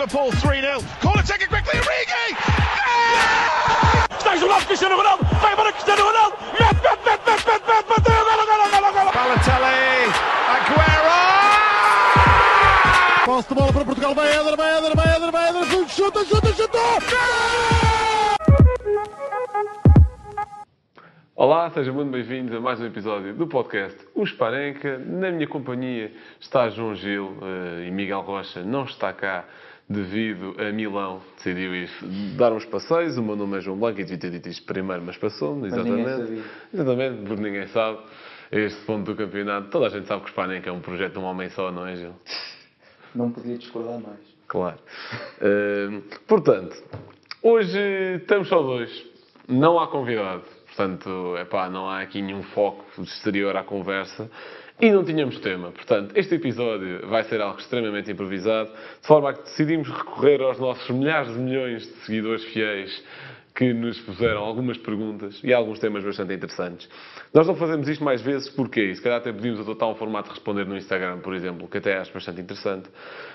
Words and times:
Liverpool 0.00 0.32
3-0. 0.32 0.82
Corner 1.02 1.22
taken 1.22 1.48
quickly, 1.48 1.78
Origi! 1.78 2.36
Cristiano 4.66 4.96
Ronaldo, 4.96 5.24
vai 5.40 5.72
Cristiano 5.72 6.04
Ronaldo, 6.04 6.36
golo, 8.24 8.44
golo, 8.46 8.68
golo, 8.70 8.92
golo. 8.92 9.10
Balotelli, 9.12 10.12
Aguero! 10.54 11.18
Posse 13.24 13.48
de 13.48 13.54
bola 13.54 13.72
para 13.72 13.84
Portugal, 13.84 14.14
vai 14.14 14.28
Éder, 14.32 14.56
vai 14.56 14.78
Éder, 14.78 14.96
vai 14.96 15.16
Éder, 15.16 15.30
vai 15.32 15.48
Éder, 15.48 15.88
chuta, 15.88 16.24
chuta, 16.24 16.52
chuta! 16.54 16.78
Olá, 21.42 21.70
sejam 21.70 21.94
muito 21.94 22.10
bem-vindos 22.10 22.54
a 22.54 22.60
mais 22.60 22.78
um 22.82 22.84
episódio 22.84 23.32
do 23.32 23.46
podcast 23.46 23.96
O 24.14 24.26
Sparenca. 24.26 24.98
Na 24.98 25.30
minha 25.30 25.48
companhia 25.48 26.12
está 26.38 26.68
João 26.68 26.94
Gil 26.94 27.34
eh, 27.40 27.86
e 27.86 27.90
Miguel 27.90 28.20
Rocha 28.20 28.62
não 28.62 28.84
está 28.84 29.10
cá 29.14 29.46
devido 29.88 30.54
a 30.58 30.70
Milão. 30.70 31.22
Decidiu 31.36 31.74
ir 31.74 31.88
dar 32.36 32.52
uns 32.52 32.66
passeios. 32.66 33.16
O 33.16 33.22
meu 33.22 33.36
nome 33.36 33.56
é 33.56 33.60
João 33.62 33.78
Blanco 33.78 34.02
e 34.02 34.04
devia 34.04 34.18
ter 34.18 34.30
dito 34.32 34.50
isto 34.50 34.66
primeiro, 34.66 35.02
mas 35.02 35.16
passou-me, 35.16 35.68
exatamente. 35.68 36.42
Exatamente, 36.74 37.26
porque 37.26 37.42
ninguém 37.42 37.66
sabe. 37.68 38.00
A 38.52 38.56
este 38.56 38.84
ponto 38.84 39.10
do 39.10 39.16
campeonato, 39.16 39.70
toda 39.70 39.86
a 39.86 39.88
gente 39.88 40.06
sabe 40.06 40.20
que 40.20 40.28
o 40.28 40.32
Sparenca 40.32 40.68
é 40.68 40.72
um 40.74 40.80
projeto 40.80 41.14
de 41.14 41.18
um 41.20 41.24
homem 41.24 41.48
só, 41.48 41.72
não 41.72 41.86
é, 41.86 41.96
Gil? 41.96 42.12
Não 43.14 43.30
podia 43.30 43.56
discordar 43.56 43.98
mais. 43.98 44.20
Claro. 44.46 44.78
Eh, 45.40 46.02
portanto, 46.28 46.76
hoje 47.42 47.80
estamos 48.16 48.46
só 48.46 48.60
dois. 48.60 49.08
Não 49.48 49.80
há 49.80 49.88
convidado. 49.88 50.59
Portanto, 50.80 51.36
epá, 51.36 51.68
não 51.68 51.90
há 51.90 52.00
aqui 52.00 52.22
nenhum 52.22 52.42
foco 52.42 52.86
exterior 53.02 53.54
à 53.54 53.62
conversa. 53.62 54.30
E 54.80 54.90
não 54.90 55.04
tínhamos 55.04 55.38
tema. 55.40 55.70
Portanto, 55.72 56.16
este 56.16 56.36
episódio 56.36 57.06
vai 57.06 57.22
ser 57.24 57.38
algo 57.42 57.60
extremamente 57.60 58.10
improvisado, 58.10 58.70
de 58.98 59.06
forma 59.06 59.28
a 59.28 59.34
que 59.34 59.42
decidimos 59.42 59.90
recorrer 59.90 60.40
aos 60.40 60.58
nossos 60.58 60.88
milhares 60.88 61.34
de 61.34 61.38
milhões 61.38 61.82
de 61.82 61.92
seguidores 62.06 62.42
fiéis 62.44 63.04
que 63.54 63.74
nos 63.74 64.00
puseram 64.00 64.40
algumas 64.40 64.78
perguntas 64.78 65.38
e 65.44 65.52
alguns 65.52 65.78
temas 65.78 66.02
bastante 66.02 66.32
interessantes. 66.32 66.88
Nós 67.34 67.46
não 67.46 67.56
fazemos 67.56 67.86
isto 67.86 68.02
mais 68.02 68.22
vezes 68.22 68.48
porque, 68.48 68.94
se 68.94 69.02
calhar 69.02 69.18
até 69.18 69.30
pedimos 69.30 69.60
adotar 69.60 69.86
um 69.86 69.96
formato 69.96 70.30
de 70.30 70.34
responder 70.36 70.64
no 70.64 70.78
Instagram, 70.78 71.18
por 71.18 71.34
exemplo, 71.34 71.68
que 71.68 71.76
até 71.76 71.98
acho 71.98 72.10
bastante 72.14 72.40
interessante, 72.40 72.88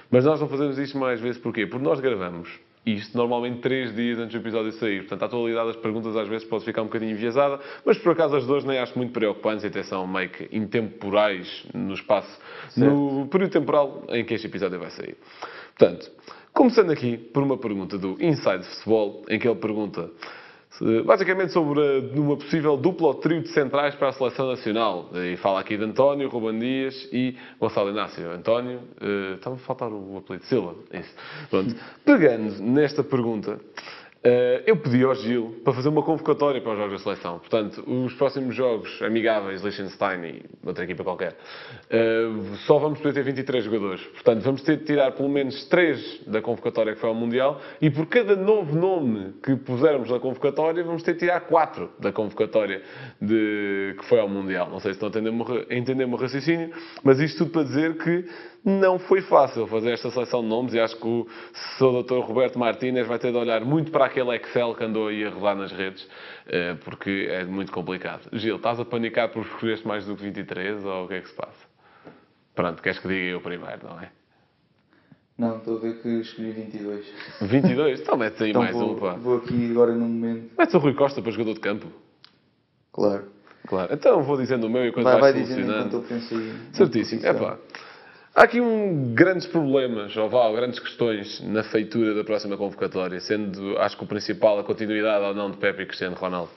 mas 0.09 0.25
nós 0.25 0.41
não 0.41 0.49
fazemos 0.49 0.79
isto 0.79 0.97
mais 0.97 1.21
vezes 1.21 1.39
porquê? 1.39 1.67
Porque 1.67 1.85
nós 1.85 1.99
gravamos 1.99 2.49
isto 2.85 3.17
normalmente 3.17 3.61
três 3.61 3.95
dias 3.95 4.19
antes 4.19 4.31
do 4.33 4.37
episódio 4.41 4.71
sair. 4.73 4.99
Portanto, 4.99 5.23
a 5.23 5.25
atualidade 5.25 5.67
das 5.67 5.75
perguntas 5.77 6.15
às 6.15 6.27
vezes 6.27 6.47
pode 6.47 6.63
ficar 6.63 6.81
um 6.81 6.85
bocadinho 6.85 7.11
enviesada, 7.11 7.59
mas 7.83 7.97
por 7.97 8.11
acaso 8.11 8.35
as 8.35 8.45
duas 8.45 8.63
nem 8.63 8.77
acho 8.77 8.97
muito 8.97 9.11
preocupantes 9.11 9.63
e 9.63 9.67
até 9.67 9.83
são 9.83 10.05
meio 10.05 10.29
que 10.29 10.47
intemporais 10.55 11.65
no 11.73 11.93
espaço, 11.93 12.39
no 12.77 13.27
período 13.27 13.51
temporal 13.51 14.03
em 14.09 14.23
que 14.23 14.33
este 14.33 14.47
episódio 14.47 14.79
vai 14.79 14.91
sair. 14.91 15.17
Portanto, 15.77 16.11
começando 16.53 16.91
aqui 16.91 17.17
por 17.17 17.41
uma 17.41 17.57
pergunta 17.57 17.97
do 17.97 18.17
Inside 18.23 18.63
Futebol, 18.63 19.23
em 19.29 19.39
que 19.39 19.47
ele 19.47 19.59
pergunta 19.59 20.11
basicamente 21.05 21.51
sobre 21.53 21.79
a- 21.79 22.19
uma 22.19 22.35
possível 22.37 22.75
dupla 22.77 23.07
ou 23.07 23.13
trio 23.15 23.41
de 23.41 23.49
centrais 23.49 23.95
para 23.95 24.09
a 24.09 24.13
seleção 24.13 24.47
nacional. 24.47 25.09
E 25.13 25.37
fala 25.37 25.59
aqui 25.59 25.77
de 25.77 25.83
António, 25.83 26.27
Ruben 26.29 26.59
Dias 26.59 27.07
e 27.11 27.35
Gonçalo 27.59 27.89
Inácio. 27.89 28.29
António, 28.31 28.79
eh, 29.01 29.35
estava 29.35 29.55
a 29.55 29.59
faltar 29.59 29.89
o 29.91 30.17
apelido 30.17 30.45
Silva. 30.45 30.75
Isso. 30.93 31.13
Pronto. 31.49 31.75
Pegando 32.05 32.61
nesta 32.61 33.03
pergunta, 33.03 33.59
eh, 33.59 34.04
eu 34.65 34.75
pedi 34.77 35.03
ao 35.03 35.13
Gil 35.13 35.61
para 35.63 35.73
fazer 35.73 35.89
uma 35.89 36.01
convocatória 36.01 36.59
para 36.59 36.71
os 36.71 36.77
jogos 36.77 36.93
da 36.93 36.99
seleção. 36.99 37.39
Portanto, 37.39 37.83
os 37.87 38.13
próximos 38.15 38.55
jogos 38.55 39.01
amigáveis, 39.03 39.61
Liechtenstein 39.61 40.25
e 40.25 40.45
outra 40.65 40.83
equipa 40.83 41.03
qualquer, 41.03 41.35
eh, 41.89 42.27
só 42.65 42.79
vamos 42.79 42.99
poder 42.99 43.13
ter 43.13 43.23
23 43.23 43.63
jogadores. 43.63 44.01
Portanto, 44.07 44.41
vamos 44.41 44.61
ter 44.63 44.77
de 44.77 44.85
tirar 44.85 45.11
pelo 45.11 45.29
menos 45.29 45.65
3 45.65 46.23
da 46.25 46.41
convocatória 46.41 46.95
que 46.95 46.99
foi 46.99 47.09
ao 47.09 47.15
Mundial 47.15 47.61
e 47.79 47.89
por 47.89 48.07
cada 48.07 48.35
novo 48.35 48.75
nome 48.75 49.33
que 49.43 49.55
pusermos 49.55 50.09
na 50.09 50.19
convocatória, 50.19 50.83
vamos 50.83 51.03
ter 51.03 51.13
de 51.13 51.19
tirar 51.19 51.41
4 51.41 51.91
da 51.99 52.11
convocatória 52.11 52.81
de, 53.21 53.95
que 53.97 54.05
foi 54.05 54.19
ao 54.19 54.27
Mundial. 54.27 54.69
Não 54.69 54.79
sei 54.79 54.93
se 54.93 55.05
estão 55.05 55.09
a 55.09 55.75
entender 55.75 56.03
o 56.03 56.09
meu 56.09 56.17
raciocínio, 56.17 56.71
mas 57.03 57.19
isto 57.19 57.45
tudo 57.45 57.51
para 57.51 57.63
dizer 57.63 57.97
que 57.97 58.25
não 58.65 58.97
foi 58.97 59.21
fácil 59.21 59.67
fazer 59.67 59.91
esta 59.91 60.09
seleção 60.09 60.41
de 60.41 60.47
nomes 60.47 60.73
e 60.73 60.79
acho 60.79 60.97
que 60.97 61.05
o 61.07 61.27
Sr. 61.77 62.03
Dr. 62.03 62.19
Roberto 62.25 62.57
Martínez 62.57 63.05
vai 63.07 63.19
ter 63.19 63.31
de 63.31 63.37
olhar 63.37 63.63
muito 63.63 63.91
para 63.91 64.05
aquele 64.05 64.35
Excel 64.35 64.73
que 64.73 64.83
andou 64.83 65.07
aí 65.09 65.23
a 65.23 65.29
rolar 65.29 65.53
nas 65.55 65.71
redes, 65.71 66.07
eh, 66.47 66.75
porque 66.83 67.27
é 67.29 67.45
muito 67.45 67.71
complicado. 67.71 68.27
Gil, 68.33 68.55
estás 68.55 68.79
a 68.79 68.85
panicar 68.85 69.29
por 69.29 69.43
escolheste 69.45 69.87
mais 69.87 70.05
do 70.05 70.15
que 70.15 70.23
23 70.23 70.83
ou 70.83 71.05
o 71.05 71.07
que 71.07 71.13
é 71.13 71.21
que 71.21 71.29
se 71.29 71.35
passa? 71.35 71.67
Pronto, 72.55 72.81
queres 72.81 72.97
que 72.97 73.07
diga 73.07 73.25
eu 73.31 73.41
primeiro, 73.41 73.81
não 73.87 73.99
é? 73.99 74.09
Não, 75.37 75.57
estou 75.57 75.77
a 75.77 75.81
ver 75.81 76.01
que 76.01 76.07
escolhi 76.21 76.51
22. 76.51 77.05
22? 77.41 77.99
Então 78.01 78.17
mete 78.17 78.41
aí 78.41 78.49
Então 78.51 78.63
mais 78.63 78.73
vou, 78.73 78.93
um, 78.93 78.99
pá. 78.99 79.13
vou 79.15 79.37
aqui 79.37 79.69
agora 79.71 79.93
num 79.93 80.07
momento. 80.07 80.51
Mete 80.57 80.75
o 80.75 80.79
Rui 80.79 80.93
Costa 80.93 81.21
para 81.21 81.31
jogador 81.31 81.53
de 81.53 81.59
campo. 81.59 81.87
Claro. 82.93 83.25
Claro. 83.67 83.93
Então 83.93 84.23
vou 84.23 84.37
dizendo 84.37 84.67
o 84.67 84.69
meu 84.69 84.85
enquanto 84.87 85.03
Vai, 85.03 85.19
vai 85.19 85.33
vais 85.33 85.47
dizendo 85.47 85.71
enquanto 85.71 85.93
eu 85.93 86.01
penso 86.03 86.33
aí. 86.35 86.53
Certíssimo. 86.71 87.25
É 87.25 87.33
pá. 87.33 87.57
Há 88.35 88.43
aqui 88.43 88.59
um, 88.59 89.13
grandes 89.13 89.47
problemas, 89.47 90.15
ou 90.17 90.29
vá, 90.29 90.51
grandes 90.51 90.77
questões 90.77 91.41
na 91.41 91.63
feitura 91.63 92.13
da 92.13 92.21
próxima 92.21 92.57
convocatória, 92.57 93.17
sendo, 93.21 93.77
acho 93.77 93.95
que 93.97 94.03
o 94.03 94.07
principal, 94.07 94.59
a 94.59 94.63
continuidade 94.65 95.23
ou 95.23 95.33
não 95.33 95.49
de 95.49 95.55
Pepe 95.55 95.83
e 95.83 95.85
Cristiano 95.85 96.17
Ronaldo. 96.17 96.49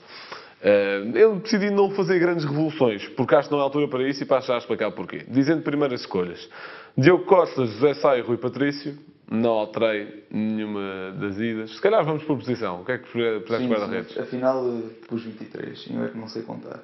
Eh, 0.61 1.03
eu 1.15 1.37
decidi 1.37 1.69
não 1.69 1.89
fazer 1.91 2.19
grandes 2.19 2.43
revoluções, 2.43 3.07
porque 3.09 3.33
acho 3.33 3.47
que 3.47 3.55
não 3.55 3.61
é 3.61 3.63
altura 3.63 3.87
para 3.87 4.03
isso 4.03 4.21
e 4.21 4.25
passo 4.25 4.47
já 4.47 4.55
a 4.55 4.57
explicar 4.57 4.91
porquê. 4.91 5.23
Dizendo 5.29 5.63
primeiro 5.63 5.93
as 5.93 6.01
escolhas. 6.01 6.49
Diogo 6.97 7.23
Costa, 7.23 7.65
José 7.65 8.17
e 8.17 8.21
Rui 8.21 8.37
Patrício. 8.37 8.97
Não 9.31 9.51
alterei 9.51 10.25
nenhuma 10.31 11.15
das 11.17 11.37
idas. 11.37 11.75
Se 11.75 11.81
calhar 11.81 12.03
vamos 12.03 12.23
por 12.23 12.35
posição. 12.35 12.81
O 12.81 12.85
que 12.85 12.91
é 12.93 12.97
que 12.97 13.07
puseste 13.41 13.67
guarda-redes? 13.67 14.17
afinal 14.17 14.65
pus 15.07 15.23
23. 15.23 15.87
Eu 15.91 16.03
é 16.03 16.07
que 16.09 16.17
não 16.17 16.27
sei 16.27 16.41
contar. 16.41 16.81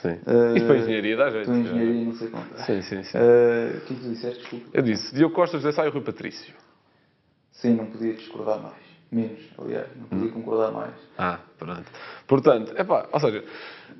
Sim. 0.00 0.10
Eh, 0.26 0.54
Isto 0.56 0.66
para 0.66 0.74
a 0.74 0.78
engenharia 0.78 1.16
dá 1.16 1.30
jeito. 1.30 1.40
Estou 1.50 1.54
em 1.56 1.60
engenharia 1.60 2.04
não 2.04 2.14
sei 2.14 2.28
contar. 2.28 2.64
Sim, 2.64 2.82
sim, 2.82 3.02
sim. 3.02 3.18
Eh, 3.18 3.72
O 3.76 3.80
que 3.86 3.92
é 3.92 3.96
que 3.96 4.02
tu 4.02 4.10
disseste? 4.10 4.38
Desculpa. 4.40 4.66
Eu 4.72 4.82
disse 4.82 5.14
Diogo 5.14 5.34
Costa, 5.34 5.56
José 5.58 5.72
Sá 5.72 5.86
e 5.86 5.90
Rui 5.90 6.02
Patrício. 6.02 6.54
Sim, 7.52 7.74
não 7.74 7.86
podia 7.86 8.14
discordar 8.14 8.60
mais. 8.60 8.74
Menos, 9.10 9.40
aliás. 9.58 9.86
Não 9.96 10.04
Hum. 10.04 10.08
podia 10.08 10.30
concordar 10.32 10.70
mais. 10.70 10.94
Ah, 11.16 11.40
pronto. 11.58 11.84
Portanto, 12.26 12.72
epá, 12.76 13.08
ou 13.12 13.20
seja, 13.20 13.44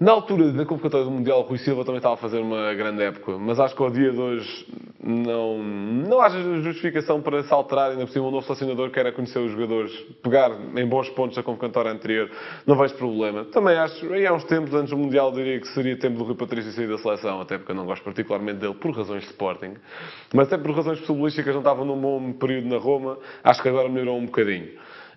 na 0.00 0.12
altura 0.12 0.52
da 0.52 0.64
convocatória 0.64 1.04
do 1.04 1.10
Mundial, 1.10 1.40
o 1.40 1.42
Rui 1.42 1.58
Silva 1.58 1.84
também 1.84 1.96
estava 1.96 2.14
a 2.14 2.16
fazer 2.16 2.38
uma 2.38 2.72
grande 2.74 3.02
época, 3.02 3.36
mas 3.36 3.58
acho 3.58 3.74
que 3.74 3.82
ao 3.82 3.90
dia 3.90 4.12
de 4.12 4.18
hoje 4.18 4.66
não, 5.02 5.58
não 5.58 6.20
há 6.20 6.28
justificação 6.28 7.20
para 7.20 7.42
se 7.42 7.52
alterar, 7.52 7.90
ainda 7.90 8.06
por 8.06 8.12
cima 8.12 8.26
um 8.26 8.30
novo 8.30 8.46
selecionador 8.46 8.90
quer 8.90 9.06
é 9.06 9.12
conhecer 9.12 9.40
os 9.40 9.50
jogadores, 9.50 9.92
pegar 10.22 10.52
em 10.76 10.86
bons 10.86 11.08
pontos 11.10 11.36
da 11.36 11.42
convocatória 11.42 11.90
anterior, 11.90 12.30
não 12.64 12.76
vejo 12.76 12.94
problema. 12.94 13.44
Também 13.46 13.76
acho, 13.76 14.12
aí 14.12 14.24
há 14.24 14.32
uns 14.32 14.44
tempos 14.44 14.72
antes 14.72 14.90
do 14.90 14.96
Mundial, 14.96 15.32
diria 15.32 15.58
que 15.58 15.66
seria 15.68 15.98
tempo 15.98 16.18
do 16.18 16.24
Rui 16.24 16.36
Patrício 16.36 16.70
sair 16.70 16.86
da 16.86 16.98
seleção, 16.98 17.40
até 17.40 17.58
porque 17.58 17.72
eu 17.72 17.76
não 17.76 17.84
gosto 17.84 18.04
particularmente 18.04 18.60
dele 18.60 18.74
por 18.74 18.92
razões 18.92 19.24
de 19.24 19.30
Sporting, 19.30 19.74
mas 20.32 20.46
até 20.46 20.62
por 20.62 20.76
razões 20.76 21.00
futebolísticas 21.00 21.52
não 21.54 21.60
estava 21.60 21.84
num 21.84 22.00
bom 22.00 22.32
período 22.34 22.68
na 22.68 22.78
Roma, 22.78 23.18
acho 23.42 23.60
que 23.60 23.68
agora 23.68 23.88
melhorou 23.88 24.16
um 24.16 24.26
bocadinho. 24.26 24.68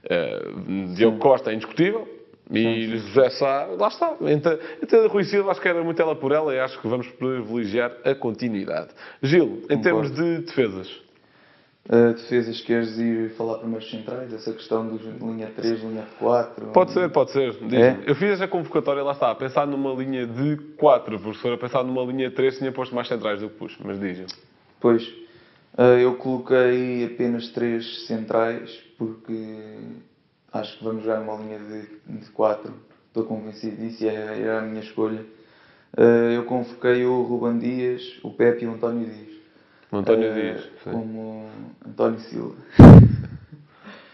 Uh, 0.06 0.96
Diogo 0.96 1.20
Costa 1.20 1.52
é 1.52 1.54
indiscutível. 1.54 2.21
E 2.52 2.98
José 2.98 3.30
Sá, 3.32 3.66
lá 3.80 3.88
está. 3.88 4.16
Entre, 4.22 4.60
entre 4.84 5.08
Rui 5.08 5.24
Silva, 5.24 5.52
acho 5.52 5.62
que 5.62 5.68
era 5.68 5.84
muito 5.84 6.02
ela 6.02 6.16
por 6.16 6.32
ela 6.32 6.54
e 6.54 6.60
acho 6.60 6.80
que 6.82 6.88
vamos 6.88 7.08
privilegiar 7.08 7.92
a 8.04 8.14
continuidade. 8.14 8.90
Gil, 9.24 9.64
em 9.70 9.78
Concordo. 9.78 9.82
termos 9.84 10.12
de 10.12 10.40
defesas, 10.40 11.02
Uh, 11.90 12.14
defesas, 12.14 12.62
queres 12.62 12.98
ir 13.00 13.32
falar 13.32 13.58
primeiro 13.58 13.84
dos 13.84 13.90
centrais? 13.90 14.32
Essa 14.32 14.54
questão 14.54 14.88
dos 14.88 15.02
linha 15.02 15.52
3, 15.56 15.82
linha 15.82 16.06
4? 16.20 16.68
pode 16.68 16.92
ser, 16.92 17.10
pode 17.10 17.32
ser. 17.32 17.54
Diz-me. 17.54 17.76
É? 17.76 18.00
Eu 18.06 18.14
fiz 18.16 18.30
esta 18.30 18.48
convocatória, 18.48 19.02
lá 19.02 19.14
está, 19.14 19.32
a 19.32 19.36
pensar 19.36 19.66
numa 19.66 19.92
linha 19.92 20.28
de 20.28 20.58
4, 20.78 21.20
porque 21.20 21.36
se 21.36 21.42
for 21.42 21.54
a 21.54 21.58
pensar 21.58 21.84
numa 21.84 22.04
linha 22.04 22.30
3, 22.30 22.60
tinha 22.60 22.72
posto 22.72 22.94
mais 22.94 23.08
centrais 23.08 23.42
do 23.42 23.50
que 23.50 23.58
pus, 23.58 23.76
mas 23.84 24.00
diz 24.00 24.26
Pois, 24.80 25.04
uh, 25.78 25.98
eu 26.00 26.16
coloquei 26.16 27.06
apenas 27.06 27.50
três 27.50 28.06
centrais 28.06 28.72
porque 28.98 29.78
acho 30.54 30.78
que 30.78 30.84
vamos 30.84 31.04
jogar 31.04 31.22
uma 31.22 31.36
linha 31.36 31.60
de, 31.60 32.20
de 32.20 32.30
quatro. 32.32 32.74
Estou 33.08 33.26
convencido 33.26 33.76
disso 33.76 34.04
e 34.04 34.08
era 34.08 34.60
a 34.60 34.62
minha 34.62 34.82
escolha. 34.82 35.26
Uh, 35.98 36.32
eu 36.34 36.46
convoquei 36.46 37.06
o 37.06 37.22
Ruban 37.24 37.58
Dias, 37.58 38.20
o 38.24 38.32
Pepe 38.32 38.64
e 38.64 38.68
o 38.68 38.74
António 38.74 39.06
Dias. 39.06 39.32
O 39.92 39.98
António 39.98 40.32
Uh, 40.32 40.34
Dias. 40.34 40.62
sim. 40.84 40.92
Como 40.92 41.50
António 41.86 42.20
Silva. 42.22 42.56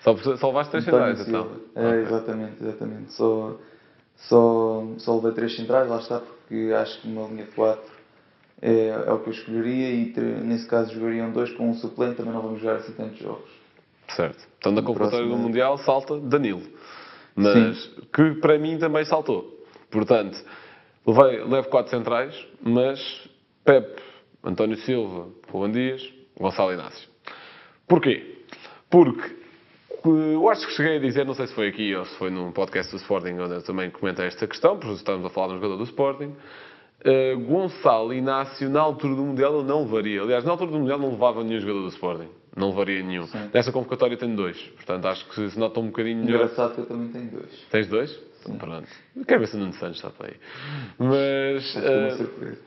Só, 0.01 0.13
levaste 0.47 0.71
três 0.71 0.87
António 0.87 1.17
centrais, 1.17 1.27
então. 1.27 1.51
É, 1.75 2.01
exatamente, 2.01 2.63
exatamente. 2.63 3.11
Só, 3.11 3.57
só, 4.15 4.87
só 4.99 5.15
levei 5.17 5.33
três 5.33 5.55
centrais, 5.55 5.89
lá 5.89 5.97
está, 5.97 6.21
porque 6.21 6.73
acho 6.73 7.01
que 7.01 7.09
uma 7.09 7.27
linha 7.27 7.43
de 7.43 7.51
4 7.51 7.83
é, 8.61 8.87
é 8.87 9.11
o 9.11 9.19
que 9.19 9.29
eu 9.29 9.33
escolheria 9.33 9.89
e 9.91 10.13
nesse 10.43 10.65
caso 10.65 10.93
jogariam 10.93 11.31
dois 11.31 11.51
com 11.51 11.69
um 11.69 11.73
suplente, 11.73 12.15
também 12.15 12.33
não 12.33 12.41
vamos 12.41 12.61
jogar 12.61 12.77
assim 12.77 12.93
tantos 12.93 13.19
jogos. 13.19 13.49
Certo. 14.09 14.47
Então, 14.57 14.71
na 14.71 14.81
convocatória 14.81 15.27
do 15.27 15.37
Mundial 15.37 15.77
salta 15.79 16.19
Danilo. 16.19 16.63
Mas 17.35 17.85
que 18.13 18.35
para 18.41 18.57
mim 18.57 18.77
também 18.79 19.05
saltou. 19.05 19.63
Portanto, 19.91 20.37
levei, 21.05 21.43
levo 21.43 21.69
quatro 21.69 21.91
centrais, 21.91 22.35
mas 22.61 22.99
Pepe 23.63 24.01
António 24.43 24.77
Silva, 24.77 25.27
Ruben 25.51 25.71
Dias, 25.71 26.13
Gonçalo 26.39 26.73
Inácio. 26.73 27.07
Porquê? 27.87 28.43
Porque 28.89 29.35
eu 30.05 30.49
acho 30.49 30.65
que 30.67 30.73
cheguei 30.73 30.97
a 30.97 30.99
dizer, 30.99 31.25
não 31.25 31.33
sei 31.33 31.47
se 31.47 31.53
foi 31.53 31.67
aqui 31.67 31.93
ou 31.95 32.05
se 32.05 32.15
foi 32.17 32.29
num 32.29 32.51
podcast 32.51 32.91
do 32.91 32.97
Sporting, 32.97 33.33
onde 33.39 33.55
eu 33.55 33.63
também 33.63 33.89
comentei 33.89 34.25
esta 34.25 34.47
questão, 34.47 34.77
porque 34.77 34.95
estamos 34.95 35.25
a 35.25 35.29
falar 35.29 35.47
de 35.47 35.53
um 35.53 35.55
jogador 35.57 35.77
do 35.77 35.83
Sporting. 35.83 36.33
eh, 37.03 37.35
Gonçalo 37.35 38.13
Inácio, 38.13 38.69
na 38.69 38.81
altura 38.81 39.15
do 39.15 39.21
Mundial, 39.21 39.53
eu 39.53 39.63
não 39.63 39.81
levaria. 39.83 40.21
Aliás, 40.21 40.43
na 40.43 40.51
altura 40.51 40.71
do 40.71 40.79
Mundial 40.79 40.97
não 40.97 41.11
levava 41.11 41.43
nenhum 41.43 41.59
jogador 41.59 41.81
do 41.81 41.89
Sporting. 41.89 42.29
Não 42.57 42.69
levaria 42.69 43.03
nenhum. 43.03 43.27
Sim. 43.27 43.49
Nesta 43.53 43.71
convocatória 43.71 44.17
tenho 44.17 44.35
dois. 44.35 44.59
Portanto, 44.75 45.05
acho 45.05 45.29
que 45.29 45.49
se 45.49 45.59
nota 45.59 45.79
um 45.79 45.87
bocadinho 45.87 46.23
melhor. 46.25 46.41
Engraçado 46.43 46.73
que 46.73 46.81
eu 46.81 46.85
também 46.87 47.09
tenho 47.09 47.29
dois. 47.29 47.65
Tens 47.69 47.87
dois? 47.87 48.27
Pronto. 48.57 48.87
Quero 49.27 49.41
ver 49.41 49.47
se 49.47 49.55
o 49.55 49.59
Nuno 49.59 49.73
Santos 49.73 49.97
está 49.97 50.09
para 50.09 50.27
aí. 50.27 50.35
Mas. 50.97 52.17
Surpresa. 52.17 52.59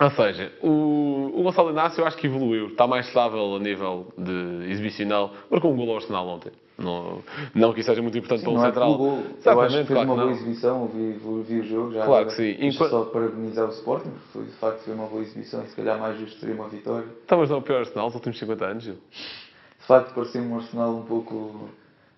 ou 0.00 0.10
seja, 0.10 0.52
o, 0.62 1.32
o 1.34 1.42
Gonçalo 1.44 1.70
Inácio 1.70 2.00
eu 2.00 2.06
acho 2.06 2.16
que 2.16 2.26
evoluiu. 2.26 2.68
Está 2.68 2.86
mais 2.86 3.06
estável 3.06 3.54
a 3.54 3.58
nível 3.58 4.12
de 4.18 4.70
exibicional. 4.70 5.32
Marcou 5.50 5.72
um 5.72 5.76
gol 5.76 5.90
ao 5.90 5.96
Arsenal 5.96 6.26
ontem. 6.26 6.52
Não, 6.78 7.22
não 7.56 7.72
que 7.74 7.80
isso 7.80 7.88
seja 7.90 8.00
muito 8.00 8.16
importante 8.16 8.42
para 8.42 8.50
um 8.50 8.54
Não 8.54 8.62
é 8.62 8.66
central. 8.66 8.96
gol. 8.96 9.22
Eu 9.44 9.60
acho 9.60 9.68
que 9.78 9.84
fez 9.84 9.88
claro 9.88 10.04
uma 10.08 10.14
boa 10.14 10.26
não. 10.26 10.30
exibição, 10.32 10.86
vi, 10.86 11.12
vi 11.42 11.60
o 11.60 11.64
jogo 11.64 11.92
já. 11.92 12.04
Claro 12.06 12.26
que 12.26 12.32
sim. 12.34 12.56
Enquanto- 12.60 12.90
só 12.90 13.04
parabenizar 13.06 13.66
o 13.66 13.70
Sporting, 13.70 14.10
porque 14.10 14.28
foi, 14.32 14.44
de 14.44 14.52
facto 14.52 14.78
foi 14.84 14.94
uma 14.94 15.06
boa 15.06 15.20
exibição 15.22 15.64
e 15.64 15.66
se 15.66 15.74
calhar 15.74 15.98
mais 15.98 16.18
justo 16.20 16.38
seria 16.38 16.54
uma 16.54 16.68
vitória. 16.68 17.06
Então, 17.24 17.38
mas 17.38 17.50
não 17.50 17.56
é 17.56 17.58
o 17.58 17.62
pior 17.62 17.80
Arsenal 17.80 18.06
dos 18.06 18.14
últimos 18.14 18.38
50 18.38 18.64
anos, 18.64 18.84
Gil. 18.84 18.94
De 18.94 19.86
facto 19.88 20.14
parecia-me 20.14 20.46
um 20.52 20.56
Arsenal 20.56 20.90
um 20.94 21.02
pouco, 21.02 21.68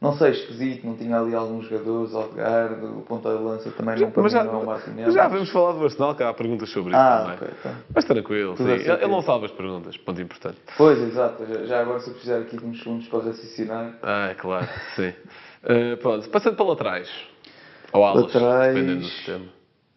não 0.01 0.17
sei, 0.17 0.31
esquisito, 0.31 0.87
não 0.87 0.97
tinha 0.97 1.19
ali 1.19 1.35
alguns 1.35 1.67
jogadores, 1.69 2.15
Odegaard, 2.15 2.85
o 2.87 3.03
ponta 3.03 3.29
de 3.37 3.43
lança 3.43 3.71
também 3.73 4.01
não, 4.01 4.11
para 4.11 4.23
Mas 4.23 4.33
já, 4.33 4.45
não 4.45 4.63
é 4.63 4.65
Martinelli. 4.65 5.13
já 5.13 5.29
vamos 5.29 5.51
falar 5.51 5.73
do 5.73 5.85
Arsenal, 5.85 6.15
que 6.15 6.23
há 6.23 6.33
perguntas 6.33 6.71
sobre 6.71 6.93
isso 6.93 6.99
Ah, 7.01 7.19
também. 7.23 7.35
ok, 7.37 7.49
tá. 7.63 7.75
Mas 7.95 8.05
tranquilo, 8.07 8.57
sim. 8.57 8.65
Tudo 8.65 8.71
a 8.73 8.77
Ele, 8.77 8.93
ele 8.93 9.07
não 9.09 9.21
salva 9.23 9.47
as 9.47 9.53
perguntas, 9.53 9.97
ponto 9.99 10.21
importante. 10.21 10.57
Pois, 10.77 10.99
exato, 11.03 11.45
já, 11.47 11.67
já 11.67 11.81
agora 11.83 12.01
se 12.01 12.09
eu 12.09 12.15
precisar 12.15 12.39
aqui 12.39 12.57
de 12.57 12.65
uns 12.65 12.79
segundos 12.83 13.09
para 13.09 13.19
raciocinar. 13.25 13.99
Ah, 14.03 14.29
é 14.31 14.35
claro, 14.35 14.69
sim. 14.97 15.13
Eh, 15.65 15.97
pronto, 15.97 16.29
passando 16.31 16.57
para 16.57 16.65
laterais. 16.65 17.11
Ou 17.93 18.05
alas, 18.05 18.33
dependendo 18.33 19.01
do 19.01 19.07
sistema. 19.07 19.45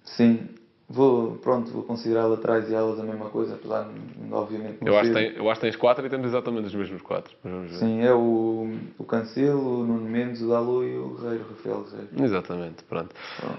Sim, 0.03 0.49
vou, 0.93 1.35
pronto, 1.37 1.71
vou 1.71 1.83
considerar 1.83 2.27
laterais 2.27 2.69
e 2.69 2.75
alas 2.75 2.99
a 2.99 3.03
mesma 3.03 3.29
coisa, 3.29 3.55
apesar 3.55 3.83
de, 3.83 4.33
obviamente, 4.33 4.77
não 4.81 4.93
Eu 4.93 4.99
acho, 4.99 5.11
tem, 5.11 5.33
eu 5.35 5.49
acho 5.49 5.59
que 5.59 5.65
tens 5.67 5.75
quatro 5.75 6.05
e 6.05 6.09
temos 6.09 6.27
exatamente 6.27 6.67
os 6.67 6.75
mesmos 6.75 7.01
quatro. 7.01 7.33
Sim, 7.79 8.01
é 8.03 8.13
o, 8.13 8.71
o 8.97 9.03
Cancelo, 9.03 9.81
o 9.81 9.85
Nuno 9.85 10.07
Mendes, 10.09 10.41
o 10.41 10.49
Dalot 10.49 10.85
e 10.85 10.95
o 10.97 11.15
Guerreiro, 11.15 11.45
o 11.45 11.49
Rafael 11.49 11.83
Guerreiro. 11.83 12.23
Exatamente, 12.23 12.83
pronto. 12.83 13.09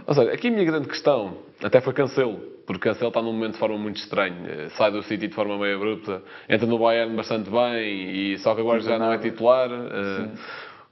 Ou 0.07 0.15
seja, 0.15 0.33
aqui 0.33 0.49
a 0.49 0.51
minha 0.51 0.65
grande 0.65 0.89
questão 0.89 1.37
até 1.63 1.81
foi 1.81 1.93
Cancelo, 1.93 2.39
porque 2.67 2.89
Cancelo 2.89 3.09
está 3.09 3.21
num 3.21 3.33
momento 3.33 3.55
de 3.55 3.59
forma 3.59 3.77
muito 3.77 3.97
estranha. 3.97 4.37
Eh, 4.47 4.69
Sai 4.71 4.91
do 4.93 5.03
City 5.03 5.29
de 5.29 5.35
forma 5.35 5.59
meio 5.59 5.77
abrupta, 5.77 6.23
entra 6.49 6.67
no 6.67 6.79
Bayern 6.79 7.15
bastante 7.17 7.51
bem, 7.51 8.33
e 8.33 8.39
só 8.39 8.55
que 8.55 8.61
agora 8.61 8.81
já 8.81 8.99
não 8.99 9.13
é 9.13 9.19
titular. 9.19 9.71
eh, 9.71 10.29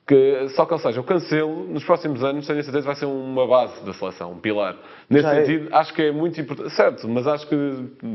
que, 0.06 0.48
só 0.50 0.66
que, 0.66 0.72
ou 0.72 0.78
seja, 0.80 1.00
o 1.00 1.04
Cancelo, 1.04 1.64
nos 1.68 1.84
próximos 1.84 2.24
anos, 2.24 2.46
tenho 2.46 2.58
a 2.58 2.62
certeza, 2.62 2.84
vai 2.84 2.96
ser 2.96 3.06
uma 3.06 3.46
base 3.46 3.84
da 3.84 3.92
seleção, 3.92 4.32
um 4.32 4.38
pilar. 4.38 4.76
Nesse 5.08 5.22
Já 5.22 5.34
é. 5.34 5.44
sentido, 5.44 5.68
acho 5.72 5.94
que 5.94 6.02
é 6.02 6.12
muito 6.12 6.40
importante. 6.40 6.74
Certo, 6.74 7.08
mas 7.08 7.26
acho 7.26 7.46
que, 7.46 7.56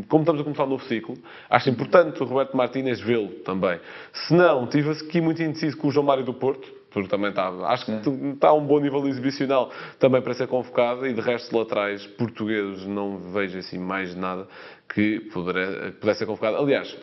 como 0.10 0.24
estamos 0.24 0.42
a 0.42 0.44
começar 0.44 0.66
um 0.66 0.70
novo 0.70 0.84
ciclo, 0.84 1.18
acho 1.50 1.70
importante 1.70 2.22
o 2.22 2.26
Roberto 2.26 2.58
Martínez 2.58 3.00
vê-lo 3.00 3.30
também. 3.46 3.80
Se 4.12 4.34
não, 4.34 4.66
estive 4.66 4.92
aqui 4.92 5.22
muito 5.22 5.42
indeciso 5.42 5.78
com 5.78 5.88
o 5.88 5.92
João 5.92 6.06
Mário 6.06 6.26
do 6.26 6.34
Porto, 6.34 6.68
porque 6.92 7.08
também 7.08 7.30
está, 7.30 7.48
acho 7.68 7.86
que 7.86 8.10
está 8.32 8.50
a 8.50 8.54
um 8.54 8.66
bom 8.66 8.80
nível 8.80 9.08
exibicional 9.08 9.72
também 10.00 10.22
para 10.22 10.34
ser 10.34 10.48
convocado 10.48 11.06
e 11.06 11.14
de 11.14 11.22
resto 11.22 11.56
laterais 11.56 12.06
portugueses 12.06 12.86
não 12.86 13.18
vejo 13.32 13.60
assim 13.60 13.78
mais 13.78 14.16
nada 14.16 14.48
que 14.94 15.20
pudesse 15.32 16.20
ser 16.20 16.26
convocado. 16.26 16.58
Aliás, 16.58 16.98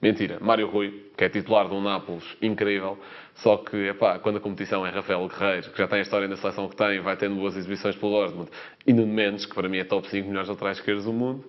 mentira, 0.00 0.38
Mário 0.40 0.68
Rui, 0.68 1.10
que 1.16 1.24
é 1.24 1.28
titular 1.28 1.68
do 1.68 1.80
Nápoles, 1.80 2.24
incrível, 2.42 2.98
só 3.36 3.58
que, 3.58 3.76
epá, 3.88 4.18
quando 4.18 4.36
a 4.36 4.40
competição 4.40 4.86
é 4.86 4.90
Rafael 4.90 5.28
Guerreiro, 5.28 5.70
que 5.70 5.78
já 5.78 5.86
tem 5.86 5.98
a 5.98 6.02
história 6.02 6.26
na 6.26 6.36
seleção 6.36 6.68
que 6.68 6.76
tem, 6.76 7.00
vai 7.00 7.16
tendo 7.16 7.36
boas 7.36 7.56
exibições 7.56 7.94
pelo 7.96 8.12
Dortmund, 8.12 8.50
e 8.86 8.92
Nuno 8.92 9.12
Mendes, 9.12 9.44
que 9.44 9.54
para 9.54 9.68
mim 9.68 9.78
é 9.78 9.84
top 9.84 10.08
5 10.08 10.26
melhores 10.26 10.48
laterais 10.48 10.78
esquerdos 10.78 11.04
do 11.04 11.12
mundo, 11.12 11.44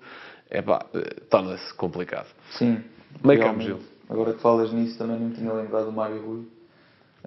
epá, 0.52 0.86
torna-se 1.30 1.74
complicado. 1.76 2.28
Sim. 2.52 2.84
Meio 3.24 3.42
campo. 3.42 3.62
Gil. 3.62 3.80
Agora 4.10 4.34
que 4.34 4.42
falas 4.42 4.72
nisso, 4.72 4.98
também 4.98 5.20
não 5.20 5.32
tinha 5.32 5.52
lembrado 5.52 5.86
do 5.86 5.92
Mário 5.92 6.22
Rui, 6.22 6.48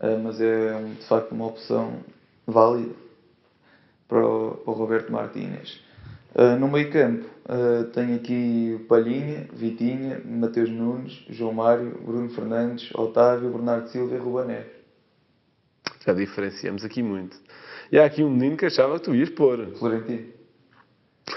eh, 0.01 0.17
mas 0.17 0.41
é 0.41 0.79
de 0.83 1.07
facto 1.07 1.33
uma 1.33 1.47
opção 1.47 2.01
válida 2.47 2.95
para 4.09 4.27
o, 4.27 4.57
para 4.57 4.73
o 4.73 4.75
Roberto 4.75 5.13
Martínez. 5.13 5.81
Eh, 6.35 6.57
no 6.57 6.69
meio 6.69 6.91
campo, 6.91 7.27
eh, 7.49 7.85
tenho 7.93 8.17
aqui 8.17 8.77
o 8.77 8.85
Palhinha, 8.87 9.49
Vitinha, 9.53 10.21
Mateus 10.25 10.71
Nunes, 10.71 11.25
João 11.29 11.53
Mário, 11.53 11.99
Bruno 12.05 12.31
Fernandes, 12.31 12.89
Otávio, 12.95 13.51
Bernardo 13.51 13.89
Silva 13.89 14.17
e 14.17 14.47
Neves. 14.47 14.73
Já 16.07 16.13
diferenciamos 16.13 16.85
aqui 16.85 17.03
muito. 17.03 17.37
E 17.91 17.99
há 17.99 18.05
aqui 18.05 18.23
um 18.23 18.31
menino 18.31 18.57
que 18.57 18.67
achava 18.67 18.99
que 18.99 19.05
tu 19.05 19.15
ias 19.15 19.31
pôr. 19.31 19.67
Florentino. 19.79 20.29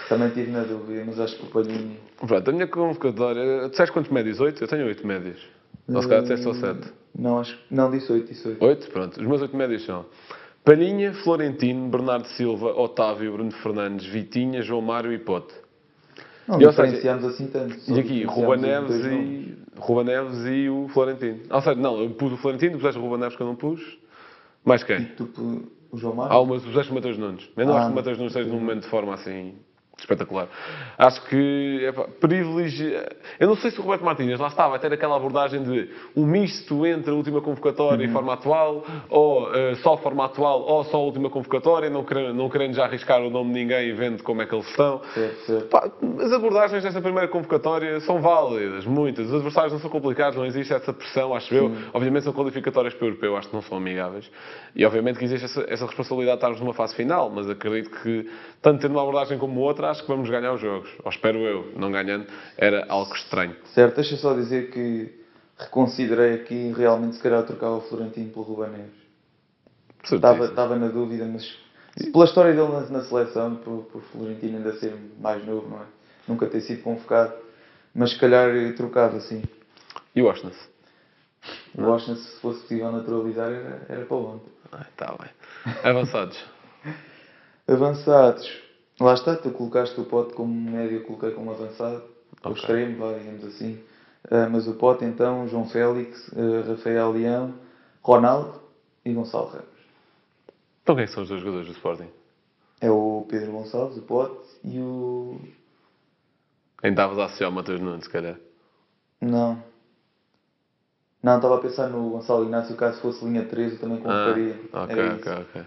Também 0.07 0.29
tive 0.29 0.51
na 0.51 0.63
dúvida, 0.63 1.03
mas 1.05 1.19
acho 1.19 1.37
que 1.37 1.45
o 1.45 1.49
Palhinha. 1.49 1.97
Pronto, 2.17 2.49
a 2.49 2.53
minha 2.53 2.67
convocatória. 2.67 3.69
Tu 3.69 3.75
sabes 3.75 3.91
quantos 3.91 4.11
médios? 4.11 4.39
8? 4.39 4.63
Eu 4.63 4.67
tenho 4.67 4.85
8 4.85 5.05
médios. 5.05 5.39
Ou 5.87 6.01
se 6.01 6.07
calhar 6.07 6.21
disseste 6.21 6.43
só 6.43 6.53
7. 6.53 6.93
Não, 7.17 7.39
acho 7.39 7.57
que. 7.57 7.75
Não, 7.75 7.91
disse 7.91 8.11
8, 8.11 8.27
disse 8.27 8.47
8. 8.47 8.63
8? 8.63 8.91
Pronto. 8.91 9.19
Os 9.19 9.27
meus 9.27 9.41
8 9.41 9.57
médios 9.57 9.85
são 9.85 10.05
Palhinha, 10.63 11.13
Florentino, 11.13 11.89
Bernardo 11.89 12.27
Silva, 12.29 12.67
Otávio, 12.79 13.33
Bruno 13.33 13.51
Fernandes, 13.51 14.05
Vitinha, 14.05 14.61
João 14.61 14.81
Mário 14.81 15.11
e 15.11 15.19
Pote. 15.19 15.53
Não 16.47 16.61
E, 16.61 16.65
ou 16.65 16.73
seja, 16.73 17.13
assim 17.27 17.47
tanto. 17.47 17.75
E 17.87 17.99
aqui, 17.99 18.23
Ruba 18.23 18.57
Neves 18.57 19.05
e. 19.05 19.57
Ruba 19.77 20.03
Neves 20.03 20.45
e 20.45 20.69
o 20.69 20.87
Florentino. 20.89 21.39
Ou 21.49 21.61
seja, 21.61 21.75
não, 21.75 21.99
eu 22.01 22.09
pus 22.11 22.31
o 22.33 22.37
Florentino, 22.37 22.73
tu 22.73 22.77
puseste 22.77 22.99
o 22.99 23.03
Ruba 23.03 23.17
Neves 23.17 23.35
que 23.35 23.41
eu 23.43 23.47
não 23.47 23.55
pus. 23.55 23.81
Mais 24.63 24.83
quem? 24.83 25.05
Tu, 25.17 25.25
pu- 25.25 25.71
o 25.91 25.97
João 25.97 26.15
Mário? 26.15 26.33
Há 26.33 26.39
umas, 26.39 26.63
puseste 26.63 26.91
o 26.91 26.95
Mateus 26.95 27.17
Nunes. 27.17 27.49
Eu 27.57 27.65
não 27.65 27.73
Ah, 27.73 27.77
acho 27.79 27.87
que 27.87 27.91
o 27.93 27.95
Mateus 27.95 28.17
Nunes 28.17 28.31
esteja 28.33 28.49
num 28.49 28.59
momento 28.61 28.83
de 28.83 28.89
forma 28.89 29.13
assim 29.13 29.55
espetacular. 30.03 30.47
Acho 30.97 31.21
que 31.27 31.85
epá, 31.85 32.07
privilegia. 32.19 33.09
Eu 33.39 33.47
não 33.47 33.55
sei 33.55 33.71
se 33.71 33.79
o 33.79 33.83
Roberto 33.83 34.03
Martínez 34.03 34.39
lá 34.39 34.47
está, 34.47 34.67
vai 34.67 34.79
ter 34.79 34.91
aquela 34.93 35.15
abordagem 35.15 35.63
de 35.63 35.89
um 36.15 36.25
misto 36.25 36.85
entre 36.85 37.11
a 37.11 37.13
última 37.13 37.41
convocatória 37.41 38.03
e 38.03 38.09
forma 38.09 38.33
atual, 38.33 38.85
ou 39.09 39.53
eh, 39.53 39.75
só 39.75 39.97
forma 39.97 40.25
atual, 40.25 40.61
ou 40.61 40.83
só 40.85 40.97
a 40.97 41.01
última 41.01 41.29
convocatória, 41.29 41.89
não 41.89 42.03
querendo, 42.03 42.33
não 42.33 42.49
querendo 42.49 42.73
já 42.73 42.85
arriscar 42.85 43.21
o 43.21 43.29
nome 43.29 43.53
de 43.53 43.59
ninguém 43.59 43.89
e 43.89 43.93
vendo 43.93 44.23
como 44.23 44.41
é 44.41 44.45
que 44.45 44.53
eles 44.53 44.67
estão. 44.69 45.01
Pá, 45.69 45.89
as 46.19 46.31
abordagens 46.31 46.83
desta 46.83 47.01
primeira 47.01 47.27
convocatória 47.27 47.99
são 48.01 48.21
válidas, 48.21 48.85
muitas. 48.85 49.27
Os 49.27 49.33
adversários 49.35 49.73
não 49.73 49.79
são 49.79 49.89
complicados, 49.89 50.37
não 50.37 50.45
existe 50.45 50.73
essa 50.73 50.93
pressão, 50.93 51.33
acho 51.33 51.53
eu. 51.53 51.71
Obviamente 51.93 52.23
são 52.23 52.33
qualificatórias 52.33 52.93
para 52.93 53.05
o 53.05 53.07
europeu, 53.09 53.37
acho 53.37 53.49
que 53.49 53.55
não 53.55 53.61
são 53.61 53.77
amigáveis. 53.77 54.29
E 54.75 54.85
obviamente 54.85 55.19
que 55.19 55.25
existe 55.25 55.45
essa, 55.45 55.65
essa 55.67 55.85
responsabilidade 55.85 56.37
de 56.37 56.39
estarmos 56.39 56.59
numa 56.59 56.73
fase 56.73 56.95
final, 56.95 57.29
mas 57.29 57.49
acredito 57.49 57.89
que, 58.01 58.29
tanto 58.63 58.81
tendo 58.81 58.93
uma 58.93 59.01
abordagem 59.01 59.37
como 59.37 59.59
outra, 59.59 59.91
acho 59.91 60.01
que 60.01 60.07
vamos 60.07 60.29
ganhar 60.29 60.53
os 60.53 60.61
jogos. 60.61 60.89
Ou 61.03 61.11
espero 61.11 61.37
eu, 61.39 61.73
não 61.75 61.91
ganhando, 61.91 62.25
era 62.57 62.85
algo 62.87 63.13
estranho. 63.13 63.55
Certo, 63.73 63.95
deixa 63.95 64.15
só 64.15 64.33
dizer 64.33 64.71
que 64.71 65.21
reconsiderei 65.59 66.35
aqui 66.35 66.73
realmente 66.75 67.17
se 67.17 67.21
calhar 67.21 67.43
trocava 67.43 67.75
o 67.75 67.81
Florentino 67.81 68.31
pelo 68.31 68.45
Ruba 68.45 68.67
Neves. 68.67 69.03
Estava, 70.09 70.45
estava 70.45 70.75
na 70.77 70.87
dúvida, 70.87 71.25
mas 71.25 71.57
pela 72.11 72.25
história 72.25 72.53
dele 72.53 72.71
na, 72.71 72.81
na 72.89 73.03
seleção, 73.03 73.57
por, 73.57 73.83
por 73.91 74.01
Florentino 74.03 74.57
ainda 74.57 74.73
ser 74.79 74.95
mais 75.19 75.45
novo, 75.45 75.69
não 75.69 75.77
é? 75.77 75.85
Nunca 76.27 76.47
ter 76.47 76.61
sido 76.61 76.81
convocado, 76.81 77.33
mas 77.93 78.11
se 78.11 78.19
calhar 78.19 78.49
trocava 78.75 79.19
sim. 79.19 79.43
E 80.15 80.21
o 80.21 80.25
Oshness? 80.25 80.57
O 81.77 81.83
Washington, 81.83 82.15
se 82.15 82.39
fosse 82.39 82.61
possível 82.61 82.91
naturalizar, 82.91 83.51
era, 83.51 83.85
era 83.89 84.05
para 84.05 84.15
ontem. 84.15 84.51
Está 84.89 85.15
bem. 85.19 85.29
Avançados. 85.83 86.52
Avançados. 87.67 88.61
Lá 88.99 89.13
está, 89.13 89.35
tu 89.35 89.51
colocaste 89.51 89.99
o 89.99 90.05
Pote 90.05 90.33
como 90.33 90.53
médio, 90.71 90.97
eu 90.99 91.03
coloquei 91.03 91.31
como 91.31 91.51
avançado. 91.51 92.03
O 92.43 92.49
Ok. 92.49 92.53
extremo, 92.61 92.97
vá, 92.97 93.17
digamos 93.17 93.45
assim. 93.45 93.81
Ah, 94.29 94.47
mas 94.49 94.67
o 94.67 94.73
Pote, 94.75 95.05
então, 95.05 95.47
João 95.47 95.67
Félix, 95.67 96.31
ah, 96.35 96.69
Rafael 96.69 97.11
Leão, 97.11 97.53
Ronaldo 98.01 98.59
e 99.05 99.13
Gonçalo 99.13 99.47
Ramos. 99.47 99.65
Então 100.83 100.95
quem 100.95 101.07
são 101.07 101.23
os 101.23 101.29
dois 101.29 101.41
jogadores 101.41 101.67
do 101.67 101.73
Sporting? 101.73 102.09
É 102.81 102.91
o 102.91 103.25
Pedro 103.29 103.53
Gonçalves, 103.53 103.97
o 103.97 104.01
Pote, 104.01 104.45
e 104.63 104.77
o... 104.79 105.39
Ainda 106.83 107.01
estavas 107.01 107.17
a 107.19 107.25
associar 107.25 107.49
o 107.49 107.53
Matheus 107.53 107.79
Nunes, 107.79 108.03
se 108.03 108.09
calhar. 108.09 108.37
Não. 109.21 109.63
Não, 111.23 111.37
estava 111.37 111.55
a 111.55 111.61
pensar 111.61 111.87
no 111.87 112.09
Gonçalo 112.09 112.43
Inácio, 112.45 112.75
caso 112.75 112.99
fosse 112.99 113.23
linha 113.23 113.45
13, 113.45 113.75
eu 113.75 113.79
também 113.79 113.97
Ah, 113.99 114.01
convocaria. 114.01 114.59
ok, 114.73 115.09
ok, 115.13 115.31
ok. 115.43 115.63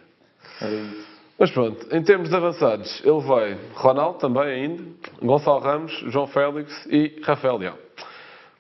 Era 0.61 0.75
isso. 0.75 1.16
Mas 1.39 1.51
pronto, 1.51 1.87
em 1.95 2.03
termos 2.03 2.31
de 2.31 2.37
avançados, 2.37 3.03
ele 3.05 3.21
vai 3.21 3.59
Ronaldo 3.75 4.19
também 4.19 4.43
ainda, 4.43 4.83
Gonçalo 5.23 5.61
Ramos, 5.61 5.93
João 6.09 6.27
Félix 6.27 6.87
e 6.87 7.21
Rafael 7.23 7.59
Leão. 7.59 7.75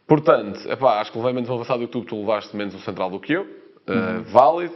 Portanto, 0.06 0.60
epá, 0.70 1.00
acho 1.00 1.10
que 1.10 1.18
levei 1.18 1.32
menos 1.32 1.48
um 1.48 1.54
avançado 1.54 1.80
do 1.80 1.86
que 1.86 1.92
tu, 1.92 2.04
tu 2.04 2.20
levaste 2.20 2.54
menos 2.56 2.74
um 2.74 2.78
central 2.80 3.10
do 3.10 3.18
que 3.18 3.32
eu. 3.32 3.42
Uh, 3.42 4.22
válido. 4.30 4.74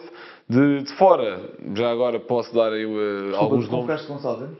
De, 0.48 0.82
de 0.82 0.92
fora, 0.94 1.40
já 1.76 1.92
agora 1.92 2.18
posso 2.18 2.52
dar 2.52 2.72
aí 2.72 2.84
uh, 2.84 3.28
Desculpa, 3.28 3.38
alguns 3.38 3.66
tu 3.68 3.72
nomes. 3.72 4.06
Gonçalo 4.06 4.40
Ramos? 4.40 4.58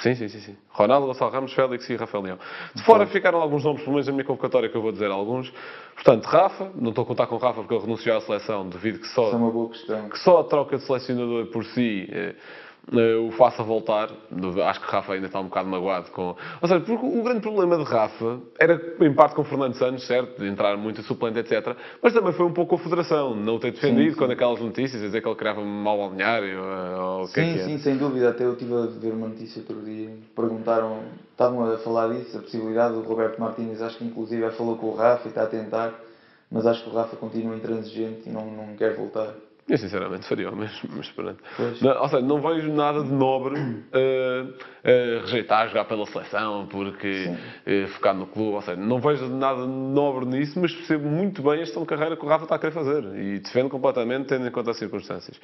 Sim, 0.00 0.14
sim, 0.14 0.28
sim, 0.28 0.40
sim. 0.40 0.56
Ronaldo, 0.70 1.06
Gonçalo 1.06 1.30
Ramos, 1.30 1.52
Félix 1.52 1.88
e 1.90 1.96
Rafael 1.96 2.24
Leão. 2.24 2.38
De 2.74 2.82
fora 2.82 3.06
ficaram 3.06 3.40
alguns 3.40 3.64
nomes, 3.64 3.82
pelo 3.82 3.92
menos 3.92 4.06
na 4.06 4.12
minha 4.12 4.24
convocatória, 4.24 4.68
que 4.68 4.76
eu 4.76 4.82
vou 4.82 4.90
dizer 4.90 5.10
alguns. 5.10 5.52
Portanto, 5.94 6.24
Rafa, 6.24 6.72
não 6.74 6.90
estou 6.90 7.02
a 7.02 7.06
contar 7.06 7.26
com 7.28 7.36
Rafa 7.36 7.60
porque 7.60 7.74
ele 7.74 7.82
renunciou 7.82 8.16
à 8.16 8.20
seleção, 8.20 8.68
devido 8.68 8.98
que 8.98 9.08
só, 9.08 9.26
Isso 9.26 9.34
é 9.34 9.38
uma 9.38 9.50
boa 9.50 9.68
questão. 9.68 10.08
que 10.08 10.18
só 10.18 10.40
a 10.40 10.44
troca 10.44 10.76
de 10.76 10.84
selecionador 10.84 11.46
por 11.46 11.64
si 11.64 12.08
eh, 12.10 12.16
eh, 12.16 12.34
o 12.90 13.30
faça 13.32 13.62
voltar. 13.62 14.10
Acho 14.66 14.80
que 14.80 14.90
Rafa 14.90 15.12
ainda 15.12 15.26
está 15.26 15.40
um 15.40 15.44
bocado 15.44 15.68
magoado 15.68 16.10
com. 16.10 16.34
Ou 16.60 16.68
seja, 16.68 16.80
porque 16.80 17.04
o 17.04 17.22
grande 17.22 17.40
problema 17.40 17.76
de 17.76 17.84
Rafa 17.84 18.40
era, 18.58 18.80
em 19.00 19.14
parte, 19.14 19.34
com 19.34 19.44
Fernando 19.44 19.74
Santos, 19.74 20.06
certo? 20.06 20.40
De 20.40 20.48
entrar 20.48 20.76
muito 20.76 21.00
a 21.00 21.04
suplente, 21.04 21.38
etc. 21.38 21.76
Mas 22.02 22.12
também 22.12 22.32
foi 22.32 22.46
um 22.46 22.52
pouco 22.52 22.76
a 22.76 22.78
Federação, 22.78 23.34
não 23.34 23.58
ter 23.58 23.72
defendido 23.72 24.04
Sim, 24.04 24.10
sim. 24.12 24.16
quando 24.16 24.30
aquelas 24.32 24.60
notícias, 24.60 25.02
a 25.02 25.06
dizer 25.06 25.20
que 25.20 25.28
ele 25.28 25.36
criava 25.36 25.60
mau 25.62 25.98
balneário, 25.98 26.58
eh, 26.58 26.96
ou 26.98 27.24
o 27.24 27.32
que 27.32 27.40
é 27.40 27.44
Sim, 27.44 27.52
que 27.54 27.60
é. 27.60 27.64
sim, 27.64 27.78
sem 27.78 27.96
dúvida. 27.96 28.30
Até 28.30 28.44
eu 28.44 28.52
estive 28.52 28.74
a 28.74 28.86
ver 28.86 29.12
uma 29.12 29.28
notícia 29.28 29.60
outro 29.60 29.82
dia. 29.84 30.10
Perguntaram, 30.34 31.00
estavam 31.30 31.70
a 31.70 31.78
falar 31.78 32.08
disso, 32.08 32.38
a 32.38 32.40
possibilidade 32.40 32.94
do 32.94 33.02
Roberto 33.02 33.38
Martínez, 33.40 33.82
acho 33.82 33.98
que 33.98 34.04
inclusive 34.04 34.50
falou 34.52 34.76
com 34.76 34.86
o 34.86 34.94
Rafa 34.94 35.26
e 35.26 35.28
está 35.28 35.42
a 35.42 35.46
tentar, 35.46 35.94
mas 36.50 36.66
acho 36.66 36.82
que 36.84 36.90
o 36.90 36.92
Rafa 36.92 37.16
continua 37.16 37.54
intransigente 37.54 38.28
e 38.28 38.30
não, 38.30 38.46
não 38.50 38.74
quer 38.76 38.94
voltar. 38.96 39.34
Eu 39.68 39.76
sinceramente 39.76 40.26
faria 40.26 40.50
mesmo, 40.50 40.88
mas 40.96 41.10
pronto. 41.10 41.36
Não, 41.82 42.00
ou 42.00 42.08
seja, 42.08 42.22
não 42.22 42.40
vejo 42.40 42.72
nada 42.72 43.04
de 43.04 43.12
nobre 43.12 43.54
eh, 43.92 44.46
eh, 44.82 45.20
rejeitar 45.22 45.68
jogar 45.68 45.84
pela 45.84 46.06
seleção 46.06 46.66
porque 46.70 47.36
eh, 47.66 47.86
focar 47.88 48.14
no 48.14 48.26
clube. 48.26 48.54
Ou 48.54 48.62
seja, 48.62 48.80
não 48.80 48.98
vejo 48.98 49.26
nada 49.28 49.60
de 49.62 49.68
nobre 49.68 50.24
nisso, 50.24 50.58
mas 50.58 50.74
percebo 50.74 51.06
muito 51.06 51.42
bem 51.42 51.54
a 51.54 51.64
gestão 51.64 51.82
de 51.82 51.88
carreira 51.88 52.16
que 52.16 52.24
o 52.24 52.28
Rafa 52.28 52.44
está 52.44 52.54
a 52.54 52.58
querer 52.58 52.72
fazer 52.72 53.04
e 53.14 53.40
defendo 53.40 53.68
completamente, 53.68 54.26
tendo 54.28 54.46
em 54.46 54.50
conta 54.50 54.70
as 54.70 54.78
circunstâncias. 54.78 55.38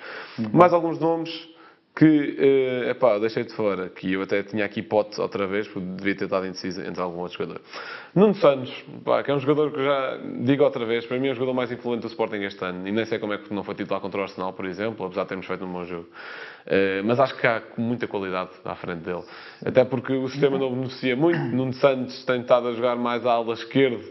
Mais 0.52 0.72
alguns 0.72 0.98
nomes 0.98 1.30
que, 1.96 2.36
eh, 2.38 2.90
epá, 2.90 3.18
deixei 3.18 3.44
de 3.44 3.54
fora, 3.54 3.88
que 3.88 4.12
eu 4.12 4.22
até 4.22 4.42
tinha 4.42 4.64
aqui 4.64 4.80
hipótese 4.80 5.20
outra 5.20 5.46
vez, 5.46 5.68
porque 5.68 5.86
devia 5.86 6.16
ter 6.16 6.24
estado 6.24 6.44
indeciso 6.44 6.82
entre 6.82 7.00
algum 7.00 7.20
outro 7.20 7.38
jogador. 7.38 7.60
Nuno 8.12 8.34
Santos, 8.34 8.72
pá, 9.04 9.22
que 9.22 9.30
é 9.30 9.34
um 9.34 9.38
jogador 9.38 9.70
que 9.70 9.84
já 9.84 10.18
digo 10.40 10.64
outra 10.64 10.84
vez, 10.84 11.06
para 11.06 11.20
mim 11.20 11.28
é 11.28 11.30
o 11.30 11.34
jogador 11.34 11.54
mais 11.54 11.70
influente 11.70 12.02
do 12.02 12.08
Sporting 12.08 12.42
este 12.42 12.64
ano, 12.64 12.88
e 12.88 12.90
nem 12.90 13.04
sei 13.04 13.20
como 13.20 13.32
é 13.32 13.38
que 13.38 13.54
não 13.54 13.62
foi 13.62 13.76
titular 13.76 14.00
contra 14.00 14.18
o 14.18 14.22
Arsenal, 14.24 14.52
por 14.52 14.64
exemplo, 14.64 15.06
apesar 15.06 15.22
de 15.22 15.28
termos 15.28 15.46
feito 15.46 15.64
um 15.64 15.72
bom 15.72 15.84
jogo. 15.84 16.08
Eh, 16.66 17.00
mas 17.04 17.20
acho 17.20 17.36
que 17.36 17.46
há 17.46 17.62
muita 17.78 18.08
qualidade 18.08 18.50
à 18.64 18.74
frente 18.74 19.02
dele. 19.04 19.22
Até 19.64 19.84
porque 19.84 20.14
o 20.14 20.28
sistema 20.28 20.58
não 20.58 20.74
beneficia 20.74 21.14
muito. 21.14 21.38
Nuno 21.38 21.74
Santos 21.74 22.24
tem 22.24 22.40
estado 22.40 22.68
a 22.68 22.72
jogar 22.72 22.96
mais 22.96 23.24
à 23.24 23.34
ala 23.34 23.52
esquerda, 23.52 24.02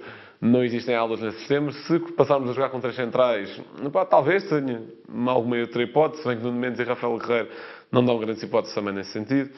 não 0.44 0.62
existem 0.64 0.94
aulas 0.94 1.22
nesse 1.22 1.40
sistema. 1.40 1.72
Se 1.72 2.00
passarmos 2.18 2.50
a 2.50 2.54
jogar 2.54 2.70
com 2.70 2.80
três 2.80 2.96
centrais, 2.96 3.62
pá, 3.92 4.06
talvez 4.06 4.48
tenha 4.50 4.84
alguma 5.28 5.56
outra 5.58 5.82
hipótese, 5.82 6.22
se 6.22 6.28
bem 6.28 6.38
que 6.38 6.44
Nuno 6.44 6.60
Mendes 6.60 6.80
e 6.80 6.84
Rafael 6.84 7.18
Guerreiro 7.18 7.50
não 7.90 8.04
dão 8.04 8.20
grandes 8.20 8.44
hipóteses 8.44 8.76
também 8.76 8.94
nesse 8.94 9.12
sentido. 9.12 9.52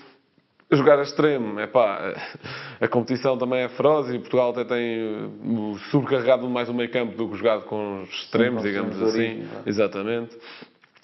Jogar 0.71 0.99
a 0.99 1.03
extremo, 1.03 1.59
é 1.59 1.67
pá, 1.67 2.13
a 2.79 2.87
competição 2.87 3.37
também 3.37 3.61
é 3.61 3.69
feroz 3.69 4.09
e 4.13 4.19
Portugal 4.19 4.51
até 4.51 4.63
tem 4.63 5.25
uh, 5.41 5.77
sobrecarregado 5.91 6.47
mais 6.49 6.69
o 6.69 6.73
meio 6.73 6.91
campo 6.91 7.15
do 7.15 7.29
que 7.29 7.37
jogado 7.37 7.63
com 7.65 8.03
os 8.03 8.09
extremos, 8.09 8.63
os 8.63 8.67
digamos 8.69 9.01
assim. 9.01 9.07
origem, 9.07 9.43
vá. 9.43 9.61
Exatamente. 9.65 10.37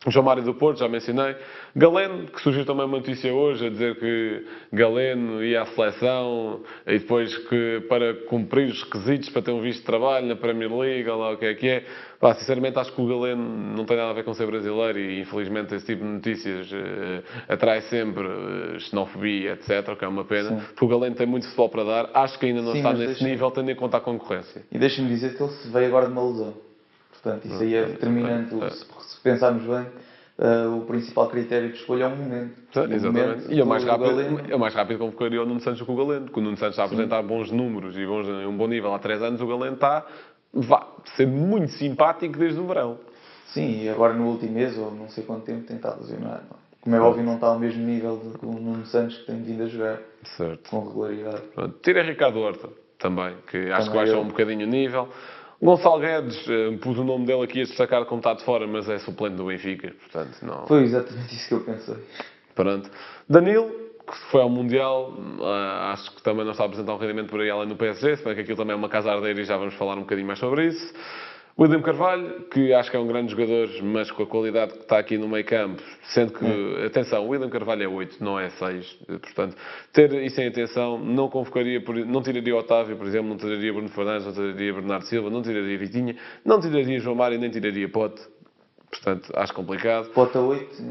João 0.08 0.26
Mário 0.26 0.42
do 0.42 0.56
Porto, 0.56 0.80
já 0.80 0.88
mencionei. 0.90 1.36
Galeno, 1.76 2.26
que 2.26 2.42
surgiu 2.42 2.66
também 2.66 2.86
uma 2.86 2.98
notícia 2.98 3.32
hoje 3.32 3.68
a 3.68 3.70
dizer 3.70 4.00
que 4.00 4.46
Galeno 4.74 5.44
ia 5.44 5.62
à 5.62 5.66
seleção 5.68 6.62
e 6.88 6.98
depois 6.98 7.38
que 7.48 7.82
para 7.88 8.16
cumprir 8.28 8.68
os 8.72 8.82
requisitos 8.82 9.30
para 9.30 9.44
ter 9.44 9.52
um 9.52 9.62
visto 9.62 9.82
de 9.82 9.86
trabalho 9.86 10.26
na 10.26 10.36
Premier 10.36 10.76
League, 10.76 11.08
lá 11.08 11.32
o 11.34 11.38
que 11.38 11.46
é 11.46 11.54
que 11.54 11.68
é. 11.70 11.86
Pá, 12.20 12.34
sinceramente 12.34 12.80
acho 12.80 12.92
que 12.94 13.00
o 13.02 13.08
Galeno 13.08 13.44
não 13.76 13.86
tem 13.86 13.96
nada 13.96 14.10
a 14.10 14.14
ver 14.14 14.24
com 14.24 14.34
ser 14.34 14.48
brasileiro 14.48 14.98
e 14.98 15.22
infelizmente 15.22 15.76
esse 15.76 15.86
tipo 15.86 16.04
de 16.04 16.10
notícias 16.10 16.68
eh, 16.74 17.22
atrai 17.48 17.82
sempre 17.82 18.26
eh, 18.28 18.80
xenofobia, 18.80 19.54
etc, 19.54 19.88
o 19.90 19.96
que 19.96 20.04
é 20.04 20.08
uma 20.08 20.26
pena. 20.26 20.50
Sim. 20.50 20.66
Porque 20.68 20.86
o 20.86 20.88
Galeno 20.88 21.16
tem 21.16 21.28
muito 21.28 21.46
futebol 21.46 21.70
para 21.70 21.84
dar. 21.84 22.10
Acho 22.16 22.40
que 22.40 22.48
ainda 22.48 22.64
não 22.64 22.72
Sim, 22.72 22.78
está 22.80 22.92
nesse 22.94 23.06
deixa- 23.06 23.26
nível, 23.26 23.52
tendo 23.52 23.70
em 23.70 23.76
conta 23.76 23.98
a 23.98 24.02
concorrência. 24.02 24.64
E 24.72 24.80
deixa-me 24.80 25.08
dizer 25.10 25.38
que 25.38 25.44
ele 25.44 25.52
se 25.54 25.70
veio 25.70 25.86
agora 25.88 26.08
de 26.08 26.12
uma 26.12 26.24
lesão. 26.28 26.71
Portanto, 27.22 27.46
isso 27.46 27.62
aí 27.62 27.76
é 27.76 27.86
determinante. 27.86 28.56
é. 28.64 28.70
Se, 28.70 28.86
pensarmos 29.24 29.64
bem, 29.64 29.86
eh, 30.40 30.66
o 30.68 30.82
principal 30.82 31.28
critério 31.30 31.70
de 31.70 31.76
escolha 31.78 32.06
é 32.06 32.08
o 32.08 32.16
momento. 32.16 32.56
Sim, 32.74 32.80
o 32.80 32.94
Exatamente. 32.94 33.28
momento 33.28 33.52
E 33.54 33.60
eu 33.60 33.66
mais 33.66 33.84
do 33.84 33.90
rápido, 33.92 34.10
Galeno- 34.10 34.42
eu 34.50 34.58
mais 34.60 34.74
rápido 34.74 34.98
convocaria 35.00 35.42
o 35.42 35.46
Nuno 35.46 35.60
Santos 35.60 35.82
com 35.84 35.94
o 35.94 35.96
Galeno, 35.96 36.26
porque 36.26 36.40
o 36.40 36.44
Nuno 36.44 36.58
Santos 36.58 36.74
está 36.74 36.84
a 36.84 36.86
apresentar 36.86 37.22
bons 37.22 37.52
números 37.52 37.96
e 37.98 38.06
bons, 38.06 38.28
um 38.28 38.58
bom 38.58 38.68
nível 38.68 38.94
há 38.94 39.00
3 39.00 39.22
anos, 39.22 39.40
o 39.42 39.46
Galeno 39.48 39.76
está 39.76 40.06
vá, 40.54 40.88
ser 41.16 41.28
muito 41.28 41.72
simpático 41.74 42.38
desde 42.40 42.60
o 42.60 42.66
verão. 42.66 42.98
Sim, 43.48 43.84
e 43.84 43.90
agora 43.90 44.14
no 44.14 44.28
último 44.28 44.54
mês, 44.54 44.78
ou 44.78 44.92
não 44.92 45.10
sei 45.10 45.24
quanto 45.24 45.44
tempo, 45.46 45.68
tem 45.68 45.76
estado 45.76 46.02
lesionado. 46.02 46.44
Como 46.82 46.96
é 46.96 47.00
óbvio, 47.00 47.24
não 47.24 47.36
está 47.36 47.48
ao 47.48 47.60
mesmo 47.60 47.84
nível 47.86 48.18
de, 48.18 48.40
que 48.40 48.46
o 48.46 48.52
Nuno 48.54 48.86
Santos 48.88 49.18
que 49.20 49.26
tem 49.28 49.44
vindo 49.44 49.64
a 49.64 49.68
jogar 49.68 50.00
Certo. 50.36 50.70
com 50.72 50.80
regularidade. 50.88 51.42
Pronto. 51.54 51.78
Tira 51.84 52.02
Ricardo 52.02 52.40
Horta 52.40 52.70
também, 52.98 53.36
que 53.50 53.58
acho 53.72 53.82
que 53.84 53.86
Também 53.90 53.94
baixa 53.94 54.14
eu. 54.14 54.22
um 54.22 54.28
bocadinho 54.28 54.66
o 54.66 54.70
nível. 54.70 55.08
Gonçalo 55.62 56.00
Guedes, 56.00 56.44
eh, 56.50 56.76
pus 56.82 56.98
o 56.98 57.04
nome 57.04 57.26
dele 57.28 57.44
aqui 57.44 57.62
a 57.62 57.66
destacar 57.66 58.04
como 58.06 58.20
está 58.20 58.34
de 58.34 58.44
fora, 58.44 58.66
mas 58.66 58.90
é 58.90 58.98
suplente 58.98 59.36
do 59.36 59.46
Benfica, 59.46 59.94
portanto 60.00 60.38
não. 60.42 60.66
Foi 60.66 60.84
exatamente 60.84 61.36
isso 61.36 61.48
que 61.48 61.54
eu 61.54 61.60
pensei. 61.62 61.98
Pronto. 62.56 62.90
Danilo, 63.30 63.70
que 64.08 64.18
foi 64.32 64.42
ao 64.42 64.50
Mundial, 64.50 65.14
ah, 65.44 65.92
acho 65.94 66.16
que 66.16 66.24
também 66.24 66.44
não 66.44 66.52
está 66.52 66.64
a 66.64 66.66
apresentar 66.66 66.96
um 66.96 66.98
rendimento 66.98 67.30
por 67.30 67.40
aí 67.40 67.50
além 67.50 67.68
do 67.68 67.76
PSG, 67.76 68.18
se 68.18 68.24
bem 68.24 68.34
que 68.34 68.42
aquilo 68.42 68.58
também 68.58 68.74
é 68.74 68.76
uma 68.76 68.90
casa 68.90 69.12
ardeira 69.12 69.40
e 69.40 69.46
já 69.46 69.56
vamos 69.56 69.76
falar 69.76 69.96
um 69.96 70.02
bocadinho 70.02 70.26
mais 70.26 70.40
sobre 70.40 70.66
isso. 70.66 70.94
William 71.62 71.84
Carvalho, 71.84 72.46
que 72.52 72.74
acho 72.74 72.90
que 72.90 72.98
é 72.98 73.00
um 73.00 73.06
grande 73.06 73.30
jogador, 73.30 73.70
mas 73.84 74.10
com 74.10 74.24
a 74.24 74.26
qualidade 74.26 74.74
que 74.74 74.80
está 74.80 74.98
aqui 74.98 75.16
no 75.16 75.30
meio 75.30 75.46
campo, 75.46 75.80
sendo 76.06 76.34
que, 76.34 76.84
atenção, 76.84 77.24
o 77.24 77.30
William 77.30 77.52
Carvalho 77.52 77.84
é 77.84 77.88
8, 77.88 78.18
não 78.20 78.40
é 78.40 78.50
6, 78.50 78.98
portanto, 79.22 79.56
ter 79.94 80.12
isso 80.24 80.42
em 80.42 80.48
atenção, 80.48 80.98
não 80.98 81.30
convocaria, 81.30 81.80
não 82.08 82.24
tiraria 82.24 82.56
Otávio, 82.56 82.98
por 82.98 83.06
exemplo, 83.06 83.30
não 83.30 83.38
tiraria 83.38 83.72
Bruno 83.72 83.90
Fernandes, 83.90 84.26
não 84.26 84.34
tiraria 84.34 84.74
Bernardo 84.74 85.06
Silva, 85.06 85.30
não 85.30 85.44
tiraria 85.44 85.78
Vitinha, 85.78 86.16
não 86.44 86.60
tiraria 86.60 87.00
João 87.00 87.16
Mário, 87.16 87.38
nem 87.38 87.52
tiraria 87.52 87.88
Pote, 87.88 88.24
portanto, 88.92 89.32
acho 89.36 89.54
complicado. 89.54 90.10
Pota 90.10 90.40
8 90.40 90.84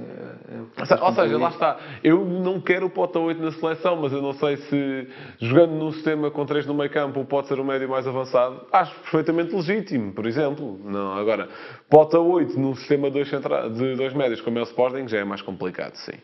é, 0.49 0.95
é 0.95 1.05
Ou 1.05 1.13
seja, 1.13 1.39
lá 1.39 1.49
está. 1.51 1.79
Eu 2.03 2.25
não 2.25 2.61
quero 2.61 2.87
o 2.87 2.91
Pota 2.91 3.19
8 3.19 3.41
na 3.41 3.53
seleção, 3.53 3.97
mas 3.97 4.13
eu 4.13 4.23
não 4.23 4.33
sei 4.33 4.57
se 4.57 5.09
jogando 5.39 5.73
num 5.73 5.93
sistema 5.93 6.31
com 6.31 6.45
3 6.47 6.67
no 6.67 6.75
meio 6.75 6.91
campo 6.91 7.25
pode 7.25 7.49
ser 7.49 7.61
o 7.61 7.65
médio 7.65 7.89
mais 7.89 8.07
avançado. 8.09 8.67
Acho 8.73 8.95
perfeitamente 9.01 9.55
legítimo, 9.55 10.13
por 10.13 10.27
exemplo. 10.27 10.81
Não, 10.85 11.13
agora, 11.13 11.49
Pota 11.89 12.19
8 12.19 12.59
num 12.59 12.75
sistema 12.75 13.09
de 13.09 13.15
dois, 13.15 13.29
centra... 13.29 13.69
de 13.69 13.95
dois 13.95 14.15
médios 14.15 14.41
como 14.41 14.59
é 14.59 14.63
o 14.63 14.65
Sporting 14.65 15.07
já 15.07 15.19
é 15.19 15.25
mais 15.25 15.43
complicado, 15.43 15.95
sim. 15.97 16.19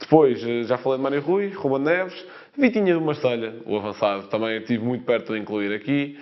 Depois, 0.00 0.42
eh, 0.44 0.64
já 0.64 0.76
falei 0.76 0.98
de 0.98 1.02
Mário 1.02 1.20
Rui, 1.20 1.48
Ruben 1.50 1.80
Neves, 1.80 2.26
Vitinha 2.56 2.94
do 2.94 3.00
Marselha, 3.00 3.54
o 3.64 3.76
avançado, 3.76 4.28
também 4.28 4.58
estive 4.58 4.84
muito 4.84 5.04
perto 5.04 5.32
de 5.32 5.38
incluir 5.38 5.72
aqui. 5.72 6.18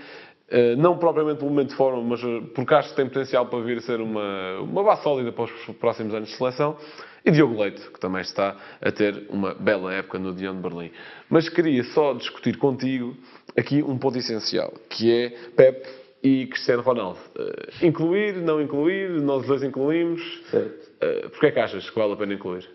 Uh, 0.53 0.77
não 0.77 0.99
propriamente 0.99 1.39
pelo 1.39 1.51
momento 1.51 1.71
de 1.71 1.77
forma, 1.77 2.03
mas 2.03 2.23
uh, 2.23 2.43
porque 2.55 2.75
acho 2.75 2.91
que 2.91 2.97
tem 2.97 3.07
potencial 3.07 3.47
para 3.47 3.59
vir 3.61 3.79
a 3.79 3.81
ser 3.81 4.03
uma, 4.03 4.61
uma 4.61 4.85
base 4.85 5.03
sólida 5.03 5.33
para 5.33 5.45
os 5.45 5.77
próximos 5.77 6.15
anos 6.15 6.29
de 6.29 6.37
seleção. 6.37 6.77
E 7.25 7.31
Diogo 7.31 7.59
Leite, 7.61 7.81
que 7.91 8.01
também 8.01 8.21
está 8.21 8.57
a 8.81 8.91
ter 8.91 9.27
uma 9.31 9.55
bela 9.55 9.95
época 9.95 10.19
no 10.19 10.35
Dion 10.35 10.57
de 10.57 10.61
Berlim. 10.61 10.91
Mas 11.31 11.49
queria 11.49 11.83
só 11.85 12.13
discutir 12.13 12.59
contigo 12.59 13.17
aqui 13.57 13.83
um 13.83 13.97
ponto 13.97 14.19
essencial, 14.19 14.73
que 14.91 15.11
é 15.11 15.31
Pep 15.57 15.89
e 16.23 16.47
Cristiano 16.49 16.83
Ronaldo. 16.83 17.19
Uh, 17.37 17.87
incluir, 17.87 18.35
não 18.37 18.61
incluir, 18.61 19.09
nós 19.23 19.47
dois 19.47 19.63
incluímos. 19.63 20.21
Certo. 20.51 20.91
Uh, 21.03 21.31
Porquê 21.31 21.47
é 21.47 21.51
que 21.53 21.61
achas 21.61 21.89
que 21.89 21.99
vale 21.99 22.13
a 22.13 22.17
pena 22.17 22.35
incluir? 22.35 22.69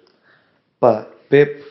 Pá, 0.79 1.07
Pep, 1.29 1.63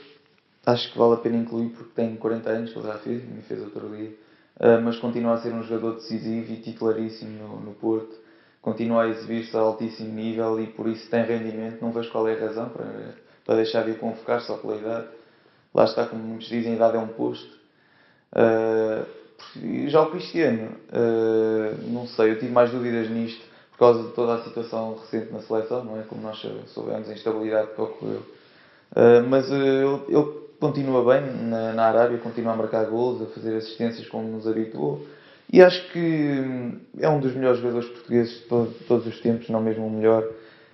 acho 0.66 0.92
que 0.92 0.98
vale 0.98 1.14
a 1.14 1.16
pena 1.16 1.36
incluir 1.38 1.70
porque 1.70 1.92
tem 1.94 2.14
40 2.14 2.50
anos, 2.50 2.76
ele 2.76 2.86
já 2.86 2.98
fez, 2.98 3.25
me 3.25 3.42
fez 3.42 3.62
outro 3.62 3.88
dia, 3.88 4.10
Ah, 4.58 4.80
mas 4.82 4.96
continua 4.98 5.34
a 5.34 5.38
ser 5.38 5.52
um 5.52 5.62
jogador 5.62 5.96
decisivo 5.96 6.52
e 6.52 6.56
titularíssimo 6.56 7.38
no, 7.38 7.60
no 7.60 7.75
Porto, 7.75 8.16
continua 8.62 9.04
a 9.04 9.08
exibir-se 9.08 9.56
a 9.56 9.60
altíssimo 9.60 10.12
nível 10.12 10.60
e 10.60 10.66
por 10.66 10.88
isso 10.88 11.08
tem 11.10 11.25
rendimento, 11.25 11.80
não 11.82 11.92
vejo 11.92 12.10
qual 12.10 12.26
é 12.28 12.34
a 12.34 12.40
razão 12.46 12.68
para, 12.70 13.14
para 13.44 13.56
deixar 13.56 13.84
de 13.84 13.94
convocar 13.94 14.40
só 14.40 14.56
pela 14.56 14.76
idade. 14.76 15.08
Lá 15.75 15.84
está, 15.84 16.06
como 16.06 16.22
muitos 16.22 16.48
dizem, 16.48 16.72
a 16.72 16.76
idade 16.76 16.96
é 16.96 17.00
um 17.00 17.08
posto. 17.08 17.54
E 19.62 19.88
já 19.88 20.02
o 20.02 20.10
Cristiano, 20.10 20.72
ah, 20.90 21.75
não 21.88 22.06
sei, 22.06 22.30
eu 22.30 22.38
tive 22.38 22.52
mais 22.52 22.70
dúvidas 22.70 23.10
nisto 23.10 23.44
por 23.72 23.78
causa 23.78 24.02
de 24.04 24.14
toda 24.14 24.34
a 24.34 24.42
situação 24.42 24.96
recente 24.96 25.30
na 25.32 25.42
seleção, 25.42 25.84
não 25.84 26.00
é? 26.00 26.02
Como 26.02 26.22
nós 26.22 26.42
soubemos, 26.68 27.10
a 27.10 27.12
instabilidade 27.12 27.75
que 27.75 27.80
ocorreu. 27.80 28.22
Uh, 28.92 29.28
mas 29.28 29.50
uh, 29.50 29.54
ele, 29.54 30.16
ele 30.16 30.45
continua 30.60 31.04
bem 31.14 31.32
na, 31.44 31.72
na 31.72 31.84
Arábia, 31.86 32.18
continua 32.18 32.52
a 32.52 32.56
marcar 32.56 32.84
gols, 32.86 33.22
a 33.22 33.26
fazer 33.26 33.56
assistências 33.56 34.08
como 34.08 34.28
nos 34.28 34.46
habituou. 34.46 35.04
E 35.52 35.62
acho 35.62 35.90
que 35.92 35.98
hum, 36.00 36.80
é 36.98 37.08
um 37.08 37.20
dos 37.20 37.34
melhores 37.34 37.60
jogadores 37.60 37.88
portugueses 37.88 38.40
de, 38.40 38.48
to- 38.48 38.66
de 38.78 38.84
todos 38.84 39.06
os 39.06 39.20
tempos, 39.20 39.48
não 39.48 39.60
mesmo 39.60 39.86
o 39.86 39.90
melhor, 39.90 40.25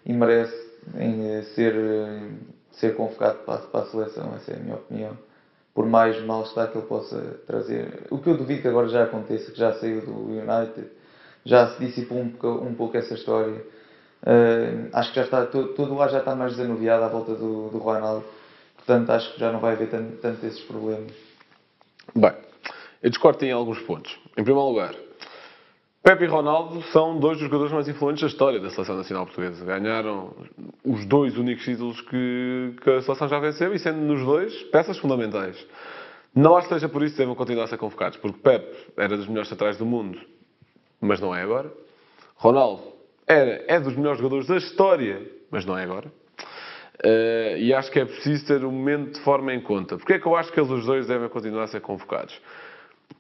e 0.06 0.12
merece 0.12 0.54
em, 0.98 1.38
uh, 1.38 1.44
ser, 1.54 1.74
uh, 1.74 2.30
ser 2.72 2.96
convocado 2.96 3.38
para, 3.44 3.58
para 3.58 3.80
a 3.80 3.86
seleção, 3.86 4.32
essa 4.34 4.52
é 4.52 4.56
a 4.56 4.60
minha 4.60 4.76
opinião. 4.76 5.16
Por 5.74 5.86
mais 5.86 6.22
mal-estar 6.24 6.70
que 6.70 6.78
ele 6.78 6.86
possa 6.86 7.18
trazer. 7.46 8.06
O 8.10 8.18
que 8.18 8.28
eu 8.28 8.36
duvido 8.36 8.62
que 8.62 8.68
agora 8.68 8.88
já 8.88 9.04
aconteça, 9.04 9.50
que 9.52 9.58
já 9.58 9.72
saiu 9.74 10.02
do 10.02 10.28
United, 10.28 10.86
já 11.44 11.68
se 11.68 11.84
dissipou 11.84 12.18
um 12.18 12.30
pouco, 12.30 12.64
um 12.64 12.74
pouco 12.74 12.96
essa 12.96 13.14
história. 13.14 13.54
Uh, 14.22 14.88
acho 14.92 15.10
que 15.10 15.16
já 15.16 15.24
está, 15.24 15.46
todo, 15.46 15.68
todo 15.74 16.00
ar 16.00 16.08
já 16.10 16.18
está 16.18 16.34
mais 16.34 16.56
desanuviado 16.56 17.04
à 17.04 17.08
volta 17.08 17.34
do, 17.34 17.68
do 17.70 17.78
Ronaldo, 17.78 18.24
Portanto, 18.84 19.10
acho 19.10 19.32
que 19.34 19.40
já 19.40 19.52
não 19.52 19.60
vai 19.60 19.74
haver 19.74 19.90
tanto, 19.90 20.16
tanto 20.16 20.44
esses 20.44 20.60
problemas. 20.60 21.12
Bem, 22.14 22.32
eu 23.02 23.10
discordo 23.10 23.44
em 23.44 23.52
alguns 23.52 23.78
pontos. 23.80 24.18
Em 24.36 24.42
primeiro 24.42 24.68
lugar, 24.68 24.94
Pepe 26.02 26.24
e 26.24 26.26
Ronaldo 26.26 26.82
são 26.90 27.16
dois 27.20 27.38
dos 27.38 27.46
jogadores 27.46 27.72
mais 27.72 27.86
influentes 27.86 28.22
da 28.22 28.26
história 28.26 28.58
da 28.58 28.70
Seleção 28.70 28.96
Nacional 28.96 29.24
Portuguesa. 29.24 29.64
Ganharam 29.64 30.34
os 30.84 31.04
dois 31.04 31.36
únicos 31.38 31.64
títulos 31.64 32.00
que, 32.00 32.74
que 32.82 32.90
a 32.90 33.02
Seleção 33.02 33.28
já 33.28 33.38
venceu 33.38 33.72
e 33.72 33.78
sendo 33.78 33.98
nos 33.98 34.24
dois 34.24 34.64
peças 34.64 34.98
fundamentais. 34.98 35.64
Não 36.34 36.56
acho 36.56 36.66
que 36.66 36.74
seja 36.74 36.88
por 36.88 37.04
isso 37.04 37.14
que 37.14 37.18
devem 37.18 37.36
continuar 37.36 37.64
a 37.64 37.68
ser 37.68 37.78
convocados, 37.78 38.18
porque 38.18 38.40
Pepe 38.40 38.92
era 38.96 39.16
dos 39.16 39.28
melhores 39.28 39.48
centrais 39.48 39.76
do 39.76 39.86
mundo, 39.86 40.18
mas 41.00 41.20
não 41.20 41.32
é 41.32 41.42
agora. 41.42 41.72
Ronaldo 42.34 42.82
era, 43.24 43.64
é 43.68 43.78
dos 43.78 43.94
melhores 43.94 44.18
jogadores 44.18 44.48
da 44.48 44.56
história, 44.56 45.22
mas 45.52 45.64
não 45.64 45.78
é 45.78 45.84
agora. 45.84 46.10
Uh, 47.04 47.56
e 47.58 47.72
acho 47.74 47.90
que 47.90 47.98
é 47.98 48.04
preciso 48.04 48.46
ter 48.46 48.64
o 48.64 48.68
um 48.68 48.72
momento 48.72 49.14
de 49.14 49.20
forma 49.20 49.52
em 49.52 49.60
conta. 49.60 49.96
Porquê 49.96 50.14
é 50.14 50.18
que 50.18 50.26
eu 50.26 50.36
acho 50.36 50.52
que 50.52 50.60
eles 50.60 50.70
os 50.70 50.86
dois 50.86 51.06
devem 51.06 51.28
continuar 51.28 51.64
a 51.64 51.66
ser 51.66 51.80
convocados? 51.80 52.38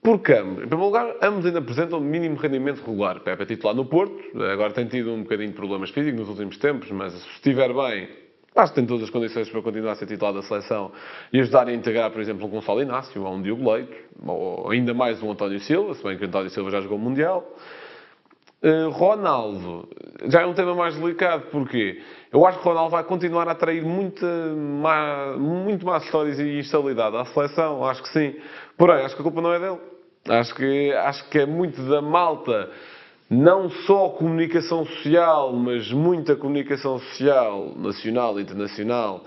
Porque 0.00 0.32
ambos, 0.32 0.64
em 0.64 0.68
primeiro 0.68 0.84
lugar, 0.84 1.16
ambos 1.22 1.44
ainda 1.44 1.58
apresentam 1.58 2.00
mínimo 2.00 2.36
rendimento 2.36 2.80
regular. 2.80 3.20
Pepe 3.20 3.42
é 3.42 3.46
titular 3.46 3.74
no 3.74 3.84
Porto, 3.84 4.14
agora 4.42 4.72
tem 4.72 4.86
tido 4.86 5.12
um 5.12 5.22
bocadinho 5.22 5.50
de 5.50 5.54
problemas 5.54 5.90
físicos 5.90 6.20
nos 6.20 6.28
últimos 6.28 6.56
tempos, 6.58 6.90
mas 6.90 7.12
se 7.12 7.28
estiver 7.34 7.72
bem, 7.72 8.08
acho 8.54 8.72
que 8.72 8.80
tem 8.80 8.86
todas 8.86 9.04
as 9.04 9.10
condições 9.10 9.48
para 9.48 9.62
continuar 9.62 9.92
a 9.92 9.94
ser 9.96 10.06
titular 10.06 10.32
da 10.32 10.42
seleção 10.42 10.92
e 11.32 11.40
ajudar 11.40 11.68
a 11.68 11.72
integrar, 11.72 12.10
por 12.10 12.20
exemplo, 12.20 12.46
um 12.46 12.50
Gonçalo 12.50 12.82
Inácio 12.82 13.22
ou 13.22 13.34
um 13.34 13.42
Diogo 13.42 13.70
Leite, 13.70 13.94
ou 14.26 14.70
ainda 14.70 14.94
mais 14.94 15.22
um 15.22 15.30
António 15.30 15.60
Silva, 15.60 15.94
se 15.94 16.02
bem 16.02 16.16
que 16.16 16.24
o 16.24 16.28
António 16.28 16.50
Silva 16.50 16.70
já 16.70 16.80
jogou 16.80 16.98
Mundial. 16.98 17.44
Uh, 18.62 18.90
Ronaldo, 18.90 19.88
já 20.28 20.42
é 20.42 20.46
um 20.46 20.54
tema 20.54 20.72
mais 20.72 20.94
delicado, 20.94 21.46
porque 21.50 22.00
eu 22.32 22.46
acho 22.46 22.58
que 22.60 22.64
Ronaldo 22.64 22.90
vai 22.90 23.02
continuar 23.02 23.48
a 23.48 23.52
atrair 23.52 23.82
muita 23.84 24.24
má, 24.24 25.34
muito 25.36 25.84
más 25.84 26.04
histórias 26.04 26.38
e 26.38 26.60
instabilidade 26.60 27.16
à 27.16 27.24
seleção, 27.24 27.84
acho 27.84 28.04
que 28.04 28.08
sim. 28.10 28.36
Porém, 28.78 29.04
acho 29.04 29.16
que 29.16 29.20
a 29.20 29.24
culpa 29.24 29.40
não 29.40 29.52
é 29.52 29.58
dele. 29.58 29.78
Acho 30.28 30.54
que, 30.54 30.92
acho 30.92 31.28
que 31.28 31.40
é 31.40 31.46
muito 31.46 31.82
da 31.82 32.00
malta, 32.00 32.70
não 33.28 33.68
só 33.68 34.10
comunicação 34.10 34.86
social, 34.86 35.52
mas 35.52 35.90
muita 35.90 36.36
comunicação 36.36 37.00
social, 37.00 37.72
nacional 37.76 38.38
e 38.38 38.42
internacional, 38.42 39.24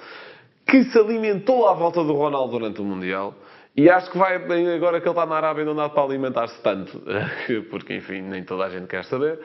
que 0.66 0.82
se 0.86 0.98
alimentou 0.98 1.68
à 1.68 1.74
volta 1.74 2.02
do 2.06 2.14
Ronaldo 2.14 2.58
durante 2.58 2.80
o 2.80 2.86
Mundial. 2.86 3.36
E 3.78 3.90
acho 3.90 4.10
que 4.10 4.18
vai, 4.18 4.36
agora 4.36 5.02
que 5.02 5.08
ele 5.08 5.12
está 5.12 5.26
na 5.26 5.36
Arábia, 5.36 5.66
não 5.66 5.76
dá 5.76 5.90
para 5.90 6.04
alimentar-se 6.04 6.62
tanto, 6.62 7.04
porque, 7.70 7.96
enfim, 7.96 8.22
nem 8.22 8.44
toda 8.44 8.66
a 8.66 8.70
gente 8.70 8.88
quer 8.88 9.04
saber. 9.04 9.40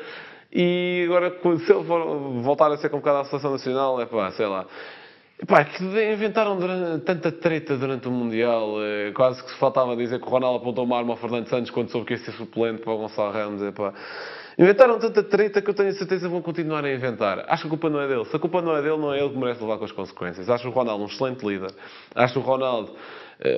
E 0.53 1.05
agora, 1.07 1.31
se 1.59 1.73
ele 1.73 1.85
for 1.85 2.19
voltar 2.43 2.71
a 2.71 2.77
ser 2.77 2.91
convocado 2.91 3.19
à 3.19 3.25
Seleção 3.25 3.53
Nacional, 3.53 4.01
é 4.01 4.07
pá, 4.07 4.31
sei 4.33 4.47
lá. 4.47 4.67
Epá, 5.43 5.65
que 5.65 5.83
inventaram 5.83 6.59
durante, 6.59 7.05
tanta 7.05 7.33
treta 7.33 7.77
durante 7.77 8.07
o 8.07 8.11
Mundial, 8.11 8.75
eh, 8.83 9.11
quase 9.13 9.43
que 9.43 9.51
se 9.51 9.57
faltava 9.57 9.97
dizer 9.97 10.21
que 10.21 10.27
o 10.27 10.29
Ronaldo 10.29 10.59
apontou 10.59 10.85
uma 10.85 10.99
arma 10.99 11.15
ao 11.15 11.17
Fernando 11.17 11.49
Santos 11.49 11.71
quando 11.71 11.91
soube 11.91 12.07
que 12.07 12.13
ia 12.13 12.19
ser 12.19 12.33
suplente 12.33 12.83
para 12.83 12.93
o 12.93 12.99
Gonçalo 12.99 13.33
Ramos. 13.33 13.63
Epá. 13.63 13.95
Inventaram 14.59 14.99
tanta 14.99 15.23
treta 15.23 15.63
que 15.63 15.71
eu 15.71 15.75
tenho 15.75 15.93
certeza 15.95 16.29
vão 16.29 16.43
continuar 16.43 16.85
a 16.85 16.93
inventar. 16.93 17.47
Acho 17.49 17.63
que 17.63 17.69
a 17.69 17.71
culpa 17.71 17.89
não 17.89 18.01
é 18.01 18.07
dele. 18.07 18.27
Se 18.27 18.37
a 18.37 18.39
culpa 18.39 18.61
não 18.61 18.77
é 18.77 18.83
dele, 18.83 18.99
não 18.99 19.15
é 19.15 19.19
ele 19.19 19.31
que 19.31 19.39
merece 19.39 19.63
levar 19.63 19.79
com 19.79 19.85
as 19.87 19.93
consequências. 19.93 20.51
Acho 20.51 20.69
o 20.69 20.71
Ronaldo 20.71 21.05
um 21.05 21.07
excelente 21.07 21.47
líder. 21.47 21.71
Acho 22.15 22.39
o 22.39 22.43
Ronaldo 22.43 22.93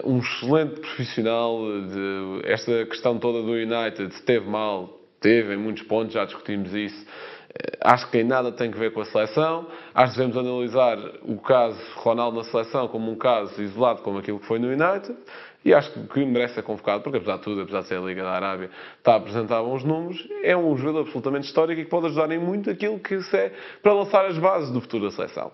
um 0.04 0.18
excelente 0.18 0.80
profissional. 0.80 1.58
De, 1.60 2.42
esta 2.44 2.86
questão 2.86 3.18
toda 3.18 3.42
do 3.42 3.52
United 3.52 4.14
esteve 4.14 4.48
mal, 4.48 5.00
teve 5.20 5.54
em 5.54 5.56
muitos 5.56 5.82
pontos, 5.84 6.14
já 6.14 6.24
discutimos 6.24 6.72
isso. 6.74 7.04
Uh, 7.04 7.78
acho 7.82 8.10
que 8.10 8.18
em 8.18 8.24
nada 8.24 8.50
tem 8.52 8.70
que 8.70 8.78
ver 8.78 8.92
com 8.92 9.00
a 9.00 9.04
seleção. 9.04 9.66
Acho 9.94 10.12
que 10.12 10.18
devemos 10.18 10.36
analisar 10.36 10.98
o 11.22 11.38
caso 11.38 11.78
Ronaldo 11.96 12.38
na 12.38 12.44
seleção 12.44 12.88
como 12.88 13.10
um 13.10 13.16
caso 13.16 13.60
isolado, 13.60 14.02
como 14.02 14.18
aquilo 14.18 14.38
que 14.38 14.46
foi 14.46 14.58
no 14.58 14.68
United. 14.68 15.16
E 15.64 15.72
acho 15.72 15.92
que 16.08 16.24
merece 16.24 16.54
ser 16.54 16.62
convocado, 16.62 17.04
porque 17.04 17.18
apesar 17.18 17.36
de 17.36 17.42
tudo, 17.42 17.62
apesar 17.62 17.82
de 17.82 17.88
ser 17.88 17.98
a 17.98 18.00
Liga 18.00 18.22
da 18.22 18.32
Arábia, 18.32 18.68
está 18.98 19.12
a 19.12 19.16
apresentar 19.16 19.62
bons 19.62 19.84
números, 19.84 20.28
é 20.42 20.56
um 20.56 20.76
jogador 20.76 21.00
absolutamente 21.02 21.46
histórico 21.46 21.80
e 21.80 21.84
que 21.84 21.90
pode 21.90 22.06
ajudar 22.06 22.30
em 22.32 22.38
muito 22.38 22.68
aquilo 22.68 22.98
que 22.98 23.22
se 23.22 23.36
é 23.36 23.52
para 23.80 23.92
lançar 23.92 24.26
as 24.26 24.36
bases 24.38 24.72
do 24.72 24.80
futuro 24.80 25.04
da 25.04 25.12
seleção. 25.12 25.52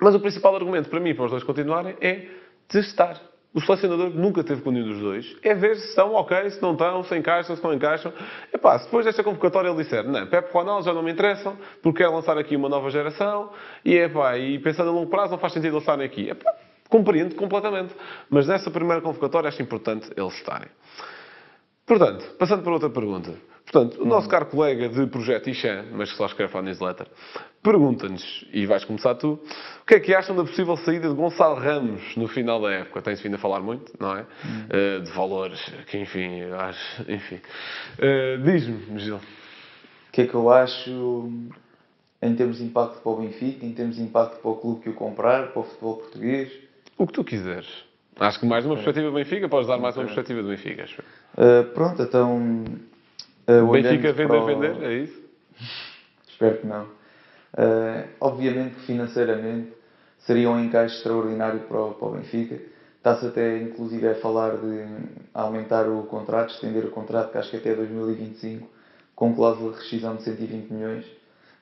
Mas 0.00 0.14
o 0.14 0.20
principal 0.20 0.56
argumento 0.56 0.88
para 0.88 0.98
mim, 0.98 1.14
para 1.14 1.26
os 1.26 1.30
dois 1.30 1.44
continuarem, 1.44 1.96
é 2.00 2.26
testar. 2.66 3.20
O 3.54 3.60
selecionador 3.60 4.10
nunca 4.10 4.44
teve 4.44 4.60
com 4.60 4.70
nenhum 4.70 4.88
dos 4.88 5.00
dois. 5.00 5.36
É 5.42 5.54
ver 5.54 5.76
se 5.76 5.88
estão 5.88 6.14
ok, 6.14 6.50
se 6.50 6.60
não 6.60 6.72
estão, 6.72 7.02
se 7.02 7.16
encaixam, 7.16 7.56
se 7.56 7.64
não 7.64 7.72
encaixam. 7.72 8.12
Epá, 8.52 8.78
se 8.78 8.84
depois 8.84 9.04
desta 9.04 9.24
convocatória 9.24 9.68
ele 9.68 9.82
disser, 9.82 10.04
não, 10.04 10.26
Pepe 10.26 10.52
Ronaldo 10.52 10.84
já 10.84 10.92
não 10.92 11.02
me 11.02 11.10
interessam, 11.10 11.56
porque 11.82 12.02
quer 12.02 12.08
lançar 12.08 12.36
aqui 12.36 12.54
uma 12.56 12.68
nova 12.68 12.90
geração, 12.90 13.50
e, 13.84 13.94
epá, 13.96 14.36
e 14.36 14.58
pensando 14.58 14.90
a 14.90 14.92
longo 14.92 15.10
prazo 15.10 15.32
não 15.32 15.38
faz 15.38 15.54
sentido 15.54 15.72
eles 15.72 15.82
estarem 15.82 16.04
aqui. 16.04 16.28
Epá, 16.28 16.54
Compreendo 16.88 17.34
completamente. 17.34 17.94
Mas 18.30 18.46
nessa 18.46 18.70
primeira 18.70 19.02
convocatória 19.02 19.48
acho 19.48 19.62
importante 19.62 20.10
eles 20.16 20.34
estarem. 20.34 20.68
Portanto, 21.86 22.24
passando 22.38 22.62
para 22.62 22.72
outra 22.72 22.90
pergunta. 22.90 23.34
Portanto, 23.70 24.02
o 24.02 24.06
nosso 24.06 24.28
caro 24.28 24.46
colega 24.46 24.88
de 24.88 25.06
Projeto 25.06 25.50
Ixan, 25.50 25.84
mas 25.92 26.10
que 26.10 26.16
só 26.16 26.24
escreve 26.24 26.56
a 26.56 26.62
newsletter, 26.62 27.06
pergunta-nos, 27.62 28.46
e 28.50 28.64
vais 28.64 28.82
começar 28.82 29.14
tu, 29.14 29.38
o 29.82 29.86
que 29.86 29.94
é 29.94 30.00
que 30.00 30.14
acham 30.14 30.34
da 30.34 30.42
possível 30.42 30.74
saída 30.78 31.08
de 31.08 31.14
Gonçalo 31.14 31.56
Ramos 31.56 32.16
no 32.16 32.26
final 32.28 32.62
da 32.62 32.70
época? 32.70 33.02
Tem-se 33.02 33.22
vindo 33.22 33.34
a 33.34 33.38
falar 33.38 33.60
muito, 33.60 33.92
não 34.00 34.16
é? 34.16 34.22
Uh, 34.22 35.02
de 35.02 35.10
valores, 35.10 35.60
que 35.86 35.98
enfim, 35.98 36.44
acho, 36.58 37.12
enfim. 37.12 37.40
Uh, 37.98 38.42
Diz-me, 38.42 38.98
Gil. 39.00 39.16
O 39.16 40.12
que 40.12 40.22
é 40.22 40.26
que 40.26 40.34
eu 40.34 40.50
acho 40.50 41.30
em 42.22 42.34
termos 42.34 42.56
de 42.56 42.64
impacto 42.64 43.00
para 43.02 43.12
o 43.12 43.16
Benfica, 43.16 43.66
em 43.66 43.72
termos 43.72 43.96
de 43.96 44.02
impacto 44.02 44.40
para 44.40 44.50
o 44.50 44.56
clube 44.56 44.80
que 44.80 44.88
o 44.88 44.94
comprar, 44.94 45.48
para 45.48 45.60
o 45.60 45.64
futebol 45.64 45.96
português? 45.96 46.50
O 46.96 47.06
que 47.06 47.12
tu 47.12 47.22
quiseres. 47.22 47.68
Acho 48.18 48.40
que 48.40 48.46
mais 48.46 48.64
uma 48.64 48.74
perspectiva 48.74 49.10
do 49.10 49.14
Benfica, 49.14 49.48
podes 49.48 49.68
dar 49.68 49.78
mais 49.78 49.94
uma 49.94 50.04
perspectiva 50.04 50.42
do 50.42 50.48
Benfica, 50.48 50.84
acho. 50.84 51.02
Uh, 51.34 51.64
pronto, 51.74 52.02
então. 52.02 52.64
Uh, 53.48 53.70
Benfica 53.70 54.12
vender, 54.12 54.36
o... 54.36 54.46
vender, 54.46 54.82
é 54.82 54.94
isso? 54.94 55.22
Espero 56.28 56.58
que 56.58 56.66
não. 56.66 56.84
Uh, 56.84 58.06
obviamente 58.20 58.74
que 58.74 58.82
financeiramente 58.82 59.72
seria 60.18 60.50
um 60.50 60.62
encaixe 60.62 60.96
extraordinário 60.96 61.60
para 61.60 61.80
o, 61.80 61.94
para 61.94 62.08
o 62.08 62.10
Benfica. 62.12 62.60
Está-se 62.98 63.26
até, 63.26 63.58
inclusive, 63.62 64.06
a 64.06 64.14
falar 64.16 64.56
de 64.58 64.86
aumentar 65.32 65.88
o 65.88 66.02
contrato, 66.02 66.50
estender 66.50 66.84
o 66.84 66.90
contrato, 66.90 67.32
que 67.32 67.38
acho 67.38 67.50
que 67.50 67.56
até 67.56 67.74
2025, 67.74 68.68
com 69.16 69.34
cláusula 69.34 69.72
de 69.72 69.78
rescisão 69.78 70.16
de 70.16 70.24
120 70.24 70.70
milhões. 70.70 71.06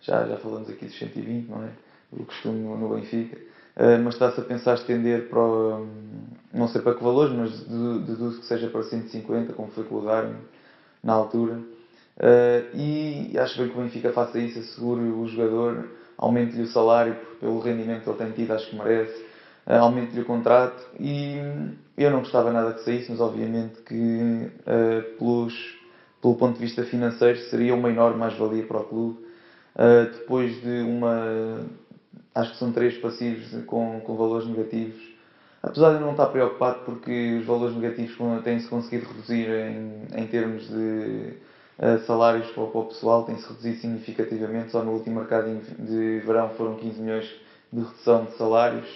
Já, 0.01 0.27
já 0.27 0.37
falamos 0.39 0.69
aqui 0.69 0.87
dos 0.87 0.99
120, 0.99 1.49
não 1.49 1.63
é? 1.63 1.69
O 2.13 2.25
costume 2.25 2.61
no, 2.61 2.77
no 2.77 2.95
Benfica. 2.97 3.39
Eh, 3.77 3.99
mas 3.99 4.15
está-se 4.15 4.41
a 4.41 4.45
pensar 4.45 4.75
estender 4.75 5.29
para, 5.29 5.39
o, 5.39 5.87
não 6.53 6.67
sei 6.67 6.81
para 6.81 6.95
que 6.95 7.05
valores, 7.05 7.33
mas 7.33 7.61
deduzo 8.07 8.41
que 8.41 8.47
seja 8.47 8.69
para 8.69 8.83
150, 8.83 9.53
como 9.53 9.69
foi 9.69 9.85
com 9.85 9.97
o 9.97 10.05
Darwin 10.05 10.37
na 11.05 11.13
altura. 11.13 11.61
Uh, 12.19 12.75
e 12.75 13.39
acho 13.39 13.59
bem 13.59 13.69
que 13.69 13.79
o 13.79 13.83
Benfica 13.83 14.13
faça 14.13 14.39
isso, 14.39 14.59
assegure 14.59 15.03
o 15.03 15.27
jogador, 15.27 15.89
aumente-lhe 16.17 16.63
o 16.63 16.67
salário 16.67 17.15
pelo 17.39 17.61
rendimento 17.61 18.05
que 18.05 18.09
ele 18.09 18.19
tem 18.19 18.31
tido, 18.33 18.53
acho 18.53 18.71
que 18.71 18.77
merece, 18.77 19.23
uh, 19.67 19.75
aumente-lhe 19.75 20.23
o 20.23 20.25
contrato. 20.25 20.83
E 20.99 21.37
eu 21.97 22.11
não 22.11 22.21
gostava 22.21 22.53
nada 22.53 22.73
que 22.73 22.81
saísse, 22.81 23.11
mas 23.11 23.21
obviamente 23.21 23.83
que 23.83 24.51
uh, 24.63 25.19
pelos, 25.19 25.77
pelo 26.23 26.37
ponto 26.37 26.55
de 26.55 26.61
vista 26.61 26.85
financeiro 26.85 27.39
seria 27.51 27.75
uma 27.75 27.91
enorme 27.91 28.19
mais-valia 28.19 28.65
para 28.65 28.79
o 28.79 28.85
clube. 28.85 29.27
depois 30.13 30.61
de 30.63 30.81
uma 30.81 31.67
acho 32.35 32.53
que 32.53 32.59
são 32.59 32.71
três 32.71 32.97
passivos 32.99 33.65
com, 33.65 34.01
com 34.01 34.17
valores 34.17 34.47
negativos. 34.47 35.03
Apesar 35.63 35.95
de 35.95 36.01
não 36.01 36.13
estar 36.13 36.27
preocupado 36.27 36.81
porque 36.85 37.39
os 37.41 37.47
valores 37.47 37.75
negativos 37.75 38.17
têm-se 38.45 38.69
conseguido 38.69 39.07
reduzir 39.07 39.49
em, 39.49 40.23
em 40.23 40.27
termos 40.27 40.69
de 40.69 41.35
salários 42.07 42.51
para, 42.53 42.63
o 42.63 42.85
pessoal, 42.87 43.25
têm-se 43.25 43.47
reduzido 43.47 43.77
significativamente. 43.79 44.71
Só 44.73 44.83
no 44.83 44.93
último 44.93 45.21
mercado 45.21 45.61
de 45.79 46.21
verão 46.21 46.51
foram 46.51 46.77
15 46.77 47.01
milhões 47.01 47.27
de 47.73 47.81
redução 47.81 48.25
de 48.25 48.33
salários. 48.37 48.89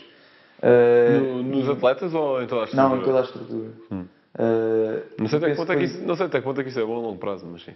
Uh, 0.62 1.42
no, 1.42 1.42
nos 1.42 1.68
atletas 1.68 2.14
ou 2.14 2.42
em 2.42 2.46
toda 2.46 2.62
a 2.62 2.64
estrutura? 2.64 2.88
Não, 2.88 2.96
em 2.96 3.04
toda 3.04 3.18
a 3.18 3.22
estrutura. 3.22 3.70
Hum. 3.90 4.04
Uh, 4.34 5.02
não, 5.18 5.28
sei 5.28 5.38
até 5.38 5.54
quanto 5.54 5.72
é 5.72 5.76
que 5.76 5.84
isso, 5.84 6.02
não 6.02 6.14
sei 6.14 6.26
até 6.26 6.38
é 6.38 6.40
que 6.40 6.68
isso 6.68 6.80
é 6.80 6.84
bom 6.84 6.96
a 6.96 7.00
longo 7.00 7.18
prazo, 7.18 7.46
mas 7.46 7.62
sim. 7.62 7.74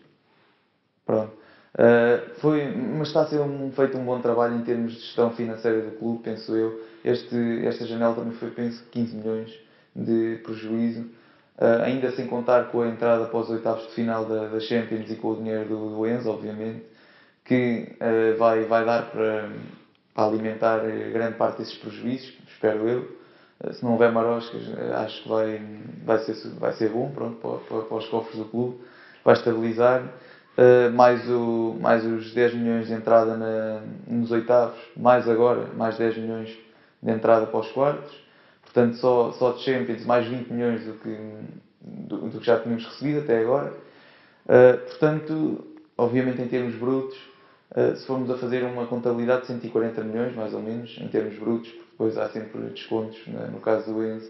Pronto. 1.04 1.32
Uh, 1.74 2.30
foi, 2.40 2.72
mas 2.72 3.08
está 3.08 3.22
a 3.22 3.26
ser 3.26 3.40
um, 3.40 3.72
feito 3.72 3.98
um 3.98 4.04
bom 4.04 4.20
trabalho 4.20 4.54
em 4.54 4.62
termos 4.62 4.92
de 4.92 5.00
gestão 5.00 5.30
financeira 5.32 5.82
do 5.82 5.98
clube, 5.98 6.22
penso 6.22 6.54
eu. 6.54 6.80
Este, 7.04 7.66
esta 7.66 7.84
janela 7.84 8.14
também 8.14 8.32
foi, 8.32 8.50
penso, 8.50 8.84
15 8.92 9.16
milhões 9.16 9.52
de 9.94 10.40
prejuízo, 10.44 11.06
uh, 11.58 11.82
ainda 11.84 12.10
sem 12.12 12.26
contar 12.26 12.64
com 12.64 12.82
a 12.82 12.88
entrada 12.88 13.24
após 13.24 13.46
os 13.46 13.56
oitavos 13.56 13.86
de 13.88 13.94
final 13.94 14.24
da, 14.24 14.48
da 14.48 14.60
Champions 14.60 15.10
e 15.10 15.16
com 15.16 15.32
o 15.32 15.36
dinheiro 15.36 15.68
do, 15.68 15.96
do 15.96 16.06
Enzo, 16.06 16.30
obviamente, 16.30 16.84
que 17.44 17.96
uh, 18.00 18.38
vai, 18.38 18.64
vai 18.64 18.84
dar 18.84 19.10
para, 19.10 19.50
para, 20.14 20.24
alimentar 20.24 20.80
grande 21.12 21.36
parte 21.36 21.58
desses 21.58 21.76
prejuízos, 21.76 22.34
espero 22.48 22.88
eu. 22.88 23.24
Se 23.72 23.84
não 23.84 23.92
houver 23.92 24.12
maroscas, 24.12 24.62
acho 24.96 25.22
que 25.22 25.28
vai, 25.28 25.62
vai, 26.04 26.18
ser, 26.18 26.34
vai 26.58 26.72
ser 26.72 26.90
bom 26.90 27.10
pronto, 27.10 27.36
para, 27.36 27.58
para, 27.58 27.86
para 27.86 27.96
os 27.96 28.06
cofres 28.08 28.36
do 28.36 28.44
clube, 28.46 28.80
vai 29.24 29.34
estabilizar. 29.34 30.02
Uh, 30.56 30.92
mais, 30.92 31.28
o, 31.28 31.76
mais 31.80 32.04
os 32.04 32.32
10 32.32 32.54
milhões 32.54 32.86
de 32.86 32.92
entrada 32.92 33.36
na, 33.36 33.82
nos 34.06 34.30
oitavos, 34.30 34.78
mais 34.96 35.28
agora, 35.28 35.66
mais 35.76 35.98
10 35.98 36.18
milhões 36.18 36.56
de 37.02 37.10
entrada 37.10 37.46
para 37.46 37.58
os 37.58 37.72
quartos. 37.72 38.23
Portanto, 38.74 38.96
só, 38.96 39.30
só 39.38 39.52
de 39.52 39.60
Champions 39.60 40.04
mais 40.04 40.26
20 40.26 40.48
milhões 40.48 40.84
do 40.84 40.94
que, 40.94 41.16
do, 41.80 42.16
do 42.28 42.40
que 42.40 42.44
já 42.44 42.58
tínhamos 42.58 42.84
recebido 42.84 43.20
até 43.20 43.38
agora. 43.38 43.72
Uh, 44.46 44.78
portanto, 44.88 45.64
obviamente 45.96 46.42
em 46.42 46.48
termos 46.48 46.74
brutos, 46.74 47.16
uh, 47.70 47.96
se 47.96 48.04
formos 48.04 48.28
a 48.32 48.36
fazer 48.36 48.64
uma 48.64 48.84
contabilidade 48.86 49.42
de 49.42 49.46
140 49.46 50.02
milhões, 50.02 50.34
mais 50.34 50.52
ou 50.52 50.60
menos, 50.60 50.98
em 51.00 51.06
termos 51.06 51.38
brutos, 51.38 51.70
porque 51.70 51.90
depois 51.92 52.18
há 52.18 52.28
sempre 52.30 52.62
descontos 52.62 53.24
né, 53.28 53.48
no 53.52 53.60
caso 53.60 53.92
do 53.92 54.04
Enzo, 54.04 54.26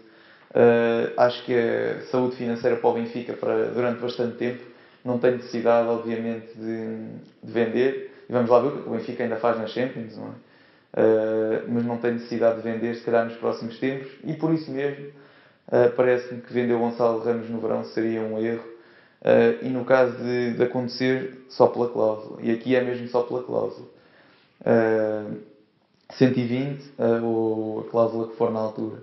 uh, 0.51 1.11
acho 1.17 1.43
que 1.43 1.53
a 1.55 2.01
saúde 2.11 2.35
financeira 2.35 2.77
para 2.77 2.89
o 2.89 2.93
Benfica 2.93 3.33
para, 3.33 3.71
durante 3.71 3.99
bastante 3.99 4.37
tempo 4.37 4.63
não 5.03 5.17
tem 5.17 5.37
necessidade, 5.37 5.87
obviamente, 5.87 6.53
de, 6.55 6.97
de 7.43 7.51
vender. 7.51 8.11
E 8.29 8.31
vamos 8.31 8.49
lá 8.51 8.59
ver 8.59 8.67
o 8.67 8.83
que 8.83 8.89
o 8.89 8.91
Benfica 8.91 9.23
ainda 9.23 9.37
faz 9.37 9.57
nas 9.57 9.71
Champions, 9.71 10.15
não 10.17 10.27
é? 10.27 10.54
Uh, 10.95 11.67
mas 11.67 11.85
não 11.85 11.97
tem 11.97 12.13
necessidade 12.13 12.61
de 12.61 12.61
vender, 12.61 12.95
se 12.95 13.01
calhar, 13.01 13.25
nos 13.25 13.35
próximos 13.35 13.77
tempos, 13.79 14.09
e 14.23 14.33
por 14.33 14.53
isso 14.53 14.71
mesmo 14.71 15.07
uh, 15.67 15.91
parece-me 15.93 16.39
que 16.39 16.53
vender 16.53 16.73
o 16.73 16.79
Gonçalo 16.79 17.21
Ramos 17.21 17.49
no 17.49 17.59
verão 17.59 17.83
seria 17.83 18.21
um 18.21 18.39
erro, 18.39 18.63
uh, 19.21 19.61
e 19.61 19.67
no 19.67 19.83
caso 19.83 20.15
de, 20.15 20.53
de, 20.53 20.63
acontecer, 20.63 21.45
só 21.49 21.67
pela 21.67 21.89
cláusula, 21.89 22.41
e 22.41 22.49
aqui 22.49 22.77
é 22.77 22.81
mesmo 22.81 23.09
só 23.09 23.23
pela 23.23 23.43
cláusula. 23.43 23.93
120, 26.11 26.93
ou 27.23 27.81
a 27.81 27.91
cláusula 27.91 28.27
que 28.29 28.37
for 28.37 28.51
na 28.51 28.59
altura. 28.59 28.99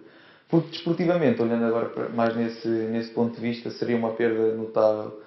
Porque 0.49 0.71
desportivamente, 0.71 1.43
olhando 1.43 1.67
agora 1.67 2.09
mais 2.09 2.35
nesse, 2.35 2.67
nesse 2.67 3.11
ponto 3.11 3.35
de 3.35 3.41
vista, 3.41 3.71
seria 3.71 3.97
uma 3.97 4.13
perda 4.13 4.55
notável. 4.55 5.21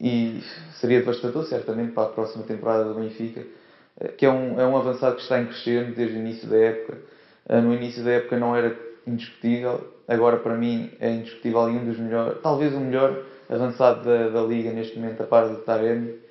e 0.00 0.42
seria 0.80 0.98
devastador, 1.00 1.44
certamente, 1.44 1.92
para 1.92 2.04
a 2.04 2.12
próxima 2.12 2.44
temporada 2.44 2.84
do 2.84 2.94
Benfica 2.94 3.44
que 4.16 4.26
é 4.26 4.30
um, 4.30 4.60
é 4.60 4.66
um 4.66 4.76
avançado 4.76 5.16
que 5.16 5.22
está 5.22 5.40
em 5.40 5.46
crescendo 5.46 5.94
desde 5.94 6.16
o 6.16 6.20
início 6.20 6.48
da 6.48 6.56
época. 6.56 6.98
Ah, 7.48 7.60
no 7.60 7.74
início 7.74 8.02
da 8.02 8.12
época 8.12 8.38
não 8.38 8.56
era 8.56 8.76
indiscutível, 9.06 9.86
agora 10.08 10.38
para 10.38 10.56
mim 10.56 10.90
é 10.98 11.10
indiscutível 11.10 11.68
e 11.70 11.72
um 11.72 11.84
dos 11.84 11.98
melhores, 11.98 12.40
talvez 12.42 12.74
o 12.74 12.80
melhor 12.80 13.22
avançado 13.48 14.04
da, 14.04 14.28
da 14.30 14.42
liga 14.42 14.72
neste 14.72 14.98
momento, 14.98 15.22
a 15.22 15.26
par 15.26 15.48
de 15.48 15.56
Taremi. 15.62 16.24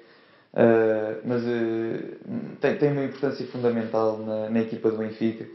Uh, 0.54 1.18
mas 1.26 1.42
uh, 1.44 2.58
tem, 2.62 2.78
tem 2.78 2.92
uma 2.92 3.04
importância 3.04 3.46
fundamental 3.48 4.20
na, 4.20 4.50
na 4.50 4.60
equipa 4.62 4.92
do 4.92 4.98
Benfica. 4.98 5.46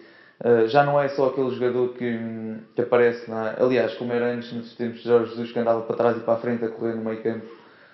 Uh, 0.44 0.66
já 0.68 0.84
não 0.84 1.00
é 1.00 1.08
só 1.08 1.26
aquele 1.26 1.50
jogador 1.50 1.94
que, 1.94 2.18
que 2.74 2.82
aparece 2.82 3.30
na. 3.30 3.54
Aliás, 3.58 3.94
como 3.94 4.12
era 4.12 4.32
antes 4.32 4.52
nos 4.52 4.74
tempos 4.74 5.00
de 5.00 5.08
Jorge 5.08 5.30
Jesus, 5.30 5.52
que 5.52 5.58
andava 5.58 5.82
para 5.82 5.96
trás 5.96 6.16
e 6.16 6.20
para 6.20 6.34
a 6.34 6.38
frente 6.38 6.64
a 6.64 6.68
correr 6.68 6.94
no 6.94 7.04
meio 7.04 7.22
campo, 7.22 7.46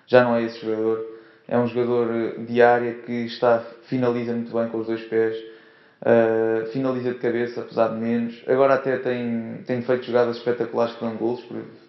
já 0.07 0.24
não 0.24 0.35
é 0.35 0.44
esse 0.44 0.64
jogador 0.64 1.13
é 1.47 1.59
um 1.59 1.67
jogador 1.67 2.11
eh, 2.11 2.39
de 2.39 2.63
área 2.63 2.95
que 2.95 3.13
está, 3.27 3.61
finaliza 3.85 4.33
muito 4.33 4.53
bem 4.53 4.69
com 4.69 4.79
os 4.79 4.87
dois 4.87 5.03
pés, 5.05 5.37
uh, 6.01 6.67
finaliza 6.73 7.13
de 7.13 7.19
cabeça, 7.19 7.61
apesar 7.61 7.89
de 7.89 8.01
menos. 8.01 8.43
Agora 8.47 8.75
até 8.75 8.97
tem, 8.99 9.63
tem 9.67 9.83
feito 9.83 10.05
jogadas 10.05 10.37
espetaculares 10.39 10.97
dão 10.99 11.17
gols. 11.17 11.45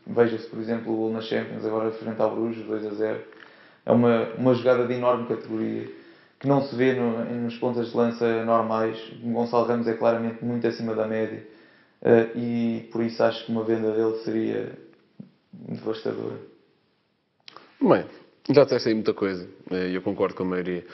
Veja-se, 0.06 0.48
por 0.48 0.60
exemplo, 0.60 0.94
o 0.94 0.98
gol 0.98 1.12
na 1.12 1.22
Champions, 1.22 1.65
agora 1.65 1.91
frente 1.91 2.22
ao 2.22 2.36
Bruges, 2.36 2.65
2 2.65 2.86
a 2.86 2.89
0. 2.91 3.20
É 3.86 3.91
uma, 3.91 4.30
uma 4.38 4.54
jogada 4.54 4.86
de 4.86 4.94
enorme 4.94 5.28
categoria 5.28 5.88
que 6.39 6.48
não 6.48 6.62
se 6.63 6.76
vê 6.76 6.94
no, 6.94 7.24
nos 7.24 7.58
pontas 7.58 7.89
de 7.89 7.98
lança 7.98 8.44
normais. 8.44 8.98
O 9.24 9.32
Gonçalo 9.32 9.65
Ramos 9.65 9.88
é 9.88 9.94
claramente 9.94 10.44
muito 10.44 10.68
acima 10.68 10.94
da 10.94 11.08
média 11.08 11.48
uh, 12.02 12.38
e 12.38 12.89
por 12.91 13.04
isso 13.04 13.24
acho 13.24 13.46
que 13.46 13.52
uma 13.52 13.63
venda 13.63 13.91
dele 13.91 14.18
seria 14.24 14.72
devastadora. 15.54 16.39
Bem, 17.82 18.06
já 18.53 18.65
aí 18.86 18.93
muita 18.93 19.13
coisa, 19.13 19.47
eh, 19.71 19.89
e 19.89 19.95
eu 19.95 20.01
concordo 20.01 20.36
com 20.36 20.43
a 20.43 20.45
maioria. 20.45 20.86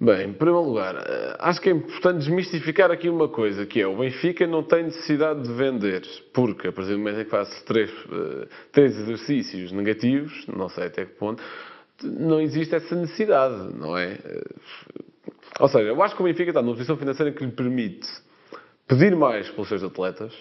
Bem, 0.00 0.30
em 0.30 0.32
primeiro 0.32 0.62
lugar, 0.62 0.96
eh, 0.96 1.36
acho 1.38 1.60
que 1.60 1.68
é 1.68 1.72
importante 1.72 2.18
desmistificar 2.18 2.90
aqui 2.90 3.08
uma 3.08 3.28
coisa, 3.28 3.66
que 3.66 3.80
é 3.80 3.86
o 3.86 3.96
Benfica 3.96 4.46
não 4.46 4.62
tem 4.62 4.84
necessidade 4.84 5.42
de 5.42 5.52
vender, 5.52 6.02
porque 6.32 6.68
a 6.68 6.72
partir 6.72 6.92
do 6.92 6.98
momento 6.98 7.20
em 7.20 7.24
que 7.24 7.30
faz 7.30 7.62
três, 7.62 7.90
eh, 7.90 8.48
três 8.72 8.98
exercícios 8.98 9.70
negativos, 9.70 10.46
não 10.48 10.68
sei 10.68 10.86
até 10.86 11.04
que 11.04 11.14
ponto, 11.14 11.42
não 12.02 12.40
existe 12.40 12.74
essa 12.74 12.94
necessidade, 12.96 13.74
não 13.76 13.96
é? 13.96 14.18
Ou 15.60 15.68
seja, 15.68 15.84
eu 15.84 16.02
acho 16.02 16.16
que 16.16 16.22
o 16.22 16.24
Benfica 16.24 16.50
está 16.50 16.62
numa 16.62 16.74
posição 16.74 16.96
financeira 16.96 17.30
que 17.30 17.44
lhe 17.44 17.52
permite 17.52 18.08
pedir 18.86 19.16
mais 19.16 19.48
pelos 19.50 19.68
seus 19.68 19.82
atletas, 19.82 20.32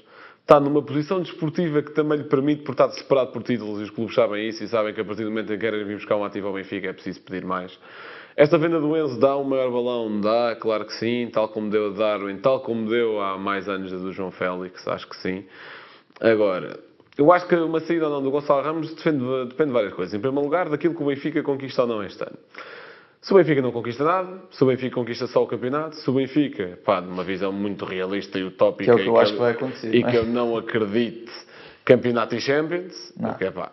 está 0.41 0.59
numa 0.59 0.81
posição 0.81 1.21
desportiva 1.21 1.81
que 1.81 1.91
também 1.91 2.17
lhe 2.17 2.23
permite, 2.25 2.63
por 2.63 2.71
estar 2.71 2.89
separado 2.91 3.31
por 3.31 3.43
títulos, 3.43 3.79
e 3.79 3.83
os 3.83 3.89
clubes 3.89 4.15
sabem 4.15 4.49
isso 4.49 4.63
e 4.63 4.67
sabem 4.67 4.93
que 4.93 5.01
a 5.01 5.05
partir 5.05 5.23
do 5.23 5.29
momento 5.29 5.53
em 5.53 5.57
que 5.57 5.61
querem 5.61 5.85
vir 5.85 5.95
buscar 5.95 6.15
um 6.17 6.23
ativo 6.23 6.47
ao 6.47 6.53
Benfica 6.53 6.89
é 6.89 6.93
preciso 6.93 7.21
pedir 7.21 7.45
mais. 7.45 7.77
Esta 8.35 8.57
venda 8.57 8.79
do 8.79 8.95
Enzo 8.95 9.19
dá 9.19 9.37
um 9.37 9.43
maior 9.43 9.71
balão? 9.71 10.21
Dá, 10.21 10.55
claro 10.59 10.85
que 10.85 10.93
sim, 10.93 11.29
tal 11.31 11.49
como 11.49 11.69
deu 11.69 11.87
a 11.87 11.89
Darwin, 11.89 12.37
tal 12.37 12.61
como 12.61 12.89
deu 12.89 13.21
há 13.21 13.37
mais 13.37 13.67
anos 13.67 13.93
a 13.93 13.97
do 13.97 14.11
João 14.11 14.31
Félix, 14.31 14.87
acho 14.87 15.07
que 15.07 15.17
sim. 15.17 15.45
Agora, 16.19 16.79
eu 17.17 17.31
acho 17.31 17.47
que 17.47 17.55
uma 17.55 17.79
saída 17.81 18.07
ou 18.07 18.11
não 18.11 18.23
do 18.23 18.31
Gonçalo 18.31 18.63
Ramos 18.63 18.93
depende, 18.93 19.23
depende 19.45 19.67
de 19.67 19.73
várias 19.73 19.93
coisas. 19.93 20.13
Em 20.13 20.19
primeiro 20.19 20.45
lugar, 20.45 20.69
daquilo 20.69 20.95
que 20.95 21.03
o 21.03 21.07
Benfica 21.07 21.43
conquista 21.43 21.81
ou 21.81 21.87
não 21.87 22.03
este 22.03 22.23
ano. 22.23 22.37
Se 23.21 23.33
o 23.33 23.37
Benfica 23.37 23.61
não 23.61 23.71
conquista 23.71 24.03
nada, 24.03 24.41
se 24.49 24.63
o 24.63 24.67
Benfica 24.67 24.95
conquista 24.95 25.27
só 25.27 25.43
o 25.43 25.47
campeonato, 25.47 25.95
se 25.95 26.09
o 26.09 26.13
Benfica, 26.13 26.79
pá, 26.83 26.99
numa 26.99 27.23
visão 27.23 27.53
muito 27.53 27.85
realista 27.85 28.39
e 28.39 28.43
utópica, 28.43 28.95
que 28.95 29.01
é 29.01 29.03
que 29.03 29.09
eu 29.09 29.15
e, 29.15 29.19
acho 29.19 29.33
que, 29.33 29.39
vai 29.39 29.51
acontecer, 29.51 29.93
e 29.93 30.03
que 30.03 30.15
eu 30.15 30.25
não 30.25 30.57
acredito, 30.57 31.31
campeonato 31.85 32.33
e 32.33 32.41
Champions, 32.41 33.13
não. 33.15 33.29
porque, 33.29 33.51
pá, 33.51 33.71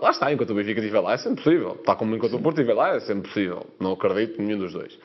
lá 0.00 0.10
está, 0.10 0.32
enquanto 0.32 0.50
o 0.50 0.54
Benfica 0.54 0.78
estiver 0.78 1.00
lá 1.00 1.14
é 1.14 1.16
sempre 1.16 1.42
possível, 1.42 1.74
tal 1.84 1.96
como 1.96 2.14
enquanto 2.14 2.30
Sim. 2.30 2.38
o 2.38 2.40
Porto 2.40 2.58
estiver 2.60 2.74
lá 2.74 2.94
é 2.94 3.00
sempre 3.00 3.28
possível, 3.28 3.66
não 3.80 3.92
acredito 3.92 4.40
nenhum 4.40 4.58
dos 4.60 4.72
dois. 4.72 4.96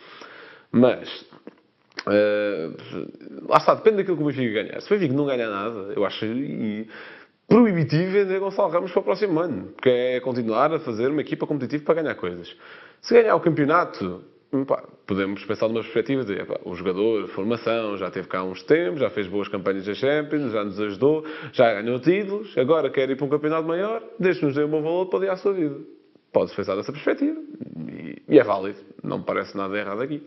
Mas, 0.71 1.09
uh, 2.05 3.47
lá 3.49 3.57
está, 3.57 3.73
depende 3.73 3.97
daquilo 3.97 4.17
que 4.17 4.23
o 4.23 4.27
Benfica 4.27 4.63
ganhar. 4.63 4.81
Se 4.81 4.87
o 4.87 4.95
Benfica 4.95 5.15
não 5.15 5.25
ganhar 5.25 5.49
nada, 5.49 5.93
eu 5.95 6.05
acho 6.05 6.25
e, 6.25 6.87
proibitivo 7.47 8.11
vender 8.11 8.39
Gonçalo 8.39 8.69
Ramos 8.69 8.91
para 8.91 8.99
o 8.99 9.03
próximo 9.03 9.39
ano, 9.39 9.69
porque 9.75 9.89
é 9.89 10.19
continuar 10.19 10.71
a 10.73 10.79
fazer 10.79 11.09
uma 11.09 11.21
equipa 11.21 11.47
competitiva 11.47 11.83
para 11.85 12.01
ganhar 12.01 12.15
coisas. 12.15 12.55
Se 13.05 13.13
ganhar 13.13 13.35
o 13.35 13.39
campeonato, 13.39 14.23
pá, 14.67 14.83
podemos 15.05 15.45
pensar 15.45 15.67
numa 15.67 15.81
perspectiva 15.81 16.25
de 16.25 16.37
o 16.63 16.73
jogador, 16.73 17.27
formação, 17.27 17.95
já 17.97 18.09
teve 18.09 18.27
cá 18.27 18.43
uns 18.43 18.63
tempos, 18.63 18.99
já 18.99 19.11
fez 19.11 19.27
boas 19.27 19.47
campanhas 19.47 19.85
da 19.85 19.93
Champions, 19.93 20.51
já 20.51 20.63
nos 20.63 20.79
ajudou, 20.79 21.23
já 21.53 21.71
ganhou 21.71 21.99
títulos, 21.99 22.57
agora 22.57 22.89
quer 22.89 23.07
ir 23.07 23.15
para 23.15 23.27
um 23.27 23.29
campeonato 23.29 23.67
maior, 23.67 24.01
deixe-nos 24.19 24.55
dar 24.55 24.65
um 24.65 24.69
bom 24.69 24.81
valor 24.81 25.05
para 25.05 25.31
a 25.31 25.37
sua 25.37 25.53
vida. 25.53 25.75
Pode-se 26.33 26.55
pensar 26.55 26.75
dessa 26.75 26.91
perspectiva 26.91 27.39
e, 27.91 28.23
e, 28.27 28.39
é 28.39 28.43
válido, 28.43 28.79
não 29.03 29.19
me 29.19 29.23
parece 29.23 29.55
nada 29.55 29.77
errado 29.77 30.01
aqui. 30.01 30.23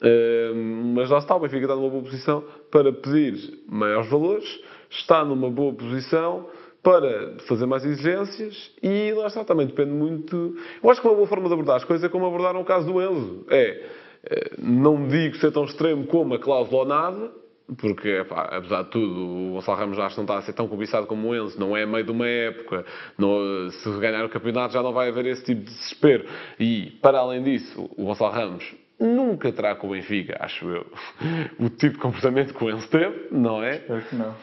Uh, 0.00 0.54
mas 0.94 1.10
lá 1.10 1.18
está, 1.18 1.34
o 1.34 1.40
Benfica 1.40 1.62
está 1.62 1.74
numa 1.74 1.90
boa 1.90 2.04
posição 2.04 2.44
para 2.70 2.92
pedir 2.92 3.64
maiores 3.68 4.08
valores, 4.08 4.60
está 4.88 5.24
numa 5.24 5.50
boa 5.50 5.74
posição 5.74 6.46
para 6.82 7.38
fazer 7.46 7.66
mais 7.66 7.84
exigências 7.84 8.72
e 8.82 9.12
lá 9.12 9.26
está, 9.26 9.44
também 9.44 9.66
depende 9.66 9.90
muito. 9.90 10.56
Eu 10.82 10.90
acho 10.90 11.00
que 11.00 11.06
uma 11.06 11.14
boa 11.14 11.26
forma 11.26 11.46
de 11.46 11.52
abordar 11.52 11.76
as 11.76 11.84
coisas 11.84 12.04
é 12.04 12.08
como 12.08 12.26
abordaram 12.26 12.60
o 12.60 12.64
caso 12.64 12.90
do 12.90 13.02
Enzo. 13.02 13.44
É, 13.50 13.84
é, 14.24 14.50
não 14.58 15.06
digo 15.06 15.36
ser 15.36 15.52
tão 15.52 15.64
extremo 15.64 16.06
como 16.06 16.34
a 16.34 16.38
cláusula 16.38 16.78
ou 16.80 16.86
nada, 16.86 17.30
porque, 17.76 18.24
pá, 18.28 18.48
apesar 18.52 18.82
de 18.84 18.90
tudo, 18.90 19.20
o 19.20 19.52
Gonçalo 19.52 19.78
Ramos 19.78 19.96
já 19.96 20.08
não 20.16 20.24
está 20.24 20.38
a 20.38 20.42
ser 20.42 20.52
tão 20.54 20.66
cobiçado 20.66 21.06
como 21.06 21.28
o 21.28 21.34
Enzo, 21.34 21.58
não 21.60 21.76
é 21.76 21.84
meio 21.86 22.04
de 22.04 22.10
uma 22.10 22.26
época, 22.26 22.84
não, 23.16 23.70
se 23.70 23.90
ganhar 24.00 24.24
o 24.24 24.28
campeonato 24.28 24.72
já 24.72 24.82
não 24.82 24.92
vai 24.92 25.08
haver 25.08 25.26
esse 25.26 25.44
tipo 25.44 25.60
de 25.60 25.66
desespero. 25.66 26.24
E, 26.58 26.92
para 27.02 27.18
além 27.18 27.42
disso, 27.42 27.90
o 27.96 28.04
Gonçalo 28.06 28.32
Ramos 28.32 28.74
nunca 28.98 29.52
terá 29.52 29.74
com 29.74 29.88
o 29.88 29.90
Benfica, 29.90 30.36
acho 30.40 30.66
eu, 30.66 30.86
o 31.60 31.68
tipo 31.68 31.94
de 31.94 32.00
comportamento 32.00 32.54
que 32.54 32.64
o 32.64 32.70
Enzo 32.70 32.88
teve, 32.88 33.28
não 33.30 33.62
é? 33.62 33.76
Espero 33.76 34.02
que 34.02 34.16
não. 34.16 34.34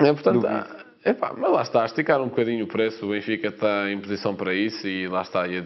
É, 0.00 0.12
portanto, 0.12 0.46
Mas 1.36 1.52
lá 1.52 1.62
está, 1.62 1.84
esticar 1.84 2.20
um 2.20 2.28
bocadinho 2.28 2.64
o 2.64 2.68
preço, 2.68 3.06
o 3.06 3.10
Benfica 3.10 3.48
está 3.48 3.90
em 3.90 4.00
posição 4.00 4.34
para 4.34 4.54
isso 4.54 4.86
e 4.86 5.06
lá 5.08 5.22
está, 5.22 5.46
e 5.46 5.56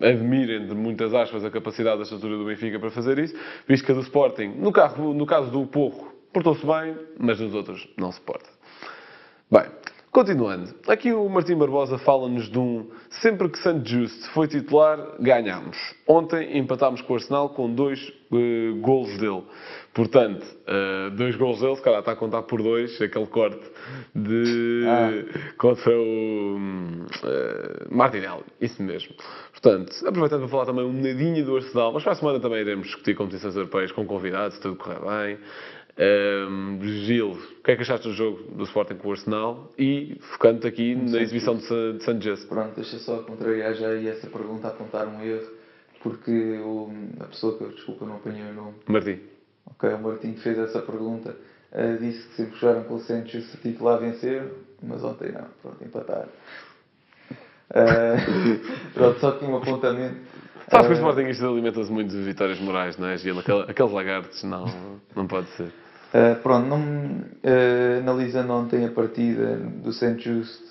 admirem 0.00 0.66
de 0.66 0.74
muitas 0.74 1.14
aspas 1.14 1.44
a 1.44 1.50
capacidade 1.50 1.96
da 1.96 2.02
estrutura 2.02 2.36
do 2.36 2.44
Benfica 2.44 2.78
para 2.78 2.90
fazer 2.90 3.18
isso, 3.18 3.34
visto 3.66 3.84
que 3.84 3.92
a 3.92 3.94
do 3.94 4.00
Sporting, 4.00 4.54
no, 4.58 4.72
carro, 4.72 5.12
no 5.12 5.26
caso 5.26 5.50
do 5.50 5.66
Porro, 5.66 6.12
portou-se 6.32 6.64
bem, 6.66 6.96
mas 7.18 7.40
nos 7.40 7.54
outros 7.54 7.88
não 7.96 8.12
se 8.12 8.20
porta. 8.20 8.48
Bem, 9.50 9.64
Continuando, 10.16 10.74
aqui 10.88 11.12
o 11.12 11.28
Martim 11.28 11.56
Barbosa 11.56 11.98
fala-nos 11.98 12.48
de 12.48 12.58
um 12.58 12.88
sempre 13.20 13.50
que 13.50 13.58
Santo 13.58 13.86
Just 13.86 14.28
foi 14.28 14.48
titular, 14.48 14.98
ganhamos. 15.20 15.76
Ontem 16.08 16.56
empatámos 16.56 17.02
com 17.02 17.12
o 17.12 17.16
Arsenal 17.16 17.50
com 17.50 17.70
dois 17.70 18.00
uh, 18.32 18.80
golos 18.80 19.14
dele. 19.18 19.42
Portanto, 19.92 20.42
uh, 20.42 21.10
dois 21.10 21.36
golos 21.36 21.60
dele, 21.60 21.76
se 21.76 21.82
calhar 21.82 22.00
está 22.00 22.12
a 22.12 22.16
contar 22.16 22.44
por 22.44 22.62
dois, 22.62 22.98
aquele 22.98 23.26
corte 23.26 23.60
de 24.14 24.84
ah. 24.88 25.52
contra 25.58 25.92
o 25.94 26.56
uh, 26.56 27.94
Martinelli, 27.94 28.44
isso 28.58 28.82
mesmo. 28.82 29.14
Portanto, 29.52 29.92
aproveitando 30.06 30.40
para 30.40 30.48
falar 30.48 30.64
também 30.64 30.86
um 30.86 30.94
nadinho 30.94 31.44
do 31.44 31.56
Arsenal, 31.56 31.92
mas 31.92 32.02
para 32.02 32.12
a 32.12 32.16
semana 32.16 32.40
também 32.40 32.60
iremos 32.60 32.86
discutir 32.86 33.14
competições 33.14 33.54
europeias 33.54 33.92
com 33.92 34.06
convidados, 34.06 34.56
se 34.56 34.62
tudo 34.62 34.76
correr 34.76 35.00
bem. 35.00 35.38
Um, 35.98 36.78
Gil, 36.82 37.30
o 37.32 37.62
que 37.62 37.70
é 37.70 37.76
que 37.76 37.82
achaste 37.82 38.06
do 38.06 38.14
jogo 38.14 38.42
do 38.54 38.64
Sporting 38.64 38.96
com 38.96 39.08
o 39.08 39.12
Arsenal? 39.12 39.72
E 39.78 40.18
focando 40.32 40.66
aqui 40.66 40.94
na 40.94 41.18
exibição 41.20 41.56
de, 41.56 41.94
de 41.94 42.04
Sanchez. 42.04 42.44
Pronto, 42.44 42.74
deixa 42.76 42.98
só 42.98 43.22
contrariar 43.22 43.72
já 43.74 43.88
aí 43.88 44.06
essa 44.08 44.26
pergunta, 44.28 44.68
apontar 44.68 45.06
um 45.08 45.22
erro, 45.22 45.48
porque 46.02 46.58
o, 46.58 46.90
a 47.20 47.24
pessoa 47.24 47.56
que 47.56 47.64
eu, 47.64 47.70
desculpa, 47.70 48.04
não 48.04 48.16
apanhei 48.16 48.42
o 48.42 48.52
nome. 48.54 48.74
Martim. 48.86 49.20
Ok, 49.70 49.88
o 49.88 49.98
Martim 49.98 50.32
que 50.34 50.40
fez 50.40 50.58
essa 50.58 50.80
pergunta. 50.82 51.34
Uh, 51.72 51.98
disse 51.98 52.28
que 52.28 52.34
sempre 52.36 52.56
jogaram 52.58 52.84
com 52.84 52.94
o 52.94 53.00
Santos 53.00 53.54
o 53.54 53.56
titular 53.58 53.98
vencer, 53.98 54.44
mas 54.82 55.02
ontem 55.02 55.32
não, 55.32 55.46
pronto, 55.62 55.82
empatar. 55.82 56.28
Uh, 57.70 58.60
pronto, 58.94 59.18
só 59.18 59.32
tinha 59.32 59.50
um 59.50 59.56
apontamento. 59.56 60.16
Sabes 60.70 60.86
que 60.88 60.92
o 60.92 60.96
Uh, 60.96 61.08
Sportingista 61.08 61.46
alimenta-se 61.48 61.90
muito 61.90 62.10
de 62.10 62.22
vitórias 62.22 62.60
morais, 62.60 62.96
não 62.98 63.08
é, 63.08 63.16
Gil? 63.16 63.38
Aquele- 63.38 63.62
Aqueles 63.70 63.92
lagartos, 63.92 64.42
não, 64.44 64.66
não 65.14 65.26
pode 65.26 65.48
ser. 65.56 65.72
Uh, 66.16 66.40
pronto, 66.40 66.66
não, 66.66 66.80
uh, 66.80 67.98
analisando 68.00 68.50
ontem 68.50 68.86
a 68.86 68.90
partida 68.90 69.56
do 69.56 69.92
St. 69.92 70.18
Just, 70.18 70.62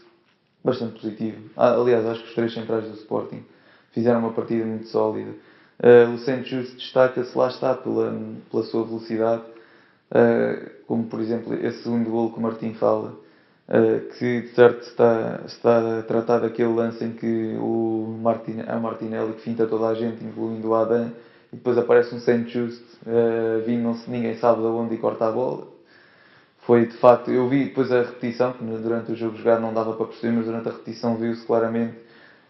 bastante 0.64 1.00
positivo. 1.00 1.38
Ah, 1.56 1.74
aliás, 1.74 2.04
acho 2.04 2.24
que 2.24 2.30
os 2.30 2.34
três 2.34 2.52
centrais 2.52 2.84
do 2.86 2.96
Sporting 2.96 3.44
fizeram 3.92 4.22
uma 4.22 4.34
partida 4.34 4.66
muito 4.66 4.88
sólida. 4.88 5.30
Uh, 5.80 6.16
o 6.16 6.18
St. 6.18 6.44
Just 6.46 6.78
destaca-se, 6.78 7.38
lá 7.38 7.50
está, 7.50 7.76
pela, 7.76 8.20
pela 8.50 8.64
sua 8.64 8.86
velocidade, 8.86 9.44
como 10.88 11.04
por 11.06 11.20
exemplo 11.20 11.54
esse 11.54 11.84
segundo 11.84 12.10
gol 12.10 12.32
que 12.32 12.40
o 12.40 12.42
Martim 12.42 12.74
fala, 12.74 13.14
que 14.18 14.42
de 14.42 14.48
certo 14.56 14.82
está, 14.82 15.42
está 15.46 16.00
a 16.00 16.04
tratar 16.04 16.40
daquele 16.40 16.74
lance 16.74 17.04
em 17.04 17.12
que 17.12 17.56
o 17.60 18.18
Martin, 18.22 18.62
o 18.62 18.80
Martinelli 18.80 19.34
que 19.34 19.42
finta 19.42 19.68
toda 19.68 19.88
a 19.88 19.94
gente, 19.94 20.24
incluindo 20.24 20.70
o 20.70 20.76
Adam, 20.76 21.12
e 21.56 21.58
depois 21.58 21.78
aparece 21.78 22.14
um. 22.14 22.20
Just 22.48 22.84
uh, 23.08 23.64
vindo, 23.66 23.84
não 23.84 23.96
se, 23.96 24.10
ninguém 24.12 24.36
sabe 24.38 24.62
de 24.62 24.68
onde 24.68 24.96
e 24.96 24.98
corta 24.98 25.28
a 25.28 25.32
bola. 25.32 25.68
Foi 26.60 26.86
de 26.86 26.98
facto, 26.98 27.32
eu 27.32 27.48
vi 27.48 27.66
depois 27.66 27.92
a 27.92 28.02
repetição, 28.02 28.52
que 28.54 28.64
durante 28.64 29.12
o 29.12 29.16
jogo 29.16 29.38
jogado 29.38 29.62
não 29.62 29.74
dava 29.74 29.94
para 29.94 30.08
perceber, 30.08 30.36
mas 30.36 30.46
durante 30.46 30.68
a 30.68 30.72
repetição 30.72 31.16
viu-se 31.16 31.46
claramente 31.46 31.96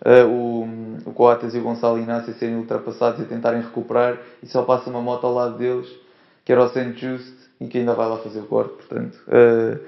uh, 0.05 0.27
o, 0.27 0.63
o 1.05 1.13
Coates 1.13 1.53
e 1.53 1.59
o 1.59 1.63
Gonçalo 1.63 1.99
Inácio 1.99 2.33
serem 2.33 2.55
ultrapassados 2.55 3.19
e 3.19 3.25
tentarem 3.25 3.61
recuperar 3.61 4.17
e 4.41 4.47
só 4.47 4.63
passa 4.63 4.89
uma 4.89 5.01
moto 5.01 5.27
ao 5.27 5.33
lado 5.33 5.57
deles, 5.57 5.87
que 6.43 6.51
era 6.51 6.65
o. 6.65 6.69
Just, 6.95 7.35
e 7.61 7.67
que 7.67 7.77
ainda 7.77 7.93
vai 7.93 8.09
lá 8.09 8.17
fazer 8.17 8.39
o 8.39 8.45
corte, 8.45 8.73
portanto. 8.73 9.21
uh, 9.27 9.79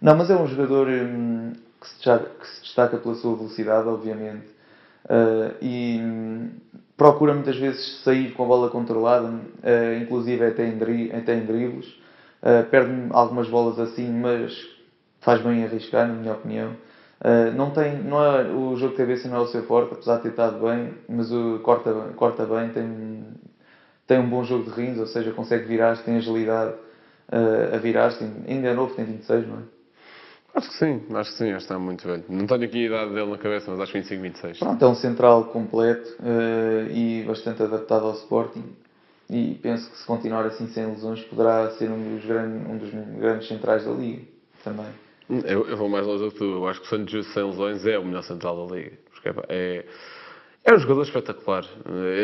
não, 0.00 0.16
mas 0.16 0.30
é 0.30 0.36
um 0.36 0.46
jogador 0.46 0.88
hum, 0.88 1.52
que, 1.80 1.88
se 1.88 1.94
destaca, 1.96 2.30
que 2.40 2.46
se 2.46 2.62
destaca 2.62 2.96
pela 2.96 3.14
sua 3.14 3.36
velocidade, 3.36 3.88
obviamente, 3.88 4.46
uh, 5.04 5.54
e 5.62 6.00
hum, 6.02 6.50
procura 6.96 7.34
muitas 7.34 7.56
vezes 7.56 8.02
sair 8.02 8.32
com 8.32 8.44
a 8.44 8.46
bola 8.46 8.70
controlada, 8.70 9.28
uh, 9.28 10.02
inclusive 10.02 10.44
até 10.44 10.66
em, 10.66 10.78
dri 10.78 11.12
até 11.12 11.34
em 11.34 11.44
dribles. 11.44 11.86
Uh, 12.42 12.64
perde 12.70 12.92
algumas 13.10 13.48
bolas 13.48 13.78
assim, 13.78 14.10
mas 14.10 14.68
faz 15.20 15.40
bem 15.42 15.60
em 15.60 15.64
arriscar, 15.64 16.06
na 16.06 16.14
minha 16.14 16.32
opinião. 16.32 16.72
Uh, 17.20 17.54
não 17.56 17.70
tem, 17.70 18.02
não 18.02 18.22
é, 18.22 18.44
o 18.44 18.76
jogo 18.76 18.92
de 18.92 18.98
cabeça 18.98 19.28
não 19.28 19.38
é 19.38 19.40
o 19.40 19.46
seu 19.46 19.62
forte, 19.64 19.94
apesar 19.94 20.16
de 20.16 20.22
ter 20.24 20.28
estado 20.30 20.64
bem, 20.64 20.92
mas 21.08 21.32
o 21.32 21.58
corta, 21.60 21.92
corta 22.16 22.44
bem, 22.44 22.68
tem, 22.70 23.24
tem 24.06 24.18
um 24.18 24.28
bom 24.28 24.44
jogo 24.44 24.64
de 24.64 24.70
rins, 24.70 24.98
ou 24.98 25.06
seja, 25.06 25.32
consegue 25.32 25.64
virar-se, 25.64 26.02
tem 26.04 26.16
agilidade 26.16 26.74
a 27.72 27.78
virar-se, 27.78 28.22
ainda 28.46 28.68
é 28.68 28.74
novo, 28.74 28.94
tem 28.94 29.06
26, 29.06 29.48
não 29.48 29.56
é? 29.56 29.73
Acho 30.54 30.68
que 30.68 30.76
sim, 30.76 31.02
acho 31.14 31.32
que 31.32 31.38
sim, 31.38 31.48
acho 31.50 31.56
que 31.58 31.72
está 31.72 31.78
muito 31.78 32.06
velho. 32.06 32.24
Não 32.28 32.46
tenho 32.46 32.64
aqui 32.64 32.84
a 32.84 32.86
idade 32.86 33.14
dele 33.14 33.30
na 33.30 33.38
cabeça, 33.38 33.70
mas 33.70 33.80
acho 33.80 33.92
25, 33.92 34.22
26. 34.22 34.58
Pronto, 34.58 34.84
é 34.84 34.88
um 34.88 34.94
central 34.94 35.44
completo 35.46 36.08
uh, 36.20 36.90
e 36.92 37.24
bastante 37.26 37.62
adaptado 37.62 38.06
ao 38.06 38.12
Sporting. 38.12 38.64
E 39.28 39.58
penso 39.62 39.90
que 39.90 39.96
se 39.96 40.06
continuar 40.06 40.44
assim 40.46 40.68
sem 40.68 40.86
lesões 40.86 41.20
poderá 41.24 41.70
ser 41.72 41.90
um 41.90 42.14
dos, 42.16 42.24
grandes, 42.24 42.68
um 42.68 42.76
dos 42.76 42.90
grandes 43.18 43.48
centrais 43.48 43.84
da 43.84 43.90
Liga 43.90 44.22
também. 44.62 44.86
Eu, 45.28 45.66
eu 45.66 45.76
vou 45.76 45.88
mais 45.88 46.06
longe 46.06 46.24
do 46.24 46.30
que 46.30 46.38
tu. 46.38 46.44
Eu 46.44 46.68
acho 46.68 46.80
que 46.80 46.86
o 46.86 46.90
Santos 46.90 47.32
sem 47.32 47.44
lesões 47.44 47.86
é 47.86 47.98
o 47.98 48.04
melhor 48.04 48.22
central 48.22 48.66
da 48.66 48.74
Liga. 48.74 48.92
Porque 49.10 49.28
é, 49.28 49.34
é, 49.48 49.84
é 50.64 50.74
um 50.74 50.78
jogador 50.78 51.02
espetacular. 51.02 51.64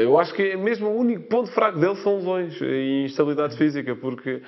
Eu 0.02 0.18
acho 0.18 0.34
que 0.34 0.42
é 0.42 0.56
mesmo 0.56 0.88
o 0.88 0.98
único 0.98 1.28
ponto 1.28 1.50
fraco 1.52 1.78
dele 1.78 1.96
são 1.96 2.16
lesões 2.16 2.60
e 2.60 3.04
instabilidade 3.06 3.56
física, 3.56 3.96
porque, 3.96 4.42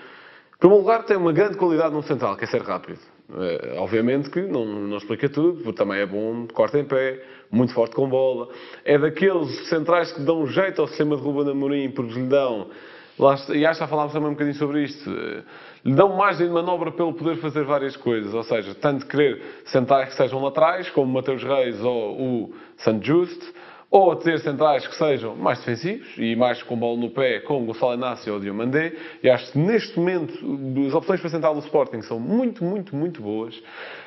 primeiro 0.62 0.82
lugar, 0.82 1.02
tem 1.04 1.16
uma 1.16 1.32
grande 1.32 1.56
qualidade 1.56 1.92
no 1.92 2.04
central, 2.04 2.36
que 2.36 2.44
é 2.44 2.46
ser 2.46 2.62
rápido. 2.62 3.00
É, 3.34 3.78
obviamente 3.78 4.30
que 4.30 4.42
não, 4.42 4.64
não 4.64 4.96
explica 4.96 5.28
tudo, 5.28 5.60
porque 5.62 5.76
também 5.76 5.98
é 5.98 6.06
bom, 6.06 6.46
corta 6.52 6.78
em 6.78 6.84
pé, 6.84 7.20
muito 7.50 7.74
forte 7.74 7.96
com 7.96 8.08
bola. 8.08 8.48
É 8.84 8.96
daqueles 8.96 9.68
centrais 9.68 10.12
que 10.12 10.20
dão 10.20 10.46
jeito 10.46 10.80
ao 10.80 10.86
sistema 10.86 11.16
de 11.16 11.22
Ruben 11.22 11.50
Amorim, 11.50 11.90
porque 11.90 12.14
lhe 12.14 12.26
dão, 12.28 12.68
lá, 13.18 13.34
e 13.48 13.66
acho 13.66 13.80
que 13.80 13.84
já 13.84 13.88
falámos 13.88 14.12
também 14.12 14.28
um 14.28 14.32
bocadinho 14.32 14.54
sobre 14.56 14.84
isto, 14.84 15.10
eh, 15.10 15.42
lhe 15.84 15.94
dão 15.94 16.16
margem 16.16 16.46
de 16.46 16.52
manobra 16.52 16.92
pelo 16.92 17.12
poder 17.12 17.38
fazer 17.38 17.64
várias 17.64 17.96
coisas, 17.96 18.32
ou 18.32 18.44
seja, 18.44 18.72
tanto 18.72 19.06
querer 19.06 19.42
centrais 19.64 20.10
que 20.10 20.14
sejam 20.14 20.40
laterais, 20.44 20.88
como 20.90 21.12
Mateus 21.12 21.42
Reis 21.42 21.80
ou 21.82 22.20
o 22.20 22.54
Santo 22.76 23.04
Justo, 23.04 23.44
ou 23.94 24.16
ter 24.16 24.40
centrais 24.40 24.86
que 24.86 24.96
sejam 24.96 25.36
mais 25.36 25.58
defensivos 25.58 26.08
e 26.16 26.34
mais 26.34 26.62
com 26.62 26.74
bola 26.74 26.98
no 26.98 27.10
pé, 27.10 27.40
como 27.40 27.64
o 27.64 27.66
Gonçalo 27.66 27.92
Inácio 27.92 28.32
ou 28.32 28.38
o 28.38 28.42
Diomandé. 28.42 28.94
E 29.22 29.28
acho 29.28 29.52
que 29.52 29.58
neste 29.58 29.98
momento 29.98 30.32
as 30.88 30.94
opções 30.94 31.20
para 31.20 31.28
central 31.28 31.52
do 31.54 31.60
Sporting 31.60 32.00
são 32.00 32.18
muito, 32.18 32.64
muito, 32.64 32.96
muito 32.96 33.20
boas. 33.20 33.62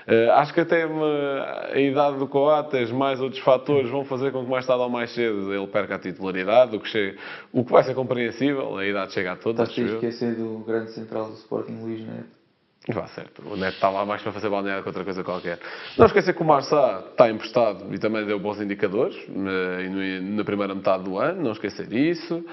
Eh, 0.07 0.29
acho 0.31 0.53
que 0.55 0.59
até 0.61 0.87
uma- 0.87 1.67
a 1.71 1.79
idade 1.79 2.17
do 2.17 2.27
Coates, 2.27 2.91
mais 2.91 3.21
outros 3.21 3.41
fatores, 3.43 3.87
vão 3.91 4.03
fazer 4.03 4.31
com 4.31 4.43
que 4.43 4.49
mais 4.49 4.65
tarde 4.65 4.81
ou 4.81 4.89
mais 4.89 5.11
cedo 5.13 5.53
ele 5.53 5.67
perca 5.67 5.95
a 5.95 5.99
titularidade, 5.99 6.75
o 6.75 6.79
que, 6.79 6.87
chega- 6.89 7.17
o 7.53 7.63
que 7.63 7.71
vai 7.71 7.83
ser 7.83 7.93
compreensível. 7.93 8.77
A 8.79 8.85
idade 8.87 9.13
chega 9.13 9.33
a 9.33 9.35
todos. 9.35 9.69
Estás 9.69 9.87
a 9.91 9.93
esquecer 9.95 10.33
do 10.35 10.63
grande 10.65 10.91
central 10.93 11.25
do 11.27 11.33
Sporting, 11.35 11.77
Luís 11.79 11.99
Neto. 12.01 12.44
Vá 12.87 13.07
certo. 13.07 13.41
O 13.47 13.57
Neto 13.57 13.75
está 13.75 13.89
lá 13.89 14.05
mais 14.05 14.21
para 14.21 14.31
fazer 14.31 14.47
balneário 14.47 14.83
que 14.83 14.89
outra 14.89 15.03
coisa 15.03 15.23
qualquer. 15.23 15.59
Não 15.97 16.05
esquecer 16.05 16.35
que 16.35 16.41
o 16.41 16.45
Marçá 16.45 17.03
está 17.09 17.29
emprestado 17.29 17.93
e 17.93 17.97
também 17.97 18.25
deu 18.25 18.39
bons 18.39 18.61
indicadores 18.61 19.15
eh, 19.27 20.21
na 20.21 20.43
primeira 20.43 20.75
metade 20.75 21.03
do 21.03 21.17
ano, 21.17 21.41
não 21.41 21.51
esquecer 21.51 21.91
isso. 21.91 22.45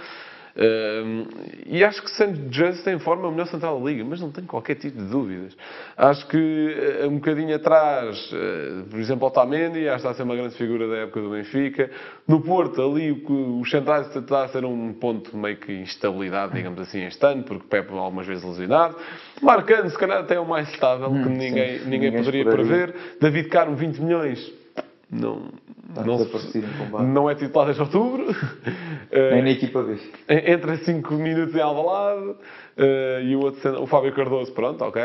E 1.66 1.82
acho 1.82 2.02
que 2.02 2.10
sendo 2.10 2.52
Just 2.52 2.86
em 2.86 2.98
forma 2.98 3.24
é 3.24 3.28
o 3.28 3.30
melhor 3.30 3.46
central 3.46 3.80
da 3.80 3.90
Liga, 3.90 4.04
mas 4.04 4.20
não 4.20 4.30
tenho 4.30 4.46
qualquer 4.46 4.74
tipo 4.74 4.98
de 4.98 5.04
dúvidas. 5.04 5.56
Acho 5.96 6.26
que 6.28 6.36
eh, 6.38 7.06
um 7.06 7.14
bocadinho 7.14 7.54
atrás, 7.54 8.30
eh, 8.32 8.82
por 8.90 9.00
exemplo, 9.00 9.26
Otamendi, 9.26 9.88
acho 9.88 9.94
que 9.94 9.96
está 9.96 10.10
a 10.10 10.14
ser 10.14 10.22
uma 10.22 10.36
grande 10.36 10.54
figura 10.56 10.88
da 10.88 10.96
época 10.98 11.20
do 11.20 11.30
Benfica. 11.30 11.90
No 12.28 12.42
Porto, 12.42 12.82
ali 12.82 13.12
os 13.12 13.70
centrais 13.70 14.14
está 14.14 14.44
a 14.44 14.48
ser 14.48 14.64
um 14.64 14.92
ponto 14.92 15.36
meio 15.36 15.56
que 15.56 15.72
instabilidade, 15.72 16.54
digamos 16.54 16.80
assim, 16.80 17.04
este 17.04 17.24
ano, 17.24 17.42
porque 17.44 17.66
Pepe 17.68 17.92
algumas 17.92 18.26
vezes 18.26 18.44
lesionado. 18.44 18.96
Marcando, 19.40 19.88
se 19.88 19.98
calhar 19.98 20.20
até 20.20 20.34
é 20.34 20.40
o 20.40 20.46
mais 20.46 20.68
estável, 20.70 21.10
que 21.10 21.28
ninguém, 21.28 21.78
sim, 21.78 21.84
ninguém, 21.84 22.10
ninguém 22.10 22.12
poderia 22.12 22.44
prever. 22.44 22.94
David 23.20 23.48
Carmo, 23.48 23.76
20 23.76 23.98
milhões. 23.98 24.61
Não, 25.12 25.42
Está 25.90 26.04
não, 26.04 27.06
não 27.06 27.28
é 27.30 27.34
titular 27.34 27.66
desde 27.66 27.82
outubro. 27.82 28.34
Eh, 29.10 29.30
Nem 29.34 29.42
na 29.42 29.50
equipa 29.50 29.82
B. 29.82 29.98
Entra 30.26 30.78
5 30.78 31.12
minutos 31.14 31.54
em 31.54 31.60
Alvalade. 31.60 32.34
eh, 32.78 33.20
e 33.24 33.36
o, 33.36 33.40
outro, 33.44 33.82
o 33.82 33.86
Fábio 33.86 34.14
Cardoso, 34.14 34.50
pronto, 34.52 34.82
ok. 34.82 35.02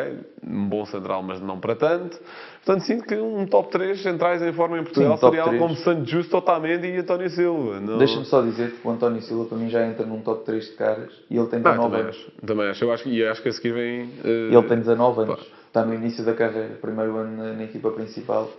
Um 0.48 0.70
bom 0.70 0.86
central, 0.86 1.22
mas 1.24 1.42
não 1.42 1.60
para 1.60 1.76
tanto. 1.76 2.18
Portanto, 2.66 2.86
sinto 2.86 3.04
que 3.04 3.16
um 3.16 3.46
top 3.46 3.70
3 3.70 4.02
centrais 4.02 4.42
em 4.42 4.54
forma 4.54 4.80
em 4.80 4.84
Portugal 4.84 5.18
Sim, 5.18 5.26
seria 5.26 5.42
algo 5.42 5.58
3. 5.58 5.62
como 5.62 5.76
Santos 5.84 6.10
Justo, 6.10 6.38
Otamendi 6.38 6.88
e 6.88 6.98
António 7.00 7.30
Silva. 7.30 7.80
Não... 7.82 7.98
Deixa-me 7.98 8.24
só 8.26 8.42
dizer 8.42 8.72
que 8.72 8.88
o 8.88 8.92
António 8.92 9.22
Silva 9.22 9.44
para 9.44 9.58
mim 9.58 9.70
já 9.70 9.86
entra 9.86 10.06
num 10.06 10.22
top 10.22 10.46
3 10.46 10.64
de 10.68 10.72
caras 10.78 11.12
e 11.30 11.38
ele 11.38 11.48
tem 11.48 11.60
Não, 11.60 11.72
19 11.72 11.90
também 11.90 12.02
anos. 12.06 12.16
acho. 12.16 12.32
Também 12.46 12.68
acho. 12.70 12.84
Eu 12.86 12.94
acho 12.94 13.10
e 13.10 13.26
acho 13.28 13.42
que 13.42 13.50
a 13.50 13.52
seguir 13.52 13.74
vem. 13.74 14.10
eh, 14.24 14.50
E 14.52 14.56
ele 14.56 14.68
tem 14.70 14.78
19 14.78 15.22
anos. 15.24 15.36
pá. 15.36 15.46
Está 15.68 15.86
no 15.86 15.94
início 15.94 16.24
da 16.24 16.34
carreira, 16.34 16.78
primeiro 16.82 17.18
ano 17.18 17.36
na, 17.44 17.54
na 17.54 17.64
equipa 17.66 17.92
principal 17.92 18.50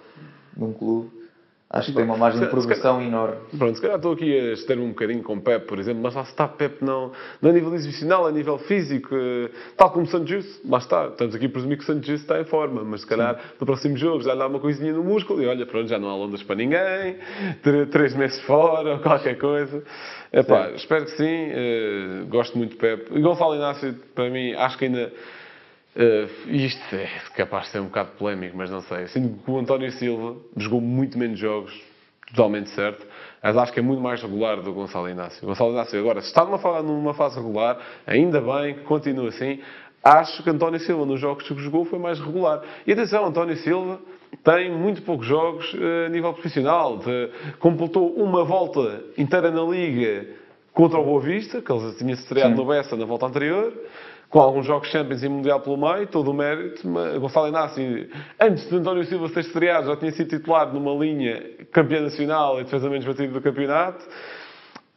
de 0.55 0.63
um 0.63 0.73
clube. 0.75 1.11
Acho 1.71 1.91
que 1.91 1.97
tem 1.97 2.05
uma 2.05 2.17
margem 2.17 2.41
de 2.41 2.47
progressão 2.47 3.03
enorme. 3.03 3.37
Pronto, 3.59 3.75
se 3.75 3.83
calhar 3.83 3.99
estou 3.99 4.13
aqui 4.13 4.33
a 4.39 4.53
ester 4.55 4.79
um 4.79 4.89
bocadinho 4.89 5.23
com 5.23 5.35
o 5.35 5.41
Pep, 5.41 5.67
por 5.67 5.79
exemplo, 5.79 6.03
mas 6.03 6.15
lá 6.15 6.23
está 6.23 6.49
Pep 6.49 6.83
não, 6.83 7.13
não 7.43 7.51
a 7.51 7.53
nível 7.53 7.75
exibicional, 7.75 8.27
a 8.27 8.33
nível 8.33 8.57
físico, 8.57 9.15
eh, 9.15 9.51
tal 9.77 9.91
como 9.91 10.07
Santos 10.07 10.31
Justo, 10.31 10.67
lá 10.67 10.79
está. 10.79 11.09
Estamos 11.09 11.35
aqui 11.35 11.45
a 11.45 11.49
presumir 11.51 11.77
que 11.77 11.85
o 11.85 11.87
Santos 11.87 12.09
está 12.09 12.41
em 12.41 12.45
forma, 12.45 12.83
mas 12.85 13.03
se 13.03 13.07
calhar 13.07 13.39
no 13.61 13.67
próximo 13.67 13.99
jogo 13.99 14.23
já 14.23 14.33
lhe 14.33 14.39
dá 14.39 14.47
uma 14.47 14.61
coisinha 14.61 14.95
no 14.95 15.05
músculo 15.05 15.43
e 15.43 15.47
olha, 15.47 15.67
pronto, 15.67 15.89
já 15.89 15.99
não 15.99 16.09
há 16.09 16.17
ondas 16.17 16.43
para 16.43 16.57
ninguém, 16.57 17.19
três 17.91 18.15
meses 18.15 18.41
fora 18.47 18.95
ou 18.95 18.99
qualquer 19.01 19.37
coisa. 19.37 19.83
Epá, 20.33 20.71
espero 20.71 21.05
que 21.05 21.11
sim, 21.13 21.51
eh, 21.53 22.25
gosto 22.31 22.57
muito 22.57 22.71
de 22.71 22.77
Pep. 22.77 23.11
E 23.15 23.21
Gonçalo 23.21 23.55
Inácio, 23.55 23.95
para 24.15 24.31
mim, 24.31 24.55
acho 24.55 24.79
que 24.79 24.87
ainda. 24.87 25.13
Uh, 25.97 26.51
isto 26.51 26.95
é 26.95 27.09
capaz 27.35 27.67
de 27.67 27.73
ser 27.73 27.81
um 27.81 27.87
bocado 27.87 28.11
polémico, 28.19 28.57
mas 28.57 28.71
não 28.71 28.81
sei. 28.83 29.09
Sinto 29.09 29.43
que 29.43 29.51
o 29.51 29.59
António 29.59 29.91
Silva 29.93 30.37
jogou 30.57 30.81
muito 30.81 31.19
menos 31.19 31.39
jogos, 31.39 31.73
totalmente 32.29 32.71
certo, 32.71 33.05
mas 33.43 33.57
acho 33.57 33.73
que 33.73 33.81
é 33.81 33.83
muito 33.83 34.01
mais 34.01 34.23
regular 34.23 34.57
do 34.57 34.63
que 34.63 34.69
o 34.69 34.75
Gonçalo 34.75 35.09
Inácio. 35.09 35.43
O 35.43 35.47
Gonçalo 35.49 35.73
Inácio 35.73 35.99
agora 35.99 36.21
se 36.21 36.29
está 36.29 36.45
numa 36.45 36.59
fase, 36.59 36.87
numa 36.87 37.15
fase 37.15 37.37
regular, 37.37 37.79
ainda 38.07 38.41
bem 38.41 38.75
que 38.75 38.81
continua 38.83 39.29
assim. 39.29 39.61
Acho 40.05 40.43
que 40.45 40.51
António 40.51 40.79
Silva 40.79 41.05
nos 41.05 41.19
jogos 41.21 41.47
que 41.49 41.55
jogou 41.59 41.85
foi 41.85 41.99
mais 41.99 42.21
regular. 42.21 42.63
E 42.87 42.93
atenção, 42.93 43.27
António 43.27 43.57
Silva 43.57 43.99
tem 44.45 44.71
muito 44.71 45.03
poucos 45.03 45.27
jogos 45.27 45.75
eh, 45.75 46.07
a 46.07 46.09
nível 46.09 46.33
profissional. 46.33 46.99
De- 46.99 47.31
completou 47.59 48.15
uma 48.15 48.45
volta 48.45 49.03
inteira 49.19 49.51
na 49.51 49.63
Liga 49.63 50.27
contra 50.73 50.99
o 50.99 51.05
Boa 51.05 51.21
Vista, 51.21 51.61
que 51.61 51.73
ele 51.73 51.93
tinha 51.95 52.15
estreado 52.15 52.55
no 52.55 52.65
Bessa 52.65 52.95
na 52.95 53.05
volta 53.05 53.27
anterior, 53.27 53.73
com 54.29 54.41
alguns 54.41 54.67
jogos 54.67 54.89
Champions 54.89 55.23
e 55.23 55.29
Mundial 55.29 55.61
pelo 55.61 55.77
meio, 55.77 56.07
todo 56.07 56.31
o 56.31 56.35
mérito. 56.35 56.87
mas 56.87 57.17
Gonçalo 57.19 57.49
Inácio, 57.49 58.09
antes 58.39 58.69
de 58.69 58.77
António 58.77 59.05
Silva 59.05 59.29
ser 59.29 59.41
estreado, 59.41 59.87
já 59.87 59.97
tinha 59.97 60.13
sido 60.13 60.29
titular 60.29 60.73
numa 60.73 60.93
linha 60.93 61.43
campeã 61.73 62.03
nacional 62.03 62.61
e 62.61 62.65
defesa 62.65 62.91
menos 62.91 63.07
batido 63.07 63.33
do 63.33 63.41
campeonato. 63.41 64.05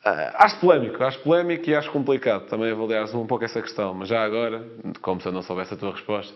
Ah, 0.04 0.46
acho 0.46 0.60
polémico, 0.60 1.04
acho 1.04 1.20
polémico 1.20 1.70
e 1.70 1.76
acho 1.76 1.92
complicado 1.92 2.48
também 2.48 2.72
avaliar-se 2.72 3.16
um 3.16 3.28
pouco 3.28 3.46
essa 3.46 3.62
questão. 3.62 3.94
Mas 3.94 4.10
já 4.10 4.24
agora, 4.24 4.66
como 5.02 5.22
se 5.22 5.28
eu 5.28 5.32
não 5.32 5.44
soubesse 5.44 5.74
a 5.74 5.78
tua 5.78 5.92
resposta, 5.92 6.34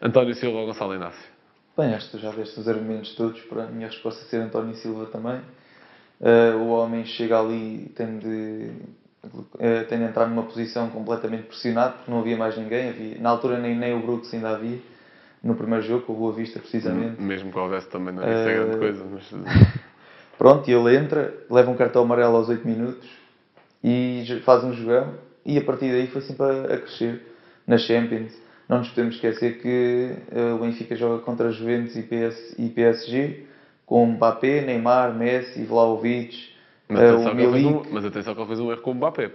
António 0.00 0.34
Silva 0.34 0.58
ou 0.58 0.66
Gonçalo 0.66 0.94
Inácio? 0.94 1.28
Bem, 1.76 1.94
acho 1.94 2.10
que 2.10 2.18
já 2.18 2.30
deste 2.30 2.58
os 2.58 2.68
argumentos 2.68 3.14
todos 3.14 3.40
para 3.42 3.64
a 3.64 3.66
minha 3.66 3.88
resposta 3.88 4.24
ser 4.24 4.36
António 4.36 4.74
Silva 4.76 5.06
também. 5.06 5.40
Uh, 6.20 6.56
o 6.58 6.68
homem 6.68 7.04
chega 7.06 7.40
ali 7.40 7.90
tem 7.96 8.18
de, 8.18 8.70
uh, 9.60 9.86
tem 9.88 9.98
de 9.98 10.04
entrar 10.04 10.26
numa 10.26 10.42
posição 10.42 10.88
completamente 10.88 11.44
pressionado 11.44 11.98
porque 11.98 12.10
não 12.10 12.20
havia 12.20 12.36
mais 12.36 12.56
ninguém. 12.56 12.88
Havia, 12.88 13.18
na 13.20 13.30
altura 13.30 13.58
nem, 13.58 13.76
nem 13.76 13.94
o 13.94 14.00
Brooks 14.00 14.32
ainda 14.32 14.50
havia, 14.50 14.78
no 15.42 15.54
primeiro 15.54 15.84
jogo, 15.84 16.06
com 16.06 16.14
o 16.14 16.16
Boa 16.16 16.32
Vista 16.32 16.58
precisamente. 16.58 17.20
Mesmo 17.20 17.52
que 17.52 17.58
houvesse 17.58 17.88
também, 17.88 18.14
não 18.14 18.22
é, 18.22 18.42
uh, 18.42 18.66
grande 18.66 18.78
coisa. 18.78 19.04
Mas... 19.04 19.30
Pronto, 20.36 20.68
e 20.70 20.72
ele 20.72 20.96
entra, 20.96 21.34
leva 21.50 21.70
um 21.70 21.76
cartão 21.76 22.02
amarelo 22.02 22.36
aos 22.36 22.48
8 22.48 22.66
minutos 22.66 23.06
e 23.84 24.24
faz 24.44 24.64
um 24.64 24.72
jogão 24.72 25.14
e 25.44 25.58
a 25.58 25.62
partir 25.62 25.90
daí 25.90 26.06
foi 26.06 26.22
sempre 26.22 26.44
a, 26.44 26.74
a 26.74 26.78
crescer 26.78 27.22
na 27.66 27.76
Champions. 27.76 28.32
Não 28.68 28.78
nos 28.78 28.88
podemos 28.88 29.16
esquecer 29.16 29.60
que 29.60 30.14
uh, 30.32 30.54
o 30.54 30.58
Benfica 30.60 30.94
joga 30.96 31.22
contra 31.24 31.50
Juventus 31.50 31.96
e, 31.96 32.02
PS, 32.02 32.54
e 32.58 32.68
PSG 32.68 33.46
com 33.84 34.06
Mbappé, 34.06 34.60
Neymar, 34.60 35.12
Messi, 35.12 35.64
Vlaovic, 35.64 36.50
mas, 36.88 37.00
uh, 37.00 37.28
atenção 37.28 37.80
um, 37.80 37.82
mas 37.90 38.04
atenção 38.04 38.34
que 38.34 38.40
ele 38.40 38.46
fez 38.46 38.60
um 38.60 38.70
erro 38.70 38.80
com 38.82 38.92
o 38.92 38.94
Mbappé. 38.94 39.30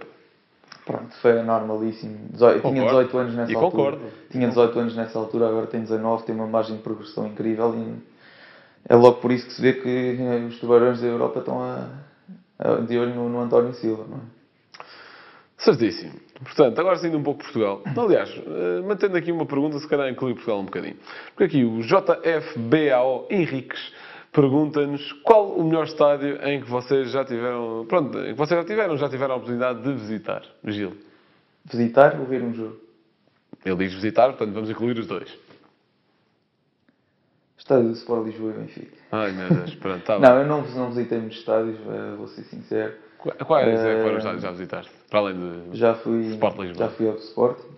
Pronto, 0.86 1.16
foi 1.16 1.42
normalíssimo. 1.42 2.28
Dezo... 2.30 2.60
Tinha 2.60 2.84
18 2.84 3.18
anos 3.18 3.34
nessa 3.34 3.52
e 3.52 3.54
altura. 3.56 3.70
Concordo. 3.72 4.12
Tinha 4.30 4.48
18 4.48 4.78
anos 4.78 4.96
nessa 4.96 5.18
altura, 5.18 5.48
agora 5.48 5.66
tem 5.66 5.80
19, 5.80 6.24
tem 6.24 6.34
uma 6.34 6.46
margem 6.46 6.76
de 6.76 6.82
progressão 6.82 7.26
incrível 7.26 7.74
e 7.74 7.96
é 8.88 8.94
logo 8.94 9.20
por 9.20 9.32
isso 9.32 9.46
que 9.46 9.52
se 9.52 9.60
vê 9.60 9.72
que 9.72 9.88
eh, 9.88 10.46
os 10.48 10.60
tubarões 10.60 11.00
da 11.00 11.08
Europa 11.08 11.40
estão 11.40 11.60
a, 11.60 11.88
a, 12.56 12.74
de 12.76 12.96
olho 12.96 13.16
no, 13.16 13.28
no 13.28 13.40
António 13.40 13.74
Silva, 13.74 14.04
não 14.08 14.18
é? 14.18 14.36
Certíssimo. 15.58 16.12
Portanto, 16.44 16.78
agora 16.78 16.96
saindo 16.96 17.18
um 17.18 17.22
pouco 17.22 17.40
de 17.40 17.46
Portugal. 17.46 17.82
Aliás, 17.96 18.30
uh, 18.30 18.86
mantendo 18.86 19.16
aqui 19.16 19.32
uma 19.32 19.46
pergunta, 19.46 19.78
se 19.80 19.88
calhar 19.88 20.08
inclui 20.08 20.34
Portugal 20.34 20.60
um 20.60 20.66
bocadinho. 20.66 20.96
Porque 21.34 21.44
aqui 21.44 21.64
o 21.64 21.80
JFBAO 21.80 23.26
Henriques 23.28 23.80
pergunta-nos 24.36 25.12
qual 25.24 25.48
o 25.48 25.64
melhor 25.64 25.84
estádio 25.84 26.38
em 26.46 26.60
que 26.60 26.68
vocês 26.68 27.10
já 27.10 27.24
tiveram, 27.24 27.86
pronto, 27.88 28.18
em 28.18 28.34
que 28.34 28.38
vocês 28.38 28.60
já 28.60 28.66
tiveram, 28.66 28.94
já 28.98 29.08
tiveram 29.08 29.32
a 29.32 29.36
oportunidade 29.38 29.82
de 29.82 29.94
visitar, 29.94 30.42
Gil. 30.66 30.94
Visitar 31.64 32.20
ou 32.20 32.26
ver 32.26 32.42
um 32.42 32.52
jogo? 32.52 32.76
Ele 33.64 33.76
diz 33.76 33.94
visitar, 33.94 34.28
portanto 34.28 34.52
vamos 34.52 34.68
incluir 34.68 34.98
os 34.98 35.06
dois. 35.06 35.34
Estádio 37.56 37.88
do 37.88 37.94
Sport 37.94 38.26
Lisboa 38.26 38.52
e 38.52 38.58
Benfica. 38.58 38.96
Ai 39.10 39.32
meu 39.32 39.48
Deus, 39.48 39.74
pronto, 39.80 40.04
tá 40.04 40.18
Não, 40.18 40.38
eu 40.38 40.46
não, 40.46 40.62
não 40.62 40.90
visitei 40.90 41.18
muitos 41.18 41.38
estádios, 41.38 41.78
vou 42.18 42.28
ser 42.28 42.42
sincero. 42.44 42.92
Quais 43.18 43.80
é 43.80 44.02
foram 44.02 44.18
os 44.18 44.18
estádios 44.18 44.42
que 44.42 44.46
já 44.46 44.50
visitaste? 44.52 44.92
Para 45.08 45.18
além 45.18 45.34
de 45.70 45.78
já 45.78 45.94
fui, 45.94 46.26
Sport 46.32 46.58
Lisboa? 46.58 46.88
Já 46.88 46.94
fui 46.94 47.08
ao 47.08 47.16
Sporting, 47.16 47.68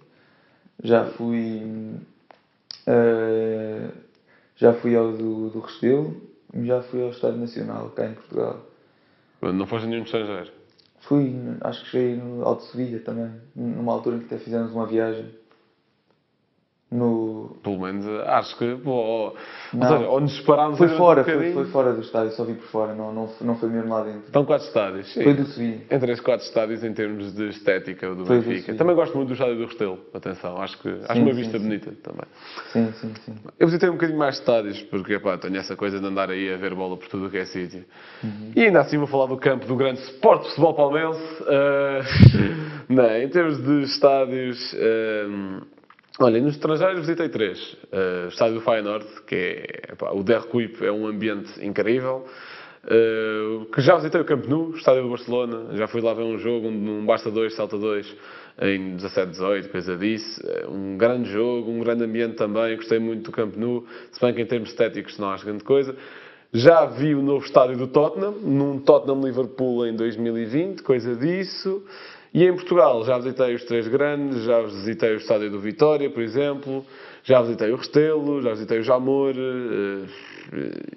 já 0.83 1.05
fui. 1.05 1.63
Uh, 2.89 3.93
já 4.57 4.73
fui 4.75 4.97
ao 4.97 5.13
do, 5.13 5.51
do 5.51 5.61
Restelo 5.61 6.28
já 6.55 6.83
fui 6.83 7.03
ao 7.03 7.11
Estádio 7.11 7.39
Nacional, 7.39 7.91
cá 7.91 8.07
em 8.07 8.15
Portugal. 8.15 8.61
Não 9.43 9.67
foste 9.67 9.85
a 9.85 9.89
nenhum 9.89 10.05
estrangeiro? 10.05 10.51
Fui, 11.01 11.35
acho 11.61 11.85
que 11.85 11.91
cheguei 11.91 12.17
no 12.17 12.45
Alto 12.45 12.65
Sevilha 12.65 13.01
também, 13.01 13.31
numa 13.55 13.93
altura 13.93 14.17
em 14.17 14.21
que 14.21 14.27
até 14.27 14.39
fizemos 14.39 14.73
uma 14.73 14.87
viagem. 14.87 15.31
Pelo 17.79 17.93
menos 17.93 18.07
acho 18.27 18.59
que. 18.59 18.77
Pô, 18.77 18.91
ou, 18.91 19.37
seja, 19.73 20.09
ou 20.09 20.21
nos 20.21 20.41
parámos 20.41 20.79
foi 20.79 20.89
fora, 20.89 21.23
um 21.23 21.25
foi, 21.25 21.53
foi, 21.53 21.65
fora 21.67 21.93
do 21.93 22.01
estádio, 22.01 22.33
só 22.33 22.45
vi 22.45 22.55
por 22.55 22.67
fora, 22.67 22.95
não, 22.95 23.13
não, 23.13 23.31
não 23.41 23.57
foi 23.57 23.69
mesmo 23.69 23.89
lá 23.95 24.03
dentro. 24.03 24.23
Estão 24.27 24.45
quatro 24.45 24.67
estádios. 24.67 25.13
Sim. 25.13 25.23
Foi 25.23 25.35
do 25.35 25.47
Sevilha. 25.47 25.81
Entre 25.91 26.13
os 26.13 26.21
quatro 26.21 26.45
estádios 26.45 26.83
em 26.83 26.93
termos 26.93 27.33
de 27.35 27.49
estética 27.51 28.13
do 28.15 28.27
foi 28.27 28.41
Benfica. 28.41 28.73
Do 28.73 28.79
também 28.79 28.97
gosto 28.97 29.17
muito 29.17 29.29
do 29.29 29.35
estádio 29.35 29.57
do 29.57 29.67
Restelo, 29.67 29.99
atenção, 30.13 30.61
acho 30.61 30.79
que 30.83 30.91
sim, 30.91 31.05
acho 31.09 31.21
uma 31.21 31.31
sim, 31.31 31.37
vista 31.37 31.59
sim. 31.59 31.65
bonita 31.65 31.93
também. 32.03 32.27
Sim, 32.73 32.93
sim, 33.01 33.13
sim. 33.25 33.35
Eu 33.59 33.67
visitei 33.69 33.89
um 33.89 33.93
bocadinho 33.93 34.19
mais 34.19 34.39
estádios, 34.39 34.83
porque 34.83 35.19
pá, 35.21 35.39
tenho 35.39 35.57
essa 35.57 35.77
coisa 35.77 36.01
de 36.01 36.07
andar 36.07 36.31
aí 36.31 36.53
a 36.53 36.57
ver 36.57 36.75
bola 36.75 36.97
por 36.97 37.09
tudo 37.09 37.27
o 37.27 37.31
que 37.31 37.39
é 37.39 37.45
sítio. 37.45 37.85
Uhum. 38.25 38.53
E 38.57 38.63
ainda 38.65 38.81
assim 38.81 38.99
vou 38.99 39.07
falar 39.07 39.27
do 39.27 39.37
campo 39.37 39.67
do 39.67 39.77
grande 39.77 40.01
Sport 40.01 40.45
Futebol 40.49 40.75
Palmeirense. 40.75 41.43
Uh, 41.43 42.89
não, 42.93 43.17
em 43.17 43.29
termos 43.29 43.63
de 43.63 43.83
estádios. 43.83 44.73
Uh, 44.73 45.78
Olha, 46.21 46.41
nos 46.41 46.55
estrangeiros 46.55 47.03
visitei 47.03 47.29
três. 47.29 47.75
Uh, 47.93 48.25
o 48.25 48.29
estádio 48.29 48.55
do 48.57 48.61
Feyenoord, 48.61 49.07
que 49.25 49.37
é, 49.37 49.93
epá, 49.93 50.11
o 50.11 50.25
Der 50.25 50.43
Kuip 50.47 50.85
é 50.85 50.91
um 50.91 51.07
ambiente 51.07 51.65
incrível. 51.65 52.27
Uh, 52.85 53.67
que 53.67 53.81
já 53.81 53.95
visitei 53.95 54.21
o 54.21 54.25
Camp 54.25 54.45
Nou, 54.47 54.71
o 54.71 54.77
estádio 54.77 55.05
do 55.05 55.11
Barcelona. 55.11 55.77
Já 55.77 55.87
fui 55.87 56.01
lá 56.01 56.13
ver 56.15 56.25
um 56.25 56.37
jogo, 56.37 56.67
um, 56.67 56.99
um 56.99 57.07
Barça 57.07 57.31
2, 57.31 57.55
Salta 57.55 57.79
2, 57.79 58.17
em 58.63 58.97
17, 58.97 59.31
18, 59.31 59.69
coisa 59.69 59.97
disso. 59.97 60.43
Uh, 60.45 60.73
um 60.73 60.97
grande 60.97 61.31
jogo, 61.31 61.71
um 61.71 61.79
grande 61.79 62.03
ambiente 62.03 62.35
também. 62.35 62.75
Gostei 62.75 62.99
muito 62.99 63.23
do 63.23 63.31
Camp 63.31 63.55
Nou, 63.55 63.85
se 64.11 64.21
bem 64.21 64.35
que 64.35 64.43
em 64.43 64.47
termos 64.47 64.71
estéticos 64.71 65.17
não 65.21 65.31
acho 65.31 65.45
grande 65.45 65.63
coisa. 65.63 65.95
Já 66.53 66.85
vi 66.87 67.15
o 67.15 67.23
novo 67.23 67.45
estádio 67.45 67.77
do 67.77 67.87
Tottenham, 67.87 68.33
num 68.33 68.81
Tottenham-Liverpool 68.81 69.87
em 69.87 69.95
2020, 69.95 70.83
coisa 70.83 71.15
disso. 71.15 71.85
E 72.33 72.45
em 72.45 72.53
Portugal 72.55 73.05
já 73.05 73.17
visitei 73.17 73.55
os 73.55 73.65
três 73.65 73.89
grandes, 73.89 74.45
já 74.45 74.61
visitei 74.63 75.15
o 75.15 75.17
estádio 75.17 75.51
do 75.51 75.61
Vitória, 75.61 76.11
por 76.11 76.23
exemplo, 76.23 76.85
já 77.25 77.41
visitei 77.41 77.73
o 77.73 77.77
Restelo, 77.77 78.43
já 78.43 78.51
visitei 78.51 78.79
o 78.79 78.83
Jamor, 78.83 79.35
eh, 79.35 80.09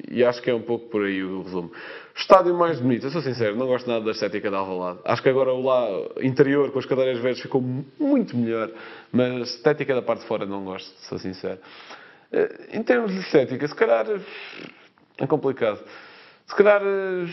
e 0.09 0.23
acho 0.23 0.41
que 0.41 0.49
é 0.49 0.53
um 0.53 0.61
pouco 0.61 0.89
por 0.89 1.05
aí 1.05 1.23
o 1.23 1.41
resumo. 1.41 1.71
Estádio 2.15 2.53
mais 2.53 2.79
bonito, 2.79 3.07
eu 3.07 3.11
sou 3.11 3.21
sincero, 3.21 3.55
não 3.55 3.67
gosto 3.67 3.87
nada 3.89 4.03
da 4.03 4.11
estética 4.11 4.51
da 4.51 4.57
Alvalade. 4.57 4.99
Acho 5.05 5.23
que 5.23 5.29
agora 5.29 5.53
o 5.53 5.61
lá 5.61 5.87
interior 6.21 6.71
com 6.71 6.79
as 6.79 6.85
cadeiras 6.85 7.19
verdes 7.19 7.41
ficou 7.41 7.61
muito 7.99 8.35
melhor, 8.35 8.69
mas 9.11 9.33
a 9.33 9.39
estética 9.39 9.95
da 9.95 10.01
parte 10.01 10.21
de 10.21 10.27
fora 10.27 10.45
não 10.45 10.65
gosto, 10.65 10.91
sou 11.07 11.17
sincero. 11.17 11.59
Eh, 12.31 12.69
em 12.73 12.83
termos 12.83 13.11
de 13.11 13.19
estética, 13.19 13.67
se 13.67 13.75
calhar 13.75 14.05
é 15.17 15.27
complicado. 15.27 15.79
Se 16.45 16.55
calhar, 16.55 16.81
eh, 16.83 17.25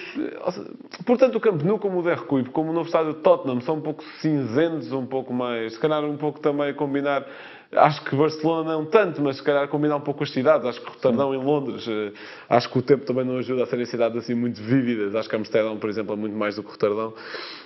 portanto, 1.05 1.37
o 1.37 1.40
Camp 1.40 1.62
Nou 1.62 1.79
como 1.79 1.99
o 1.99 2.03
Der 2.03 2.21
como 2.53 2.71
o 2.71 2.73
novo 2.73 2.87
estádio 2.87 3.14
de 3.14 3.21
Tottenham, 3.21 3.61
são 3.61 3.77
um 3.77 3.81
pouco 3.81 4.05
cinzentos, 4.21 4.92
um 4.92 5.07
pouco 5.07 5.33
mais, 5.33 5.75
se 5.75 5.79
calhar 5.81 6.05
um 6.05 6.16
pouco 6.16 6.38
também 6.40 6.73
combinar 6.75 7.27
Acho 7.71 8.03
que 8.03 8.17
Barcelona 8.17 8.73
não 8.73 8.87
tanto, 8.87 9.21
mas 9.21 9.37
se 9.37 9.43
calhar 9.43 9.69
combinar 9.69 9.97
um 9.97 10.01
pouco 10.01 10.25
as 10.25 10.31
cidades. 10.33 10.67
Acho 10.67 10.81
que 10.81 10.89
Roterdão 10.89 11.35
em 11.35 11.45
Londres, 11.45 11.87
eh, 11.87 12.13
acho 12.49 12.71
que 12.71 12.79
o 12.79 12.83
tempo 12.83 13.05
também 13.05 13.27
não 13.27 13.37
ajuda 13.37 13.65
a 13.65 13.67
serem 13.67 13.85
cidades 13.85 14.17
assim 14.17 14.35
muito 14.35 14.63
vívidas. 14.63 15.15
Acho 15.15 15.29
que 15.29 15.37
Amsterdão, 15.37 15.77
por 15.77 15.91
exemplo, 15.91 16.15
é 16.15 16.17
muito 16.17 16.35
mais 16.35 16.57
do 16.57 16.63
que 16.63 16.71
Roterdão. 16.71 17.13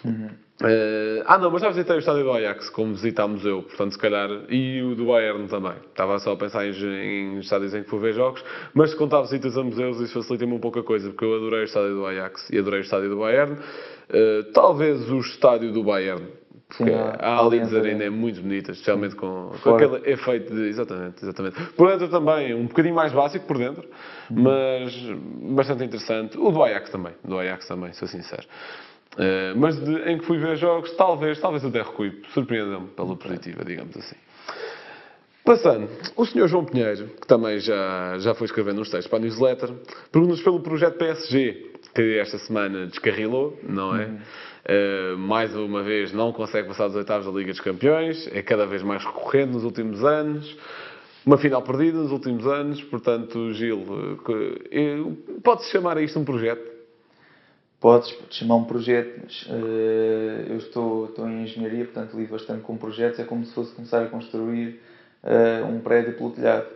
Uhum. 0.05 0.31
Uh, 0.61 1.23
ah, 1.27 1.38
não, 1.38 1.51
mas 1.51 1.62
já 1.62 1.69
visitei 1.69 1.97
o 1.97 1.99
estádio 1.99 2.25
do 2.25 2.33
Ajax, 2.33 2.69
como 2.71 2.95
visitámos 2.95 3.45
eu, 3.45 3.62
portanto, 3.62 3.93
se 3.93 3.99
calhar, 3.99 4.29
e 4.49 4.83
o 4.83 4.95
do 4.95 5.07
Bayern 5.07 5.49
também. 5.49 5.75
Estava 5.88 6.19
só 6.19 6.33
a 6.33 6.37
pensar 6.37 6.67
em, 6.67 6.73
em 6.73 7.38
estádios 7.38 7.75
em 7.75 7.83
que 7.83 7.91
fui 7.91 7.99
ver 7.99 8.15
jogos, 8.15 8.45
mas 8.75 8.91
se 8.91 8.97
contar 8.97 9.23
visitas 9.23 9.57
a 9.57 9.62
museus, 9.62 10.01
isso 10.01 10.15
facilita-me 10.15 10.53
um 10.53 10.61
pouco 10.61 10.79
a 10.79 10.85
coisa, 10.85 11.11
porque 11.11 11.25
eu 11.25 11.35
adorei 11.35 11.62
o 11.62 11.65
estádio 11.65 11.95
do 11.95 12.07
Ajax 12.07 12.49
e 12.51 12.59
adorei 12.59 12.81
o 12.81 12.83
estádio 12.83 13.09
do 13.09 13.19
Bayern. 13.19 13.55
Uh, 13.55 14.53
talvez 14.53 15.11
o 15.11 15.19
estádio 15.19 15.73
do 15.73 15.83
Bayern 15.83 16.27
porque 16.76 16.90
Sim, 16.90 16.94
a, 16.94 17.16
a 17.20 17.35
Allianz 17.35 17.74
Arena 17.74 18.04
é 18.04 18.11
muito 18.11 18.40
bonita, 18.40 18.72
especialmente 18.72 19.14
com, 19.14 19.52
com 19.62 19.74
aquele 19.74 20.11
efeito 20.11 20.54
de. 20.54 20.68
Exatamente, 20.68 21.22
exatamente. 21.22 21.62
Por 21.72 21.88
dentro 21.90 22.08
também, 22.08 22.54
um 22.54 22.66
bocadinho 22.66 22.94
mais 22.94 23.12
básico 23.12 23.46
por 23.46 23.58
dentro, 23.58 23.87
mas 24.30 24.94
bastante 25.54 25.85
interessante. 25.85 26.38
O 26.38 26.50
do 26.50 26.62
Ajax 26.62 26.90
também, 26.90 27.12
do 27.22 27.38
Ajax 27.38 27.68
também, 27.68 27.92
sou 27.92 28.08
sincero. 28.08 28.46
Uh, 29.14 29.52
mas 29.56 29.78
de, 29.78 30.11
em 30.11 30.18
que 30.18 30.24
fui 30.24 30.38
ver 30.38 30.56
jogos, 30.56 30.90
talvez, 30.96 31.38
talvez 31.38 31.62
o 31.62 31.68
Derruip 31.68 32.26
surpreendeu-me 32.32 32.88
pela 32.88 33.14
positiva, 33.14 33.62
digamos 33.62 33.94
assim. 33.94 34.16
Passando, 35.44 35.88
o 36.16 36.24
Sr. 36.24 36.46
João 36.48 36.64
Pinheiro, 36.64 37.08
que 37.20 37.26
também 37.26 37.58
já, 37.58 38.16
já 38.20 38.32
foi 38.32 38.46
escrevendo 38.46 38.80
uns 38.80 38.88
textos 38.88 39.08
para 39.08 39.18
a 39.18 39.22
newsletter, 39.22 39.70
pergunta-nos 40.11 40.40
pelo 40.40 40.61
projeto 40.61 40.96
PSG, 40.96 41.72
que 41.94 42.18
esta 42.18 42.38
semana 42.38 42.87
descarrilou, 42.87 43.58
não 43.62 43.94
é? 43.94 44.06
Uhum. 44.06 44.18
Uh, 44.62 45.18
mais 45.18 45.57
uma 45.57 45.83
vez 45.83 46.12
não 46.12 46.33
consegue 46.33 46.68
passar 46.68 46.87
dos 46.87 46.94
oitavos 46.94 47.27
da 47.27 47.33
Liga 47.33 47.51
dos 47.51 47.61
Campeões, 47.61 48.29
é 48.33 48.40
cada 48.42 48.64
vez 48.64 48.81
mais 48.83 49.05
recorrente 49.05 49.53
nos 49.53 49.64
últimos 49.64 50.05
anos. 50.05 50.57
Uma 51.27 51.37
final 51.37 51.62
perdida 51.62 51.98
nos 51.98 52.13
últimos 52.13 52.46
anos, 52.46 52.81
portanto, 52.85 53.52
Gil, 53.54 53.79
uh, 53.81 55.17
pode-se 55.42 55.71
chamar 55.71 55.98
a 55.98 56.02
isto 56.02 56.19
um 56.19 56.25
projeto? 56.25 56.71
Podes 57.81 58.17
chamar 58.31 58.54
um 58.54 58.65
projeto, 58.65 59.21
mas 59.25 59.42
uh, 59.48 60.50
eu 60.50 60.58
estou, 60.58 61.06
estou 61.06 61.29
em 61.29 61.42
engenharia, 61.42 61.85
portanto 61.85 62.17
lido 62.17 62.31
bastante 62.31 62.63
com 62.63 62.77
projetos, 62.77 63.19
é 63.19 63.25
como 63.25 63.44
se 63.44 63.52
fosse 63.52 63.75
começar 63.75 64.02
a 64.02 64.06
construir 64.06 64.81
um 65.69 65.79
prédio 65.79 66.15
pelo 66.15 66.31
telhado. 66.31 66.67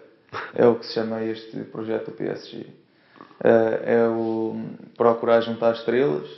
É 0.54 0.64
o 0.66 0.76
que 0.76 0.86
se 0.86 0.94
chama 0.94 1.20
este 1.24 1.56
projeto 1.64 2.06
do 2.06 2.12
PSG. 2.12 2.66
é 3.42 4.06
o 4.08 4.56
procurar 4.96 5.40
juntar 5.40 5.74
estrelas, 5.74 6.28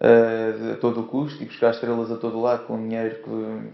uh, 0.00 0.72
a 0.72 0.76
todo 0.76 1.00
o 1.00 1.06
custo 1.06 1.42
e 1.42 1.46
buscar 1.46 1.70
estrelas 1.70 2.10
a 2.10 2.16
todo 2.16 2.40
lado 2.40 2.66
com 2.66 2.76
dinheiro 2.76 3.16
que 3.16 3.70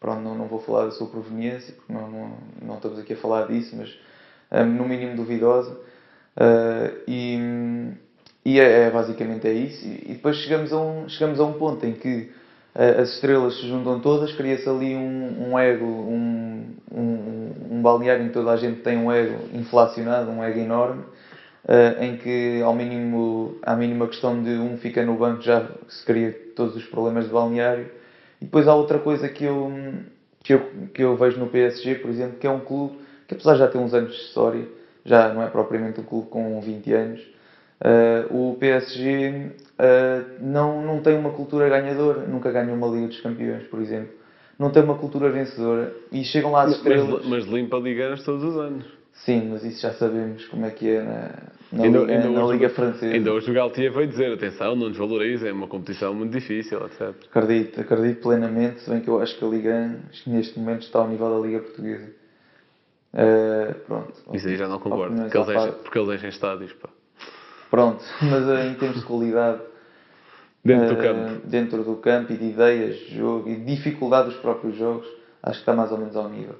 pronto, 0.00 0.22
não, 0.22 0.34
não 0.34 0.46
vou 0.46 0.60
falar 0.60 0.86
da 0.86 0.90
sua 0.90 1.06
proveniência 1.06 1.74
porque 1.74 1.92
não, 1.92 2.10
não, 2.10 2.32
não 2.62 2.74
estamos 2.76 2.98
aqui 2.98 3.12
a 3.12 3.16
falar 3.16 3.46
disso, 3.46 3.76
mas 3.76 3.96
um, 4.52 4.64
no 4.64 4.88
mínimo 4.88 5.16
duvidosa. 5.16 5.72
Uh, 6.36 7.00
e, 7.08 7.38
e 8.44 8.60
é, 8.60 8.82
é 8.82 8.90
basicamente 8.90 9.46
é 9.48 9.52
isso. 9.52 9.86
E, 9.86 10.10
e 10.10 10.12
depois 10.14 10.36
chegamos 10.36 10.72
a 10.72 10.80
um, 10.80 11.08
chegamos 11.08 11.40
a 11.40 11.44
um 11.44 11.54
ponto 11.54 11.84
em 11.84 11.92
que 11.92 12.30
eh, 12.78 13.00
as 13.00 13.14
estrelas 13.14 13.58
se 13.58 13.66
juntam 13.66 14.00
todas, 14.00 14.32
cria-se 14.32 14.68
ali 14.68 14.94
um, 14.94 15.50
um 15.50 15.58
ego, 15.58 15.86
um, 15.86 16.74
um, 16.92 17.52
um 17.70 17.82
balneário 17.82 18.24
em 18.24 18.28
que 18.28 18.34
toda 18.34 18.50
a 18.50 18.56
gente 18.56 18.82
tem 18.82 18.98
um 18.98 19.10
ego 19.10 19.48
inflacionado, 19.54 20.30
um 20.30 20.44
ego 20.44 20.58
enorme, 20.60 21.02
eh, 21.68 21.96
em 22.00 22.16
que 22.16 22.62
ao 22.62 22.74
mínimo, 22.74 23.56
à 23.62 23.74
mínima 23.74 24.06
questão 24.06 24.40
de 24.42 24.50
um 24.50 24.76
fica 24.76 25.04
no 25.04 25.16
banco 25.16 25.42
já 25.42 25.68
se 25.88 26.04
cria 26.04 26.32
todos 26.54 26.76
os 26.76 26.84
problemas 26.84 27.24
de 27.24 27.32
balneário. 27.32 27.90
E 28.40 28.44
depois 28.44 28.68
há 28.68 28.74
outra 28.74 28.98
coisa 28.98 29.28
que 29.28 29.44
eu, 29.44 29.72
que 30.44 30.54
eu, 30.54 30.60
que 30.94 31.02
eu 31.02 31.16
vejo 31.16 31.38
no 31.38 31.48
PSG, 31.48 31.96
por 31.96 32.10
exemplo, 32.10 32.38
que 32.38 32.46
é 32.46 32.50
um 32.50 32.60
clube 32.60 32.98
que 33.26 33.34
apesar 33.34 33.54
de 33.54 33.58
já 33.58 33.68
ter 33.68 33.78
uns 33.78 33.92
anos 33.92 34.14
de 34.14 34.22
história, 34.22 34.68
já 35.04 35.32
não 35.32 35.42
é 35.42 35.48
propriamente 35.48 36.00
um 36.00 36.04
clube 36.04 36.28
com 36.28 36.60
20 36.60 36.92
anos, 36.92 37.20
uh, 37.80 38.50
o 38.50 38.56
PSG 38.56 39.50
uh, 39.78 40.44
não, 40.44 40.82
não 40.82 41.00
tem 41.00 41.16
uma 41.16 41.30
cultura 41.30 41.68
ganhadora, 41.68 42.20
nunca 42.26 42.50
ganhou 42.52 42.76
uma 42.76 42.86
Liga 42.86 43.08
dos 43.08 43.20
Campeões, 43.20 43.64
por 43.64 43.80
exemplo. 43.80 44.14
Não 44.58 44.70
tem 44.70 44.82
uma 44.82 44.96
cultura 44.96 45.30
vencedora 45.30 45.92
e 46.10 46.24
chegam 46.24 46.52
lá 46.52 46.62
as 46.62 46.76
estrelas. 46.76 47.24
Mas, 47.24 47.26
mas 47.26 47.44
limpa 47.44 47.76
ligas 47.76 48.22
todos 48.24 48.42
os 48.42 48.56
anos. 48.56 48.95
Sim, 49.24 49.48
mas 49.50 49.64
isso 49.64 49.80
já 49.82 49.92
sabemos 49.94 50.44
como 50.46 50.66
é 50.66 50.70
que 50.70 50.88
é 50.88 51.02
na, 51.02 51.30
na, 51.72 51.84
Ainda- 51.84 51.98
Liga, 52.00 52.12
ainda 52.14 52.28
na 52.30 52.44
hoje- 52.44 52.52
Liga 52.52 52.68
Francesa. 52.70 53.12
Ainda 53.14 53.32
hoje 53.32 53.50
o 53.50 53.54
Galtier 53.54 53.92
veio 53.92 54.06
dizer, 54.06 54.32
atenção, 54.32 54.76
não 54.76 54.88
desvaloriza, 54.90 55.48
é 55.48 55.52
uma 55.52 55.66
competição 55.66 56.14
muito 56.14 56.32
difícil, 56.32 56.84
etc. 56.86 57.12
Acredito, 57.34 57.80
acredito 57.80 58.20
plenamente, 58.22 58.80
se 58.82 58.90
bem 58.90 59.00
que 59.00 59.08
eu 59.08 59.20
acho 59.20 59.36
que 59.38 59.44
a 59.44 59.48
Liga 59.48 59.70
1 59.74 60.00
acho 60.10 60.24
que 60.24 60.30
neste 60.30 60.58
momento 60.58 60.82
está 60.82 61.00
ao 61.00 61.08
nível 61.08 61.30
da 61.40 61.46
Liga 61.46 61.60
Portuguesa. 61.60 62.10
Uh, 63.14 63.74
pronto. 63.86 64.12
Isso 64.34 64.46
aí 64.48 64.56
já 64.56 64.68
não 64.68 64.78
concordo, 64.78 65.16
porque 65.22 65.36
eles, 65.38 65.48
enchem, 65.48 65.72
porque 65.82 65.98
eles 65.98 66.10
enchem 66.16 66.28
estádios, 66.28 66.72
pá. 66.74 66.88
Pronto, 67.70 68.04
mas 68.22 68.44
uh, 68.46 68.68
em 68.70 68.74
termos 68.74 69.00
de 69.00 69.06
qualidade 69.06 69.60
Dentro 70.64 70.88
do 70.96 71.00
uh, 71.00 71.02
campo. 71.02 71.46
dentro 71.46 71.84
do 71.84 71.96
campo 71.96 72.32
e 72.32 72.36
de 72.36 72.44
ideias 72.50 72.96
de 72.96 73.16
jogo 73.16 73.48
e 73.48 73.56
dificuldade 73.56 74.28
dos 74.28 74.38
próprios 74.40 74.76
jogos, 74.76 75.06
acho 75.42 75.54
que 75.54 75.62
está 75.62 75.72
mais 75.72 75.90
ou 75.92 75.98
menos 75.98 76.14
ao 76.16 76.28
nível. 76.28 76.56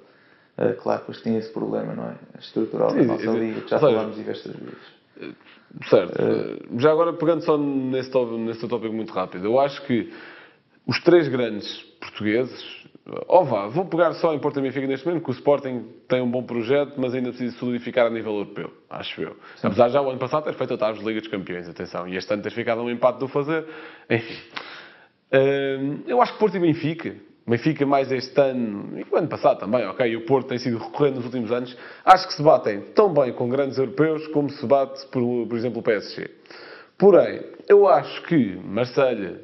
Uh, 0.59 0.75
claro, 0.83 1.03
pois 1.05 1.21
tem 1.21 1.37
esse 1.37 1.53
problema, 1.53 1.95
não 1.95 2.05
é? 2.05 2.15
Estrutural 2.39 2.95
da 2.95 3.01
Sim, 3.01 3.07
nossa 3.07 3.23
sim. 3.23 3.39
liga, 3.39 3.61
que 3.61 3.71
já 3.71 3.79
seja, 3.79 3.93
falámos 3.93 4.17
diversas 4.17 4.57
vezes. 4.57 4.97
Certo. 5.89 6.79
Já 6.79 6.91
agora, 6.91 7.13
pegando 7.13 7.43
só 7.43 7.59
nesse 7.59 8.11
tópico, 8.11 8.39
nesse 8.39 8.67
tópico 8.67 8.95
muito 8.95 9.13
rápido, 9.13 9.45
eu 9.45 9.61
acho 9.61 9.83
que 9.87 10.13
os 10.87 11.03
três 11.03 11.29
grandes 11.29 11.83
portugueses, 12.01 12.87
ou 13.27 13.45
vá, 13.45 13.67
vou 13.67 13.85
pegar 13.87 14.13
só 14.15 14.33
em 14.33 14.39
Porto 14.39 14.59
e 14.59 14.63
Benfica 14.63 14.87
neste 14.87 15.07
momento, 15.07 15.25
que 15.25 15.31
o 15.31 15.33
Sporting 15.33 15.85
tem 16.09 16.23
um 16.23 16.31
bom 16.31 16.43
projeto, 16.43 16.95
mas 16.97 17.13
ainda 17.15 17.31
precisa 17.31 17.57
solidificar 17.59 18.07
a 18.07 18.11
nível 18.11 18.33
europeu, 18.33 18.73
acho 18.89 19.21
eu. 19.21 19.37
Apesar 19.63 19.89
de 19.89 19.95
já 19.95 20.01
o 20.01 20.09
ano 20.09 20.19
passado 20.19 20.45
ter 20.45 20.55
feito 20.55 20.71
oitavos 20.71 21.01
de 21.01 21.05
Liga 21.05 21.21
dos 21.21 21.29
Campeões, 21.29 21.69
atenção, 21.69 22.07
e 22.09 22.17
este 22.17 22.33
ano 22.33 22.43
ter 22.43 22.53
ficado 22.53 22.81
um 22.81 22.91
empate 22.91 23.19
do 23.19 23.29
fazer, 23.29 23.67
enfim. 24.09 24.39
Hum, 25.33 26.03
eu 26.07 26.23
acho 26.23 26.35
que 26.35 26.39
Porto 26.39 26.57
e 26.57 26.61
Benfica, 26.61 27.17
Benfica 27.47 27.87
mais 27.87 28.11
este 28.11 28.41
ano, 28.41 28.99
e 28.99 29.07
o 29.09 29.17
ano 29.17 29.29
passado 29.29 29.61
também, 29.61 29.87
ok, 29.87 30.17
o 30.17 30.27
Porto 30.27 30.49
tem 30.49 30.59
sido 30.59 30.79
recorrente 30.79 31.17
nos 31.17 31.27
últimos 31.27 31.53
anos, 31.53 31.77
acho 32.05 32.27
que 32.27 32.35
se 32.35 32.43
batem 32.43 32.81
tão 32.93 33.15
bem 33.15 33.33
com 33.33 33.49
grandes 33.49 33.79
europeus 33.79 34.27
como 34.29 34.51
se 34.51 34.67
bate, 34.67 35.07
por, 35.07 35.47
por 35.47 35.57
exemplo, 35.57 35.79
o 35.79 35.83
PSG. 35.83 36.29
Porém, 36.99 37.43
eu 37.69 37.87
acho 37.87 38.23
que 38.23 38.57
Marselha, 38.65 39.41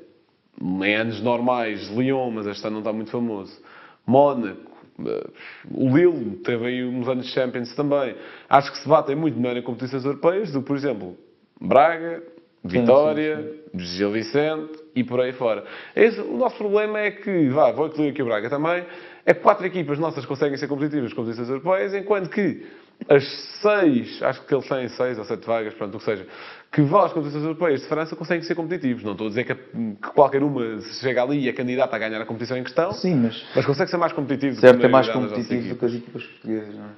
em 0.61 0.95
anos 0.97 1.23
normais, 1.23 1.89
Lyon, 1.91 2.31
mas 2.33 2.47
este 2.49 2.67
ano 2.67 2.75
não 2.75 2.81
está 2.81 2.93
muito 2.93 3.11
famoso, 3.13 3.57
Mónaco, 4.05 4.73
eh, 5.07 5.31
o 5.71 5.97
Lille 5.97 6.37
teve 6.39 6.67
aí 6.67 6.85
uns 6.85 7.07
anos 7.09 7.27
de 7.27 7.33
Champions 7.33 7.75
também. 7.75 8.17
Acho 8.49 8.73
que 8.73 8.79
se 8.79 8.89
batem 8.89 9.15
muito 9.15 9.39
melhor 9.39 9.57
em 9.57 9.63
competições 9.63 10.05
europeias 10.05 10.51
do 10.51 10.61
que, 10.61 10.67
por 10.67 10.77
exemplo, 10.77 11.17
Braga, 11.61 12.23
Vitória, 12.65 13.55
Gil 13.75 14.13
Vicente 14.13 14.79
e 14.95 15.03
por 15.03 15.21
aí 15.21 15.33
fora. 15.33 15.65
Esse, 15.97 16.21
o 16.21 16.37
nosso 16.37 16.57
problema 16.57 17.01
é 17.01 17.11
que, 17.11 17.49
vá, 17.49 17.73
vou 17.73 17.87
incluir 17.89 18.11
aqui 18.11 18.23
o 18.23 18.27
Braga 18.27 18.49
também, 18.49 18.85
é 19.27 19.35
que 19.35 19.41
quatro 19.41 19.67
equipas 19.67 19.99
nossas 19.99 20.25
conseguem 20.25 20.57
ser 20.57 20.69
competitivas 20.69 21.05
nas 21.05 21.13
competições 21.13 21.49
europeias, 21.49 21.95
enquanto 21.95 22.29
que 22.31 22.65
as 23.09 23.25
seis, 23.61 24.23
acho 24.23 24.47
que 24.47 24.55
eles 24.55 24.69
têm 24.69 24.89
seis 24.89 25.19
ou 25.19 25.25
sete 25.25 25.45
vagas, 25.45 25.75
pronto, 25.75 25.97
o 25.97 25.99
que 25.99 26.05
seja, 26.05 26.25
que 26.71 26.83
vão 26.83 27.01
às 27.01 27.13
competições 27.13 27.43
europeias 27.43 27.81
de 27.81 27.89
França 27.89 28.15
conseguem 28.15 28.43
ser 28.45 28.55
competitivos. 28.55 29.03
Não 29.03 29.13
estou 29.13 29.27
a 29.27 29.31
dizer 29.31 29.45
que, 29.45 29.55
que 29.55 30.11
qualquer 30.15 30.43
uma 30.43 30.81
chega 30.81 31.23
ali 31.23 31.41
e 31.41 31.49
é 31.49 31.53
candidata 31.53 31.97
a 31.97 31.99
ganhar 31.99 32.21
a 32.21 32.25
competição 32.25 32.57
em 32.57 32.63
questão, 32.63 32.93
Sim, 32.93 33.17
mas 33.17 33.45
mas 33.57 33.67
consegue 33.67 33.91
ser 33.91 33.97
mais 33.97 34.13
competitivo 34.13 34.61
Certo, 34.61 34.85
a 34.85 34.89
é 34.89 34.89
mais 34.89 35.09
competitivo 35.09 35.69
do 35.71 35.77
que 35.77 35.85
as 35.85 35.95
equipas 35.95 36.23
portuguesas, 36.25 36.75
não 36.77 36.85
é? 36.85 36.89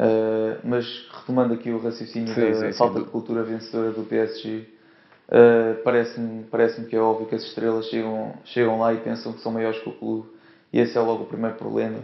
Uh, 0.00 0.58
mas 0.64 1.08
retomando 1.12 1.54
aqui 1.54 1.70
o 1.70 1.78
raciocínio 1.78 2.32
Sim, 2.32 2.40
da 2.52 2.54
sim, 2.54 2.72
sim, 2.72 2.78
falta 2.78 2.98
do- 3.00 3.04
de 3.04 3.10
cultura 3.10 3.42
vencedora 3.42 3.90
do 3.90 4.02
PSG, 4.04 4.64
uh, 5.28 5.82
parece-me 5.82 6.44
parece 6.44 6.82
que 6.84 6.96
é 6.96 7.00
óbvio 7.00 7.26
que 7.26 7.34
as 7.34 7.42
estrelas 7.42 7.86
chegam, 7.86 8.32
chegam 8.44 8.78
lá 8.78 8.92
e 8.92 8.98
pensam 8.98 9.32
que 9.32 9.40
são 9.40 9.52
maiores 9.52 9.80
que 9.80 9.88
o 9.88 9.92
clube, 9.92 10.28
e 10.72 10.80
esse 10.80 10.96
é 10.96 11.00
logo 11.00 11.24
o 11.24 11.26
primeiro 11.26 11.56
problema. 11.56 11.98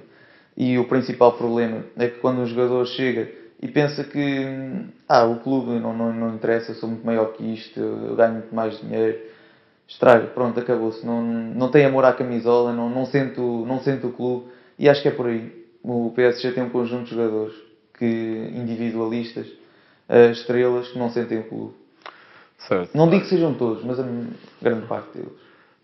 E 0.56 0.78
o 0.78 0.86
principal 0.86 1.32
problema 1.32 1.84
é 1.96 2.08
que 2.08 2.18
quando 2.18 2.38
um 2.38 2.46
jogador 2.46 2.86
chega 2.86 3.28
e 3.60 3.68
pensa 3.68 4.04
que 4.04 4.44
hum, 4.46 4.88
ah, 5.08 5.24
o 5.24 5.40
clube 5.40 5.80
não, 5.80 5.92
não, 5.92 6.12
não 6.12 6.34
interessa, 6.34 6.74
sou 6.74 6.88
muito 6.88 7.04
maior 7.04 7.32
que 7.32 7.42
isto, 7.42 7.78
eu 7.80 8.14
ganho 8.14 8.34
muito 8.34 8.54
mais 8.54 8.80
dinheiro, 8.80 9.18
estraga, 9.86 10.26
pronto, 10.28 10.58
acabou-se. 10.60 11.04
Não, 11.04 11.22
não 11.22 11.70
tem 11.70 11.84
amor 11.84 12.04
à 12.04 12.12
camisola, 12.12 12.72
não, 12.72 12.88
não, 12.88 13.06
sente 13.06 13.40
o, 13.40 13.64
não 13.66 13.80
sente 13.80 14.06
o 14.06 14.12
clube 14.12 14.46
e 14.78 14.88
acho 14.88 15.02
que 15.02 15.08
é 15.08 15.10
por 15.10 15.26
aí. 15.26 15.64
O 15.82 16.12
PSG 16.14 16.52
tem 16.52 16.64
um 16.64 16.70
conjunto 16.70 17.04
de 17.04 17.10
jogadores 17.10 17.54
que, 17.98 18.50
individualistas, 18.54 19.46
eh, 20.08 20.30
estrelas, 20.30 20.88
que 20.88 20.98
não 20.98 21.10
sentem 21.10 21.40
o 21.40 21.48
clube. 21.48 21.83
Certo. 22.68 22.96
Não 22.96 23.08
digo 23.08 23.22
que 23.22 23.28
sejam 23.28 23.54
todos, 23.54 23.84
mas 23.84 23.98
a 24.00 24.04
grande 24.62 24.86
parte 24.86 25.18
deles. 25.18 25.32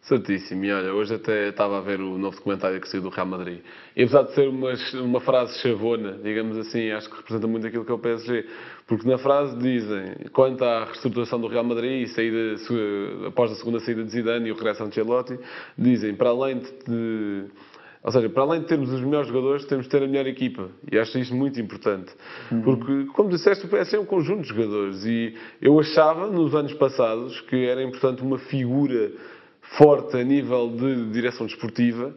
Certíssimo. 0.02 0.64
E 0.64 0.72
olha, 0.72 0.94
hoje 0.94 1.14
até 1.14 1.50
estava 1.50 1.76
a 1.76 1.80
ver 1.82 2.00
o 2.00 2.16
novo 2.16 2.34
documentário 2.34 2.80
que 2.80 2.88
saiu 2.88 3.02
do 3.02 3.10
Real 3.10 3.26
Madrid. 3.26 3.60
E 3.94 4.02
apesar 4.02 4.22
de 4.22 4.34
ser 4.34 4.48
uma, 4.48 4.72
uma 5.02 5.20
frase 5.20 5.58
chavona, 5.58 6.12
digamos 6.24 6.56
assim, 6.56 6.90
acho 6.90 7.10
que 7.10 7.16
representa 7.18 7.46
muito 7.46 7.66
aquilo 7.66 7.84
que 7.84 7.90
é 7.92 7.94
o 7.94 7.98
PSG. 7.98 8.46
Porque 8.86 9.06
na 9.06 9.18
frase 9.18 9.58
dizem, 9.58 10.14
quanto 10.32 10.64
à 10.64 10.86
reestruturação 10.86 11.38
do 11.38 11.48
Real 11.48 11.64
Madrid 11.64 12.08
saída, 12.08 12.56
após 13.28 13.52
a 13.52 13.56
segunda 13.56 13.78
saída 13.80 14.02
de 14.02 14.10
Zidane 14.10 14.48
e 14.48 14.52
o 14.52 14.54
regresso 14.54 14.82
de 14.82 14.88
Ancelotti, 14.88 15.38
dizem, 15.76 16.14
para 16.14 16.30
além 16.30 16.60
de, 16.60 16.70
de- 16.88 17.44
ou 18.02 18.10
seja, 18.10 18.28
para 18.30 18.42
além 18.42 18.60
de 18.60 18.66
termos 18.66 18.90
os 18.90 19.00
melhores 19.00 19.28
jogadores, 19.28 19.64
temos 19.66 19.84
de 19.84 19.90
ter 19.90 20.02
a 20.02 20.06
melhor 20.06 20.26
equipa. 20.26 20.68
E 20.90 20.98
acho 20.98 21.18
isto 21.18 21.34
muito 21.34 21.60
importante. 21.60 22.10
Porque, 22.64 23.04
como 23.14 23.28
disseste, 23.28 23.66
o 23.66 23.68
PSG 23.68 23.96
é 23.96 24.00
um 24.00 24.06
conjunto 24.06 24.42
de 24.42 24.48
jogadores. 24.48 25.04
E 25.04 25.34
eu 25.60 25.78
achava, 25.78 26.26
nos 26.28 26.54
anos 26.54 26.72
passados, 26.74 27.40
que 27.42 27.66
era 27.66 27.82
importante 27.82 28.22
uma 28.22 28.38
figura 28.38 29.12
forte 29.76 30.16
a 30.16 30.24
nível 30.24 30.70
de 30.70 31.10
direção 31.10 31.46
desportiva 31.46 32.14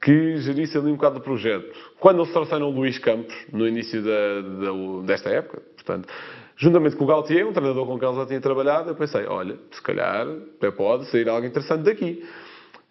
que 0.00 0.36
gerisse 0.38 0.76
ali 0.78 0.88
um 0.90 0.94
bocado 0.96 1.18
o 1.18 1.20
projeto. 1.20 1.66
Quando 1.98 2.20
eles 2.20 2.32
trouxeram 2.32 2.68
o 2.68 2.70
Luís 2.70 2.98
Campos, 2.98 3.34
no 3.52 3.66
início 3.66 4.02
da, 4.02 4.40
da- 4.40 5.02
desta 5.06 5.30
época, 5.30 5.62
portanto, 5.74 6.08
juntamente 6.56 6.96
com 6.96 7.04
o 7.04 7.06
Galtier, 7.06 7.46
um 7.46 7.52
treinador 7.52 7.86
com 7.86 7.98
quem 7.98 8.08
ele 8.08 8.16
já 8.18 8.26
tinha 8.26 8.40
trabalhado, 8.40 8.90
eu 8.90 8.94
pensei, 8.94 9.24
olha, 9.26 9.56
se 9.70 9.82
calhar 9.82 10.26
até 10.58 10.70
pode 10.70 11.06
sair 11.10 11.28
algo 11.28 11.46
interessante 11.46 11.82
daqui. 11.82 12.24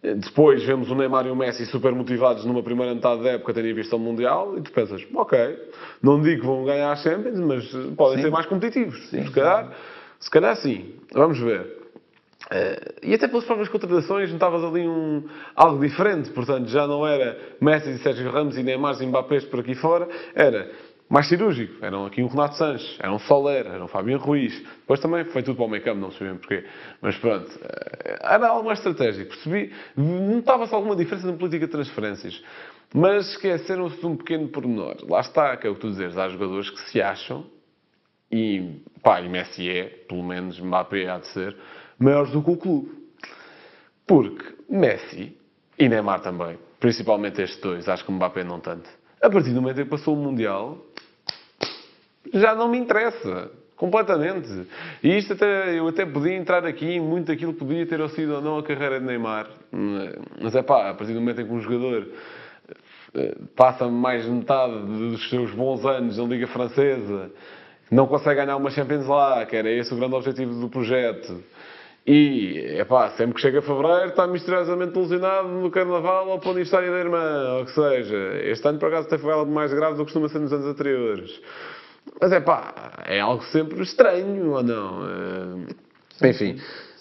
Depois 0.01 0.63
vemos 0.63 0.89
o 0.91 0.95
Neymar 0.95 1.25
e 1.25 1.31
o 1.31 1.35
Messi 1.35 1.65
super 1.65 1.91
motivados 1.91 2.45
numa 2.45 2.61
primeira 2.61 2.93
metade 2.93 3.23
da 3.23 3.31
época, 3.31 3.53
tendo 3.53 3.67
em 3.67 3.73
vista 3.73 3.95
o 3.95 3.99
Mundial, 3.99 4.55
e 4.57 4.61
tu 4.61 4.71
pensas, 4.71 5.01
ok, 5.13 5.57
não 6.01 6.21
digo 6.21 6.41
que 6.41 6.47
vão 6.47 6.63
ganhar 6.63 6.91
a 6.91 6.95
Champions, 6.95 7.39
mas 7.39 7.73
eh, 7.73 7.91
podem 7.97 8.17
Sim. 8.17 8.23
ser 8.23 8.31
mais 8.31 8.45
competitivos. 8.45 9.09
Sim. 9.09 9.25
Se 9.25 9.31
calhar, 9.31 9.71
se 10.19 10.29
calhar 10.29 10.55
sim. 10.57 10.93
Vamos 11.11 11.39
ver. 11.39 11.85
Eh, 12.51 12.93
e 13.01 13.13
até 13.15 13.27
pelas 13.27 13.45
próprias 13.45 13.69
contratações 13.69 14.31
notavas 14.31 14.63
ali 14.63 14.87
um, 14.87 15.23
algo 15.55 15.83
diferente, 15.83 16.29
portanto 16.29 16.67
já 16.67 16.85
não 16.85 17.05
era 17.05 17.37
Messi 17.59 17.89
e 17.89 17.97
Sérgio 17.97 18.29
Ramos 18.29 18.55
e 18.57 18.63
Neymar 18.63 19.01
e 19.01 19.05
Mbappés 19.07 19.45
por 19.45 19.61
aqui 19.61 19.73
fora, 19.73 20.07
era 20.35 20.69
mais 21.09 21.27
cirúrgico, 21.27 21.83
eram 21.85 22.05
aqui 22.05 22.23
um 22.23 22.27
Renato 22.27 22.55
Sanches, 22.55 22.97
era 22.99 23.13
um 23.13 23.19
Soler, 23.19 23.67
era 23.67 23.83
um 23.83 23.87
Fabiano 23.87 24.23
Ruiz, 24.23 24.57
depois 24.57 24.99
também 24.99 25.23
foi 25.25 25.43
tudo 25.43 25.55
para 25.55 25.65
o 25.65 25.69
meio-campo, 25.69 25.99
não 25.99 26.09
bem 26.09 26.37
porquê, 26.37 26.65
mas 27.01 27.15
pronto, 27.17 27.51
eh, 27.63 28.19
era 28.23 28.47
algo 28.47 28.65
mais 28.65 28.79
estratégico, 28.79 29.29
percebi, 29.29 29.71
notava-se 29.95 30.73
alguma 30.73 30.95
diferença 30.95 31.27
na 31.27 31.33
política 31.33 31.67
de 31.67 31.71
transferências, 31.71 32.43
mas 32.93 33.29
esqueceram-se 33.31 33.99
de 33.99 34.05
um 34.05 34.17
pequeno 34.17 34.47
pormenor, 34.47 34.97
lá 35.07 35.19
está, 35.19 35.55
que 35.57 35.67
é 35.67 35.69
o 35.69 35.75
que 35.75 35.81
tu 35.81 35.91
dizes, 35.91 36.17
há 36.17 36.27
jogadores 36.27 36.69
que 36.71 36.81
se 36.89 37.01
acham 37.01 37.45
e, 38.31 38.81
pá, 39.03 39.21
e 39.21 39.29
Messi 39.29 39.69
é, 39.69 39.83
pelo 40.07 40.23
menos 40.23 40.59
Mbappé 40.59 41.07
há 41.09 41.19
de 41.19 41.27
ser, 41.27 41.55
maiores 41.99 42.31
do 42.31 42.41
que 42.41 42.51
o 42.51 42.57
clube. 42.57 42.91
Porque 44.07 44.55
Messi 44.69 45.37
e 45.77 45.89
Neymar 45.89 46.21
também, 46.21 46.57
principalmente 46.79 47.41
estes 47.41 47.59
dois, 47.61 47.87
acho 47.87 48.05
que 48.05 48.11
Mbappé 48.11 48.43
não 48.43 48.59
tanto, 48.59 48.89
a 49.25 49.29
partir 49.29 49.51
do 49.51 49.61
momento 49.61 49.81
em 49.81 49.83
que 49.83 49.89
passou 49.89 50.13
o 50.13 50.17
Mundial, 50.17 50.77
já 52.33 52.55
não 52.55 52.67
me 52.67 52.77
interessa. 52.77 53.51
Completamente. 53.75 54.67
E 55.03 55.17
isto 55.17 55.33
até, 55.33 55.77
eu 55.77 55.87
até 55.89 56.05
podia 56.05 56.33
entrar 56.33 56.65
aqui 56.65 56.93
em 56.93 57.01
muito 57.01 57.29
aquilo 57.29 57.53
que 57.53 57.59
podia 57.59 57.85
ter 57.85 58.09
sido 58.11 58.35
ou 58.35 58.41
não 58.41 58.57
a 58.57 58.63
carreira 58.63 58.99
de 59.01 59.05
Neymar. 59.05 59.49
Mas 60.41 60.55
é 60.55 60.63
pá, 60.63 60.91
a 60.91 60.93
partir 60.93 61.13
do 61.13 61.19
momento 61.19 61.41
em 61.41 61.45
que 61.45 61.51
um 61.51 61.59
jogador 61.59 62.07
eh, 63.15 63.35
passa 63.53 63.87
mais 63.89 64.23
de 64.23 64.31
metade 64.31 64.79
dos 64.79 65.29
seus 65.29 65.51
bons 65.51 65.85
anos 65.85 66.17
na 66.17 66.23
Liga 66.23 66.47
Francesa 66.47 67.29
não 67.91 68.07
consegue 68.07 68.41
ganhar 68.41 68.55
uma 68.55 68.69
Champions 68.71 69.07
lá, 69.07 69.45
que 69.45 69.55
era 69.55 69.69
esse 69.69 69.93
o 69.93 69.97
grande 69.97 70.15
objetivo 70.15 70.59
do 70.59 70.69
projeto. 70.69 71.43
E, 72.07 72.77
epá, 72.79 73.09
sempre 73.11 73.33
que 73.35 73.41
chega 73.41 73.61
fevereiro 73.63 74.09
está 74.09 74.27
misteriosamente 74.27 74.93
ilusionado 74.95 75.47
no 75.47 75.71
Carnaval 75.71 76.27
ou 76.27 76.37
para 76.39 76.49
o 76.49 76.51
aniversário 76.51 76.91
da 76.91 76.99
irmã, 76.99 77.55
ou 77.57 77.65
que 77.65 77.71
seja. 77.71 78.15
Este 78.43 78.67
ano, 78.67 78.77
por 78.77 78.89
acaso, 78.89 79.07
até 79.07 79.17
foi 79.17 79.33
algo 79.33 79.51
mais 79.51 79.73
grave 79.73 79.93
do 79.97 80.05
que 80.05 80.13
costuma 80.13 80.29
ser 80.29 80.37
nos 80.39 80.53
anos 80.53 80.67
anteriores. 80.67 81.41
Mas, 82.21 82.31
é 82.31 82.39
pá, 82.39 83.03
é 83.07 83.19
algo 83.19 83.43
sempre 83.45 83.81
estranho, 83.81 84.51
ou 84.51 84.61
não? 84.61 85.01
Eh, 86.21 86.29
Enfim, 86.29 86.59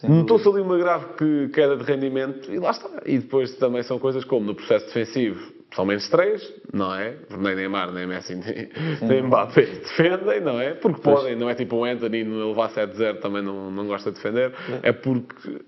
notou-se 0.09 0.48
ali 0.48 0.61
uma 0.62 0.78
grave 0.78 1.05
que- 1.18 1.48
queda 1.52 1.76
de 1.76 1.84
rendimento 1.84 2.50
e 2.50 2.59
lá 2.59 2.70
está. 2.70 2.88
E 3.05 3.18
depois 3.18 3.55
também 3.57 3.82
são 3.82 3.98
coisas 3.98 4.24
como 4.24 4.46
no 4.46 4.55
processo 4.55 4.86
defensivo, 4.86 5.52
são 5.74 5.84
menos 5.84 6.08
três, 6.08 6.52
não 6.72 6.94
é? 6.94 7.16
Nem 7.36 7.54
Neymar, 7.54 7.92
nem 7.92 8.06
Messi, 8.06 8.34
nem, 8.34 8.68
nem 9.02 9.22
Mbappé 9.22 9.62
defendem, 9.62 10.40
não 10.40 10.60
é? 10.60 10.74
Porque 10.74 11.00
podem, 11.00 11.36
não 11.36 11.50
é 11.50 11.54
tipo 11.54 11.76
o 11.76 11.84
Anthony 11.84 12.24
no 12.24 12.48
levar 12.48 12.70
7-0 12.70 13.20
também 13.20 13.42
não, 13.42 13.70
não 13.70 13.86
gosta 13.86 14.10
de 14.10 14.16
defender, 14.16 14.52
é 14.82 14.92
porque 14.92 15.60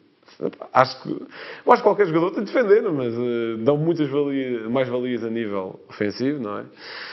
acho 0.73 1.03
que, 1.03 1.11
eu 1.11 1.73
acho 1.73 1.83
que 1.83 1.89
qualquer 1.89 2.07
jogador 2.07 2.31
tem 2.33 2.45
de 2.45 2.53
defender, 2.53 2.83
mas 2.83 3.15
eh, 3.15 3.57
dão 3.65 3.77
muitas 3.77 4.09
valia, 4.09 4.69
mais 4.69 4.89
valias 4.89 5.25
a 5.25 5.31
nível 5.31 5.81
ofensivo, 5.89 6.43
não 6.43 6.59
é? 6.59 6.65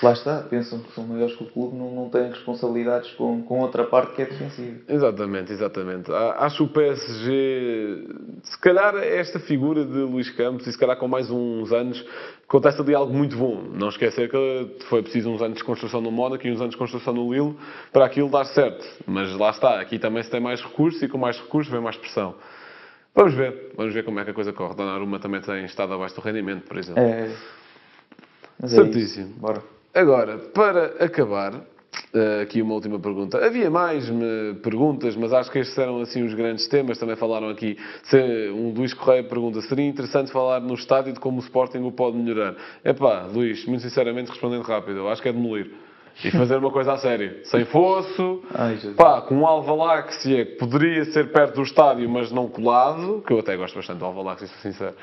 Lá 0.01 0.11
está, 0.11 0.41
pensam 0.41 0.80
que 0.80 0.91
são 0.93 1.05
maiores 1.05 1.36
que 1.36 1.43
o 1.43 1.47
clube, 1.47 1.76
não, 1.78 1.91
não 1.91 2.09
têm 2.09 2.30
responsabilidades 2.30 3.11
com, 3.13 3.41
com 3.43 3.59
outra 3.59 3.86
parte 3.86 4.13
que 4.15 4.21
é 4.24 4.26
defensiva. 4.26 4.80
Exatamente, 4.88 5.53
exatamente. 5.53 6.11
Acho 6.11 6.65
o 6.65 6.67
PSG, 6.67 8.07
se 8.43 8.59
calhar 8.59 8.95
esta 8.95 9.39
figura 9.39 9.86
de 9.86 9.99
Luís 9.99 10.30
Campos, 10.32 10.67
e 10.67 10.71
se 10.71 10.78
calhar 10.78 10.97
com 10.97 11.07
mais 11.07 11.32
uns 11.32 11.71
anos, 11.71 12.05
acontece 12.47 12.82
ali 12.82 12.93
algo 12.93 13.13
muito 13.13 13.38
bom. 13.38 13.63
Não 13.74 13.89
esquecer 13.89 14.30
que 14.30 14.86
foi 14.89 15.01
preciso 15.01 15.30
uns 15.30 15.41
anos 15.41 15.57
de 15.57 15.63
construção 15.63 16.01
no 16.01 16.11
Mónaco 16.11 16.45
e 16.45 16.51
uns 16.51 16.59
anos 16.59 16.71
de 16.71 16.78
construção 16.78 17.13
no 17.13 17.34
Lille 17.34 17.55
para 17.91 18.05
aquilo 18.05 18.30
dar 18.30 18.45
certo. 18.45 18.86
Mas 19.07 19.36
lá 19.38 19.49
está, 19.51 19.80
aqui 19.80 19.97
também 19.97 20.21
se 20.24 20.30
tem 20.30 20.41
mais 20.41 20.61
recursos 20.61 21.01
e 21.01 21.07
com 21.07 21.17
mais 21.17 21.39
recursos 21.39 21.71
vem 21.71 21.82
mais 21.82 21.95
pressão. 21.95 22.36
Vamos 23.16 23.36
ver, 23.36 23.72
vamos 23.76 23.93
ver 23.93 24.03
como 24.03 24.20
é 24.20 24.24
que 24.24 24.32
a 24.32 24.34
coisa 24.34 24.51
corre. 24.51 24.76
Donnarumma 24.76 25.20
também 25.20 25.39
tem 25.41 25.66
estado 25.66 25.93
abaixo 25.93 26.16
do 26.16 26.22
rendimento, 26.22 26.64
por 26.64 26.78
exemplo. 26.78 27.01
É. 27.01 27.32
Mas 28.59 28.74
é 28.74 28.76
Certíssimo. 28.78 29.30
isso. 29.30 29.39
Bora. 29.39 29.64
Agora, 29.93 30.39
para 30.39 30.86
acabar, 31.03 31.64
eh, 32.11 32.41
aqui 32.41 32.59
uma 32.61 32.74
última 32.74 32.99
pergunta. 32.99 33.45
Havia 33.45 33.70
mais 33.70 34.09
me, 34.09 34.55
perguntas, 34.64 35.16
mas 35.16 35.32
acho 35.32 35.51
que 35.51 35.59
estes 35.59 35.78
eram 35.78 36.01
assim 36.01 36.24
os 36.24 36.34
grandes 36.34 36.68
temas. 36.68 36.97
Também 36.97 37.16
falaram 37.16 37.49
aqui. 37.49 37.78
Um 38.55 38.74
Luís 38.74 38.93
Correia 38.95 39.24
pergunta: 39.24 39.61
seria 39.61 39.86
interessante 39.86 40.32
falar 40.32 40.59
no 40.59 40.74
estádio 40.74 41.14
de 41.14 41.20
como 41.20 41.38
o 41.38 41.43
Sporting 41.43 41.80
o 41.80 41.91
pode 41.91 42.18
melhorar? 42.18 42.55
Epá, 42.84 43.28
Luís, 43.32 43.64
muito 43.66 43.82
sinceramente, 43.84 44.32
respondendo 44.32 44.64
rápido, 44.64 44.97
eu 44.97 45.09
acho 45.09 45.22
que 45.22 45.30
é 45.30 45.34
demolir. 45.34 45.72
E 46.24 46.32
fazer 46.32 46.57
uma 46.57 46.72
coisa 46.72 46.93
a 46.93 46.97
sério. 46.97 47.39
Sem 47.45 47.66
fosso, 47.66 48.43
Ai, 48.53 48.78
pá, 48.95 49.22
com 49.22 49.36
um 49.36 49.47
Alvaláxia 49.47 50.45
que 50.45 50.55
poderia 50.57 51.05
ser 51.05 51.32
perto 51.32 51.55
do 51.55 51.64
estádio, 51.64 52.09
mas 52.09 52.32
não 52.32 52.47
colado, 52.47 53.24
que 53.26 53.34
eu 53.34 53.39
até 53.39 53.55
gosto 53.55 53.76
bastante 53.76 53.99
do 53.99 54.05
Alvaláxia, 54.05 54.47
sou 54.47 54.57
sincero. 54.57 54.95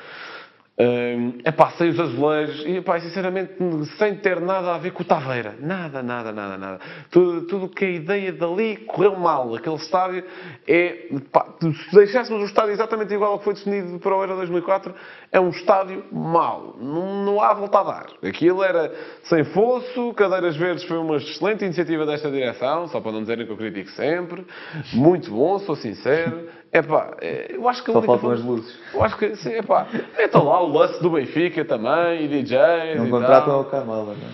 É 1.43 1.51
pá, 1.51 1.69
sem 1.71 1.89
os 1.89 1.99
azulejos 1.99 2.65
e 2.65 2.81
pá, 2.81 2.99
sinceramente 2.99 3.53
sem 3.97 4.15
ter 4.15 4.39
nada 4.39 4.73
a 4.73 4.77
ver 4.77 4.91
com 4.91 5.03
o 5.03 5.05
Taveira. 5.05 5.55
Nada, 5.59 6.01
nada, 6.01 6.31
nada, 6.31 6.57
nada. 6.57 6.79
Tudo 7.11 7.65
o 7.65 7.69
que 7.69 7.85
a 7.85 7.89
ideia 7.89 8.31
dali 8.31 8.77
correu 8.77 9.15
mal. 9.15 9.53
Aquele 9.53 9.75
estádio 9.75 10.23
é. 10.67 11.09
Pá, 11.31 11.45
se 11.61 11.95
deixássemos 11.95 12.41
o 12.41 12.45
estádio 12.45 12.71
exatamente 12.71 13.13
igual 13.13 13.33
ao 13.33 13.39
que 13.39 13.43
foi 13.43 13.53
definido 13.53 13.99
para 13.99 14.15
o 14.15 14.21
Euro 14.23 14.37
2004, 14.37 14.95
é 15.31 15.39
um 15.39 15.49
estádio 15.49 16.05
mau. 16.11 16.75
Não, 16.79 17.25
não 17.25 17.41
há 17.41 17.53
volta 17.53 17.79
a 17.79 17.83
dar. 17.83 18.07
Aquilo 18.23 18.63
era 18.63 18.91
sem 19.23 19.43
fosso, 19.43 20.13
cadeiras 20.13 20.55
verdes 20.55 20.85
foi 20.85 20.97
uma 20.97 21.17
excelente 21.17 21.63
iniciativa 21.63 22.05
desta 22.05 22.31
direção, 22.31 22.87
só 22.87 22.99
para 22.99 23.11
não 23.11 23.21
dizerem 23.21 23.45
que 23.45 23.51
eu 23.51 23.57
critico 23.57 23.91
sempre. 23.91 24.45
Muito 24.93 25.29
bom, 25.29 25.59
sou 25.59 25.75
sincero. 25.75 26.47
É 26.73 26.81
pá, 26.81 27.17
eu 27.49 27.67
acho 27.67 27.83
que 27.83 27.91
Só 27.91 28.01
faltam 28.01 28.19
forma- 28.19 28.35
as 28.35 28.43
luzes. 28.43 28.79
eu 28.93 29.03
acho 29.03 29.17
que, 29.17 29.35
sim, 29.35 29.49
epá, 29.57 29.87
metam 30.17 30.45
lá 30.45 30.63
o 30.63 30.67
lance 30.71 31.01
do 31.01 31.09
Benfica 31.09 31.65
também, 31.65 32.23
e 32.23 32.27
DJs 32.29 32.97
Não 32.97 33.07
e 33.07 33.09
contratam 33.09 33.45
tal. 33.47 33.57
ao 33.57 33.65
Kamala, 33.65 34.15
não 34.15 34.27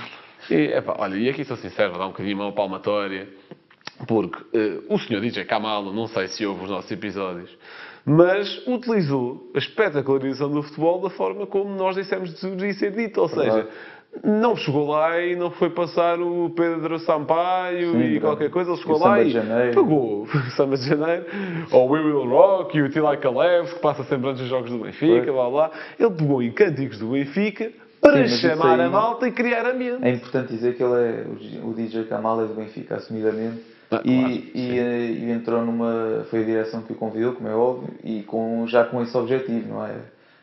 é? 0.53 0.53
E, 0.53 0.71
epá, 0.73 0.95
olha, 0.99 1.15
e 1.15 1.29
aqui 1.29 1.43
sou 1.43 1.57
sincero, 1.57 1.89
vou 1.91 1.99
dar 1.99 2.05
um 2.05 2.09
bocadinho 2.11 2.35
de 2.35 2.41
mão 2.41 2.51
palmatória, 2.51 3.27
porque 4.07 4.37
eh, 4.53 4.79
o 4.87 4.99
senhor 4.99 5.19
DJ 5.19 5.45
Kamala, 5.45 5.91
não 5.91 6.07
sei 6.07 6.27
se 6.27 6.45
ouve 6.45 6.65
os 6.65 6.69
nossos 6.69 6.91
episódios, 6.91 7.49
mas 8.05 8.65
utilizou 8.67 9.51
a 9.55 9.57
espetacularização 9.57 10.49
do 10.51 10.61
futebol 10.61 11.01
da 11.01 11.09
forma 11.09 11.47
como 11.47 11.75
nós 11.75 11.95
dissemos 11.95 12.39
devia 12.39 12.73
ser 12.75 12.91
dito, 12.91 13.19
ou 13.19 13.27
seja, 13.29 13.41
Verdade. 13.51 13.69
Não 14.23 14.55
chegou 14.55 14.87
lá 14.89 15.19
e 15.21 15.35
não 15.35 15.51
foi 15.51 15.69
passar 15.69 16.19
o 16.19 16.49
Pedro 16.49 16.99
Sampaio 16.99 17.91
Sim, 17.91 18.15
e 18.15 18.19
qualquer 18.19 18.49
coisa, 18.49 18.71
ele 18.71 18.79
E 18.79 18.81
chegou 18.81 18.97
o 18.97 19.03
lá 19.03 19.21
e 19.21 19.33
pegou 19.73 20.27
Samba 20.55 20.77
de 20.77 20.87
Janeiro, 20.87 21.25
ou 21.71 21.87
o 21.87 21.91
We 21.91 21.99
Will 22.01 22.29
Rock 22.29 22.77
e 22.77 22.81
o 22.81 22.89
Till 22.89 23.11
I 23.11 23.17
Kalev, 23.17 23.73
que 23.73 23.79
passa 23.79 24.03
sempre 24.03 24.29
antes 24.29 24.41
dos 24.41 24.49
jogos 24.49 24.69
do 24.69 24.79
Benfica, 24.79 25.25
Foi. 25.25 25.33
blá 25.33 25.49
blá. 25.49 25.71
Ele 25.99 26.11
pegou 26.11 26.41
em 26.41 26.51
cânticos 26.51 26.99
do 26.99 27.07
Benfica 27.07 27.71
para 28.01 28.27
Sim, 28.27 28.37
chamar 28.37 28.79
a 28.79 28.89
malta 28.89 29.27
e 29.27 29.31
criar 29.31 29.65
ambiente. 29.65 30.03
É 30.03 30.11
importante 30.11 30.53
dizer 30.53 30.75
que 30.75 30.83
ele 30.83 30.93
é, 30.93 31.25
o 31.63 31.73
DJ 31.73 32.05
Kamal 32.05 32.43
é 32.43 32.45
do 32.45 32.53
Benfica, 32.53 32.95
assumidamente. 32.95 33.61
Ah, 33.89 34.01
e, 34.03 34.19
claro, 34.19 34.33
e, 34.53 34.79
eh, 34.79 35.11
e 35.11 35.31
entrou 35.31 35.65
numa. 35.65 36.25
Foi 36.29 36.41
a 36.41 36.43
direção 36.43 36.81
que 36.81 36.91
o 36.91 36.95
convidou, 36.95 37.33
como 37.33 37.47
é 37.47 37.55
óbvio, 37.55 37.89
e 38.03 38.21
com, 38.23 38.67
já 38.67 38.83
com 38.83 39.01
esse 39.01 39.15
objetivo, 39.17 39.69
não 39.69 39.85
é? 39.85 39.95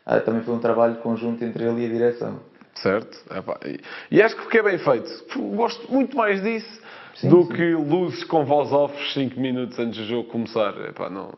Ah, 0.05 0.19
também 0.19 0.41
foi 0.41 0.53
um 0.53 0.59
trabalho 0.59 0.95
conjunto 0.95 1.43
entre 1.43 1.63
ele 1.63 1.83
e 1.83 1.85
a 1.85 1.89
direção. 1.89 2.39
Certo? 2.75 3.17
E, 4.11 4.21
acho 4.21 4.35
que 4.47 4.57
é 4.57 4.63
bem 4.63 4.77
feito. 4.77 5.09
Gosto 5.55 5.91
muito 5.91 6.15
mais 6.15 6.41
disso 6.43 6.81
Sim, 7.15 7.29
do 7.29 7.43
sim. 7.43 7.53
que 7.53 7.73
luzes 7.73 8.23
com 8.25 8.43
voz 8.43 8.71
off 8.71 8.93
5 9.13 9.39
minutos 9.39 9.79
antes 9.79 9.97
do 9.99 10.05
jogo 10.05 10.29
começar. 10.29 10.73
Epá, 10.89 11.09
não, 11.09 11.33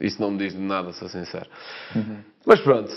isso 0.00 0.20
não 0.20 0.32
me 0.32 0.38
diz 0.38 0.54
nada, 0.54 0.92
sou 0.92 1.08
sincero. 1.08 1.48
Uhum. 1.94 2.18
Mas 2.44 2.60
pronto. 2.60 2.90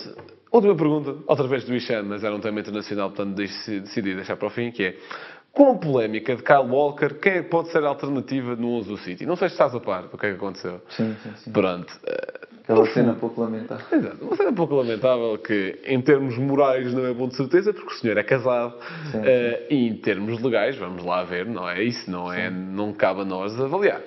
Última 0.51 0.75
pergunta, 0.75 1.17
outra 1.27 1.47
vez 1.47 1.65
do 1.65 1.75
Ixan, 1.75 2.03
mas 2.03 2.23
era 2.23 2.33
um 2.33 2.39
tema 2.39 2.61
internacional, 2.61 3.09
portanto 3.09 3.35
decidi 3.35 3.81
decidi 3.81 4.15
deixar 4.15 4.37
para 4.37 4.47
o 4.47 4.49
fim, 4.49 4.71
que 4.71 4.83
é 4.83 4.97
com 5.51 5.71
a 5.71 5.75
polémica 5.77 6.35
de 6.35 6.43
Kyle 6.43 6.69
Walker, 6.69 7.15
quem 7.15 7.33
é 7.33 7.43
que 7.43 7.49
pode 7.49 7.69
ser 7.71 7.83
a 7.83 7.87
alternativa 7.89 8.55
no 8.55 8.69
11 8.77 8.89
do 8.89 8.97
City? 8.97 9.25
Não 9.25 9.35
sei 9.35 9.49
se 9.49 9.55
estás 9.55 9.75
a 9.75 9.79
par 9.79 10.03
do 10.07 10.17
que 10.17 10.25
é 10.25 10.29
que 10.29 10.35
aconteceu. 10.35 10.81
Sim, 10.89 11.15
sim, 11.21 11.33
sim. 11.37 11.51
Pronto. 11.51 11.93
Aquela 12.65 12.79
no 12.79 12.87
cena 12.87 13.13
pouco 13.13 13.41
lamentável. 13.41 13.85
Exato. 13.91 14.25
Uma 14.25 14.35
cena 14.35 14.51
pouco 14.51 14.75
lamentável 14.75 15.37
que, 15.37 15.79
em 15.85 16.01
termos 16.01 16.35
morais, 16.37 16.91
não 16.91 17.05
é 17.05 17.13
bom 17.13 17.27
de 17.27 17.35
certeza, 17.35 17.71
porque 17.71 17.93
o 17.93 17.97
senhor 17.97 18.17
é 18.17 18.23
casado. 18.23 18.73
Sim, 19.11 19.21
Eh, 19.23 19.67
e 19.69 19.87
em 19.87 19.95
termos 19.97 20.41
legais, 20.41 20.75
vamos 20.75 21.03
lá 21.05 21.23
ver, 21.23 21.45
não 21.45 21.69
é 21.69 21.83
isso, 21.83 22.09
não, 22.09 22.33
é, 22.33 22.49
não 22.49 22.91
cabe 22.91 23.21
a 23.21 23.25
nós 23.25 23.57
avaliar. 23.61 24.01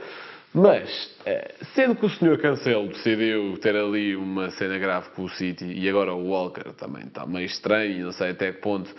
Mas, 0.52 1.14
eh, 1.24 1.54
sendo 1.74 1.94
que 1.94 2.06
o 2.06 2.11
senhor 2.11 2.36
Cancelo 2.38 2.88
decidiu 2.88 3.56
ter 3.59 3.76
ali 3.76 4.16
uma 4.16 4.50
cena 4.50 4.76
grave 4.76 5.11
com 5.14 5.24
o 5.24 5.28
City 5.28 5.64
e 5.64 5.88
agora 5.88 6.12
o 6.12 6.28
Walker 6.30 6.72
também 6.76 7.04
está 7.04 7.24
meio 7.26 7.46
estranho 7.46 8.06
não 8.06 8.12
sei 8.12 8.30
até 8.30 8.50
que 8.52 8.61
ponto. 8.61 8.90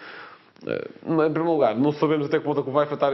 eh, 0.67 0.87
em 1.03 1.15
primeiro 1.33 1.51
lugar, 1.51 1.75
não 1.75 1.91
sabemos 1.93 2.27
até 2.27 2.37
que 2.37 2.45
ponto 2.45 2.59
é 2.61 2.63
que 2.63 2.69
o 2.69 2.71
vai 2.71 2.85
afetar 2.85 3.11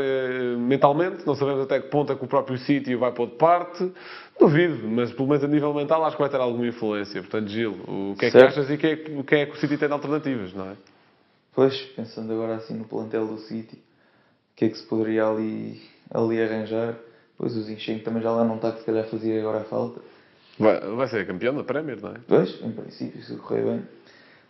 mentalmente, 0.57 1.25
não 1.25 1.33
sabemos 1.35 1.63
até 1.63 1.79
que 1.79 1.87
ponto 1.89 2.11
é 2.11 2.15
que 2.15 2.23
o 2.23 2.27
próprio 2.27 2.57
City 2.57 2.93
o 2.93 2.99
vai 2.99 3.11
pôr 3.13 3.27
de 3.27 3.35
parte. 3.35 3.91
Duvido, 4.39 4.87
mas 4.87 5.11
pelo 5.13 5.27
menos 5.29 5.43
a 5.43 5.47
nível 5.47 5.73
mental 5.73 6.03
acho 6.05 6.15
que 6.17 6.21
vai 6.21 6.29
ter 6.29 6.39
alguma 6.39 6.67
influência. 6.67 7.21
Portanto, 7.21 7.47
Gil, 7.47 7.71
o 7.87 8.15
que 8.17 8.25
é 8.25 8.31
que 8.31 8.37
Certo. 8.37 8.47
achas 8.59 8.69
e 8.69 8.77
quem 8.77 8.91
é, 8.91 8.95
que- 8.97 9.23
quem 9.23 9.39
é 9.41 9.45
que 9.45 9.53
o 9.53 9.55
City 9.57 9.77
tem 9.77 9.87
de 9.87 9.93
alternativas, 9.93 10.53
não 10.53 10.71
é? 10.71 10.75
Pois, 11.53 11.81
pensando 11.95 12.33
agora 12.33 12.55
assim 12.55 12.73
no 12.73 12.83
plantel 12.85 13.25
do 13.27 13.37
City, 13.37 13.75
o 13.77 14.55
que 14.55 14.65
é 14.65 14.69
que 14.69 14.77
se 14.77 14.83
poderia 14.85 15.25
ali, 15.27 15.81
ali 16.13 16.41
arranjar? 16.41 16.95
Pois 17.37 17.55
o 17.55 17.61
Zinchenko 17.61 18.03
também 18.03 18.21
já 18.21 18.31
lá 18.31 18.43
não 18.43 18.55
está, 18.57 18.71
que 18.73 18.79
se 18.79 18.85
calhar 18.85 19.05
fazia 19.05 19.39
agora 19.39 19.59
a 19.59 19.63
falta. 19.63 20.01
Vai, 20.59 20.79
vai 20.81 21.07
ser 21.07 21.25
campeão 21.25 21.55
da 21.55 21.63
Premier, 21.63 22.01
não 22.01 22.11
é? 22.11 22.15
Pois, 22.27 22.61
em 22.61 22.71
princípio, 22.71 23.21
se 23.23 23.35
correr 23.37 23.63
bem. 23.63 23.81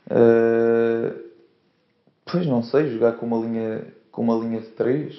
Ah, 0.09 1.13
pois 2.25 2.45
não 2.47 2.63
sei, 2.63 2.89
jogar 2.91 3.13
com 3.13 3.25
uma 3.25 3.37
linha, 3.37 3.85
com 4.11 4.21
uma 4.23 4.35
linha 4.35 4.61
de 4.61 4.67
3, 4.67 5.15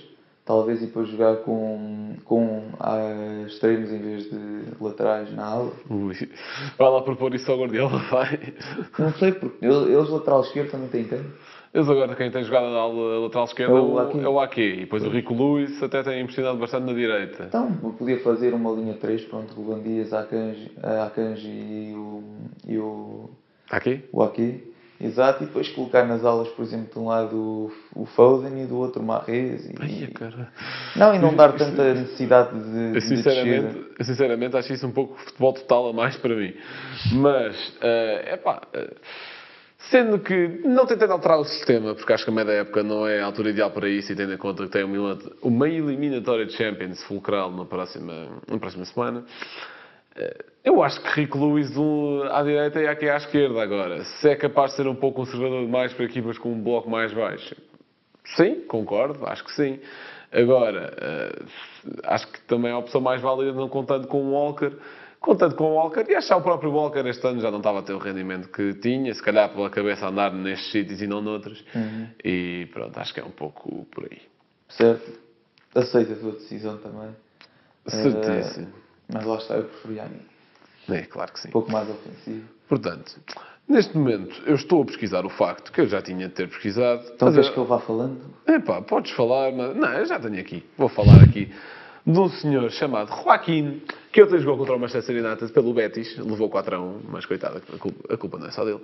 talvez 0.46 0.80
e 0.82 0.86
depois 0.86 1.08
jogar 1.08 1.36
com, 1.38 2.14
com 2.24 2.62
ah, 2.80 3.44
extremos 3.46 3.90
em 3.92 3.98
vez 3.98 4.30
de 4.30 4.62
laterais 4.80 5.30
na 5.34 5.44
ala. 5.44 5.72
Ui. 5.90 6.14
Vai 6.78 6.90
lá 6.90 7.02
propor 7.02 7.34
isso 7.34 7.50
ao 7.52 7.58
Guardiola, 7.58 7.98
vai. 8.10 8.54
Não 8.98 9.12
sei, 9.14 9.32
porque 9.32 9.64
ele- 9.66 9.92
eles 9.94 10.08
lateral 10.08 10.40
esquerdo 10.42 10.70
também 10.70 10.88
têm 10.88 11.04
quem? 11.04 11.20
Eles 11.74 11.90
agora, 11.90 12.14
quem 12.14 12.30
tem 12.30 12.42
jogado 12.42 12.70
na 12.70 12.78
ala- 12.78 13.18
lateral 13.18 13.44
esquerda 13.44 13.74
É 13.74 13.76
é 13.76 13.80
o 13.80 13.92
o, 13.92 13.98
Ake. 13.98 14.20
é 14.20 14.28
o. 14.28 14.42
E 14.72 14.80
depois 14.80 15.04
o 15.04 15.10
Rico 15.10 15.34
Lewis 15.34 15.82
até 15.82 16.02
tem 16.02 16.22
impressionado 16.22 16.56
bastante 16.58 16.86
na 16.86 16.94
direita. 16.94 17.44
Então, 17.44 17.76
eu 17.82 17.90
podia 17.90 18.18
fazer 18.20 18.54
uma 18.54 18.70
linha 18.70 18.94
3, 18.94 19.24
pronto, 19.26 19.52
Ruben 19.52 19.82
Dias, 19.82 20.10
Akanji, 20.14 20.72
Akanji 20.82 21.48
e 21.50 21.94
o, 21.94 22.22
e 22.66 22.78
o, 22.78 23.28
Ake? 23.70 24.04
o 24.10 24.22
Aki. 24.22 24.72
Exato, 25.00 25.42
e 25.42 25.46
depois 25.46 25.68
colocar 25.68 26.04
nas 26.04 26.24
alas, 26.24 26.48
por 26.48 26.64
exemplo, 26.64 26.92
de 26.92 26.98
um 26.98 27.08
lado 27.08 27.70
o, 27.94 28.06
Foden 28.06 28.62
e 28.62 28.66
do 28.66 28.76
outro 28.76 29.02
o 29.02 29.04
Marrez. 29.04 29.66
E, 29.66 29.74
Ai, 29.78 30.06
cara. 30.08 30.52
Não, 30.94 31.14
e 31.14 31.18
não 31.18 31.34
dar 31.34 31.52
tanta 31.52 31.94
necessidade 31.94 32.58
de, 32.58 32.86
Eu 32.86 32.92
de 32.92 33.00
sinceramente, 33.02 33.66
descida. 33.66 33.94
eu 33.98 34.04
sinceramente 34.04 34.56
acho 34.56 34.72
isso 34.72 34.86
um 34.86 34.92
pouco 34.92 35.18
futebol 35.18 35.52
total 35.52 35.88
a 35.90 35.92
mais 35.92 36.16
para 36.16 36.34
mim. 36.34 36.54
Mas, 37.12 37.74
é 37.82 38.34
epá, 38.34 38.62
eh, 38.72 38.94
Sendo 39.90 40.18
que, 40.18 40.62
não 40.64 40.84
tentando 40.84 41.12
alterar 41.12 41.38
o 41.38 41.44
sistema, 41.44 41.94
porque 41.94 42.12
acho 42.12 42.24
que 42.24 42.30
a 42.30 42.34
meia 42.34 42.44
da 42.44 42.52
época 42.54 42.82
não 42.82 43.06
é 43.06 43.20
a 43.20 43.26
altura 43.26 43.50
ideal 43.50 43.70
para 43.70 43.88
isso, 43.88 44.10
e 44.10 44.16
tendo 44.16 44.32
em 44.32 44.36
conta 44.36 44.64
que 44.64 44.70
tem 44.70 44.82
uma, 44.82 45.68
eliminatória 45.68 46.44
de 46.44 46.54
Champions 46.54 47.02
fulcral 47.04 47.52
na 47.52 47.64
próxima, 47.64 48.42
na 48.48 48.58
próxima 48.58 48.84
semana, 48.84 49.24
eh, 49.24 49.75
eu 50.64 50.82
acho 50.82 51.00
que 51.00 51.20
Rick 51.20 51.36
Lewis 51.36 51.76
um, 51.76 52.22
à 52.24 52.42
direita 52.42 52.80
e 52.80 52.88
aqui 52.88 53.08
à 53.08 53.16
esquerda 53.16 53.62
agora. 53.62 54.04
Se 54.04 54.28
é 54.28 54.36
capaz 54.36 54.72
de 54.72 54.78
ser 54.78 54.88
um 54.88 54.94
pouco 54.94 55.20
conservador 55.20 55.64
demais 55.64 55.92
para 55.92 56.04
equipas 56.04 56.38
com 56.38 56.52
um 56.52 56.60
bloco 56.60 56.90
mais 56.90 57.12
baixo. 57.12 57.54
Sim, 58.36 58.62
concordo, 58.62 59.24
acho 59.26 59.44
que 59.44 59.52
sim. 59.52 59.78
Agora, 60.32 60.92
eh, 61.00 61.44
acho 62.04 62.26
que 62.32 62.40
também 62.42 62.70
é 62.70 62.74
a 62.74 62.78
opção 62.78 63.00
mais 63.00 63.22
válida 63.22 63.52
não 63.52 63.68
contando 63.68 64.08
com 64.08 64.18
o 64.18 64.32
Walker. 64.32 64.72
Contando 65.20 65.54
com 65.54 65.64
o 65.64 65.74
Walker, 65.74 66.04
e 66.08 66.14
achar 66.14 66.36
o 66.36 66.42
próprio 66.42 66.70
Walker 66.70 67.00
este 67.06 67.26
ano 67.26 67.40
já 67.40 67.50
não 67.50 67.58
estava 67.58 67.80
a 67.80 67.82
ter 67.82 67.92
o 67.92 67.98
rendimento 67.98 68.48
que 68.48 68.74
tinha, 68.74 69.12
se 69.14 69.22
calhar 69.22 69.48
pela 69.52 69.70
cabeça 69.70 70.06
andar 70.06 70.32
nestes 70.32 70.70
sítios 70.70 71.00
e 71.00 71.06
não 71.06 71.20
noutros. 71.20 71.64
E 72.24 72.68
pronto, 72.72 72.96
acho 72.98 73.14
que 73.14 73.20
é 73.20 73.24
um 73.24 73.30
pouco 73.30 73.86
por 73.86 74.04
aí. 74.04 74.20
Certo? 74.68 75.18
Aceito 75.74 76.12
a 76.12 76.16
tua 76.16 76.32
decisão 76.32 76.78
também. 76.78 77.10
Certíssimo. 77.86 78.68
Eh, 78.68 78.85
mas 79.12 79.24
lá 79.24 79.36
está, 79.36 79.54
eu 79.54 79.64
preferia 79.64 80.02
a 80.04 80.06
minha. 80.06 81.00
É, 81.00 81.02
claro 81.06 81.32
que 81.32 81.40
sim. 81.40 81.48
Um 81.48 81.52
pouco 81.52 81.72
mais 81.72 81.88
ofensivo. 81.88 82.44
Portanto, 82.68 83.16
neste 83.68 83.96
momento 83.96 84.40
eu 84.46 84.54
estou 84.54 84.82
a 84.82 84.86
pesquisar 84.86 85.24
o 85.26 85.28
facto 85.28 85.72
que 85.72 85.80
eu 85.80 85.86
já 85.88 86.00
tinha 86.02 86.28
de 86.28 86.34
ter 86.34 86.48
pesquisado. 86.48 87.02
Então 87.14 87.30
queres 87.32 87.46
eu- 87.48 87.52
que 87.52 87.58
eu 87.58 87.64
vá 87.64 87.78
falando? 87.80 88.20
Epá, 88.46 88.80
podes 88.82 89.10
falar, 89.12 89.52
mas... 89.52 89.76
Não, 89.76 89.92
eu 89.92 90.06
já 90.06 90.18
tenho 90.20 90.38
aqui. 90.40 90.64
Vou 90.76 90.88
falar 90.88 91.22
aqui 91.22 91.52
de 92.06 92.18
um 92.20 92.28
senhor 92.28 92.70
chamado 92.70 93.08
Joaquim, 93.22 93.82
que 94.12 94.22
ontem 94.22 94.38
jogou 94.38 94.58
contra 94.58 94.76
o 94.76 94.78
Manchester 94.78 95.24
United 95.24 95.52
pelo 95.52 95.74
Betis, 95.74 96.16
levou 96.18 96.48
4 96.48 96.76
a 96.76 96.80
1, 96.80 97.00
mas 97.08 97.26
coitado, 97.26 97.60
a 98.08 98.16
culpa 98.16 98.38
não 98.38 98.46
é 98.46 98.52
só 98.52 98.64
dele. 98.64 98.80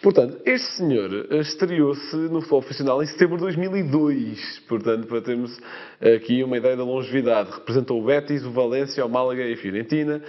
Portanto, 0.00 0.38
este 0.46 0.74
senhor 0.76 1.26
eh, 1.30 1.38
estreou-se 1.38 2.14
no 2.16 2.40
futebol 2.40 2.60
profissional 2.62 3.02
em 3.02 3.06
setembro 3.06 3.36
de 3.36 3.42
2002. 3.42 4.60
Portanto, 4.68 5.08
para 5.08 5.20
termos 5.20 5.58
aqui 6.00 6.42
uma 6.44 6.56
ideia 6.56 6.76
da 6.76 6.84
longevidade. 6.84 7.50
Representou 7.50 8.00
o 8.00 8.04
Betis, 8.06 8.44
o 8.44 8.50
Valência, 8.52 9.04
o 9.04 9.08
Málaga 9.08 9.42
e 9.44 9.54
a 9.54 9.56
Fiorentina. 9.56 10.22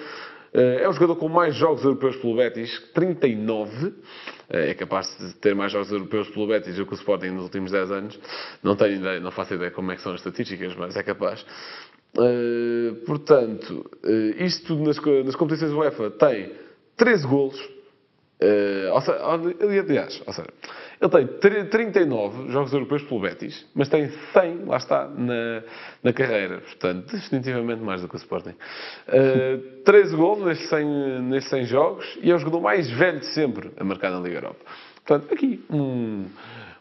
Eh, 0.54 0.82
É 0.84 0.90
o 0.90 0.94
jogador 0.94 1.16
com 1.18 1.30
mais 1.30 1.56
jogos 1.56 1.84
europeus 1.84 2.16
pelo 2.16 2.36
Betis, 2.36 2.80
39. 2.96 3.94
Eh, 4.50 4.72
É 4.72 4.74
capaz 4.74 5.16
de 5.20 5.36
ter 5.36 5.54
mais 5.54 5.72
jogos 5.72 5.92
europeus 5.92 6.28
pelo 6.30 6.48
Betis 6.48 6.76
do 6.76 6.86
que 6.88 6.94
o 6.94 6.96
Sporting 6.96 7.28
nos 7.28 7.44
últimos 7.44 7.72
10 7.72 7.92
anos. 7.92 8.20
Não 8.64 8.76
tenho 8.76 8.96
ideia, 8.96 9.20
não 9.20 9.30
faço 9.32 9.54
ideia 9.54 9.70
como 9.70 9.92
é 9.92 9.96
que 9.96 10.02
são 10.02 10.14
as 10.14 10.20
estatísticas, 10.20 10.76
mas 10.76 10.96
é 10.96 11.04
capaz. 11.04 11.46
Portanto, 13.06 13.86
isto 14.40 14.76
nas, 14.78 14.98
nas 15.26 15.36
competições 15.36 15.72
UEFA 15.72 16.10
tem 16.10 16.52
13 16.98 17.28
golos. 17.28 17.79
Eh, 18.42 18.90
ou 18.94 19.02
seja, 19.02 19.20
aliás, 19.82 20.24
ou 20.26 20.32
seja, 20.34 20.48
ele 21.02 21.12
tem 21.12 21.28
tri- 21.40 21.64
39 21.66 22.50
jogos 22.52 22.72
europeus 22.72 23.04
pelo 23.04 23.20
Betis, 23.20 23.66
mas 23.76 23.90
tem 23.90 24.10
100, 24.32 24.64
lá 24.66 24.78
está, 24.78 25.08
na, 25.10 25.62
na 26.02 26.14
carreira. 26.14 26.60
Portanto, 26.60 27.12
definitivamente 27.12 27.82
mais 27.82 28.02
do 28.02 28.08
que 28.08 28.16
o 28.16 28.18
Sporting. 28.18 28.56
Eh, 29.10 29.58
13 29.84 30.16
golos 30.16 30.46
nestes 30.46 30.70
100, 30.70 30.86
nestes 31.24 31.50
100 31.50 31.66
jogos 31.66 32.18
e 32.22 32.32
é 32.32 32.36
o 32.36 32.38
jogador 32.40 32.62
mais 32.62 32.90
velho 32.90 33.20
de 33.20 33.26
sempre 33.34 33.72
a 33.78 33.84
marcar 33.84 34.10
na 34.12 34.20
Liga 34.22 34.38
Europa. 34.38 34.60
Portanto, 35.06 35.34
aqui 35.34 35.62
um- 35.70 36.26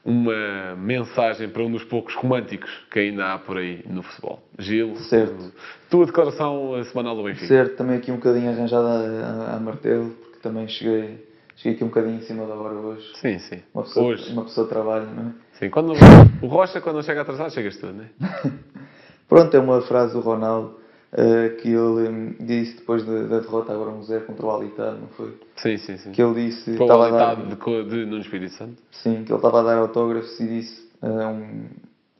uma 0.04 0.76
mensagem 0.76 1.48
para 1.48 1.62
um 1.62 1.70
dos 1.72 1.82
poucos 1.84 2.14
românticos 2.14 2.70
que 2.90 3.00
ainda 3.00 3.32
há 3.34 3.38
por 3.38 3.56
aí 3.58 3.84
no 3.88 4.02
futebol. 4.02 4.40
Gil, 4.58 4.94
Certo. 4.96 5.52
tua 5.90 6.06
declaração 6.06 6.82
semanal 6.84 7.16
do 7.16 7.24
Benfica. 7.24 7.46
Certo, 7.48 7.76
também 7.76 7.96
aqui 7.96 8.12
um 8.12 8.16
bocadinho 8.16 8.48
arranjada 8.50 8.86
a, 8.88 9.56
a 9.56 9.60
martelo, 9.60 10.10
porque 10.10 10.38
também 10.40 10.68
cheguei, 10.68 11.26
cheguei 11.58 11.74
aqui 11.74 11.84
um 11.84 11.88
bocadinho 11.88 12.16
em 12.16 12.22
cima 12.22 12.46
da 12.46 12.54
hora 12.54 12.74
hoje. 12.74 13.06
Sim, 13.20 13.38
sim. 13.38 13.62
Uma 13.74 13.82
pessoa, 13.82 14.06
Hoje. 14.06 14.32
uma 14.32 14.44
pessoa 14.44 14.66
trabalha, 14.66 15.06
não 15.06 15.28
é? 15.28 15.32
Sim, 15.58 15.70
quando 15.70 15.92
o 16.42 16.46
Rocha, 16.46 16.80
quando 16.80 16.96
não 16.96 17.02
chega 17.02 17.22
atrasado, 17.22 17.52
chegas 17.52 17.76
tu, 17.76 17.86
não 17.86 18.04
é? 18.04 18.08
Pronto, 19.28 19.54
é 19.54 19.60
uma 19.60 19.82
frase 19.82 20.14
do 20.14 20.20
Ronaldo 20.20 20.78
eh, 21.12 21.56
que 21.60 21.68
ele 21.68 22.08
hum, 22.08 22.34
disse 22.40 22.76
depois 22.76 23.04
da, 23.04 23.22
da 23.24 23.40
derrota 23.40 23.72
agora 23.72 23.90
um 23.90 24.02
0 24.02 24.24
contra 24.24 24.46
o 24.46 24.54
Alitar, 24.54 24.92
não 24.92 25.08
foi? 25.08 25.36
Sim, 25.56 25.76
sim, 25.78 25.98
sim. 25.98 26.12
Que 26.12 26.22
ele 26.22 26.46
disse, 26.46 26.76
Foi 26.76 26.86
o 26.86 27.10
dar, 27.10 27.34
de, 27.34 27.84
de 27.84 28.06
Nuno 28.06 28.20
Espírito 28.20 28.54
Santo. 28.54 28.76
sim, 28.90 29.24
que 29.24 29.32
ele 29.32 29.38
estava 29.38 29.60
a 29.60 29.62
dar 29.64 29.78
autógrafos 29.78 30.38
e 30.40 30.46
disse 30.46 30.88
a, 31.02 31.28
um, 31.28 31.66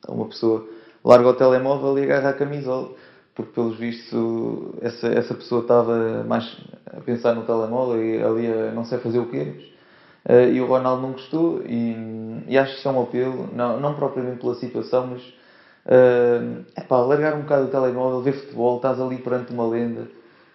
a 0.07 0.11
uma 0.11 0.25
pessoa 0.27 0.67
larga 1.03 1.29
o 1.29 1.33
telemóvel 1.33 1.97
e 1.97 2.03
agarra 2.03 2.29
a 2.29 2.33
camisola. 2.33 2.91
Porque, 3.39 3.53
pelos 3.53 3.77
vistos, 3.77 4.75
essa, 4.81 5.07
essa 5.07 5.33
pessoa 5.33 5.61
estava 5.61 6.25
mais 6.27 6.57
a 6.85 6.99
pensar 6.99 7.33
no 7.33 7.45
telemóvel 7.45 8.03
e 8.03 8.21
ali 8.21 8.47
a 8.47 8.71
não 8.73 8.83
sei 8.83 8.97
fazer 8.97 9.19
o 9.19 9.29
quê. 9.29 9.71
Eh, 10.25 10.51
e 10.55 10.61
o 10.61 10.65
Ronaldo 10.65 11.03
não 11.03 11.13
gostou 11.13 11.61
e, 11.65 12.43
e 12.49 12.57
acho 12.57 12.71
que 12.71 12.77
isto 12.79 12.89
é 12.89 12.91
um 12.91 13.01
apelo, 13.01 13.47
não, 13.55 13.79
não 13.79 13.93
propriamente 13.93 14.41
pela 14.41 14.55
situação, 14.55 15.07
mas 15.07 15.21
é 16.75 16.81
pá, 16.81 16.97
largar 16.97 17.33
um 17.35 17.43
bocado 17.43 17.67
o 17.67 17.67
telemóvel, 17.69 18.21
ver 18.21 18.33
futebol, 18.33 18.75
estás 18.75 18.99
ali 18.99 19.19
perante 19.19 19.53
uma 19.53 19.65
lenda 19.65 20.09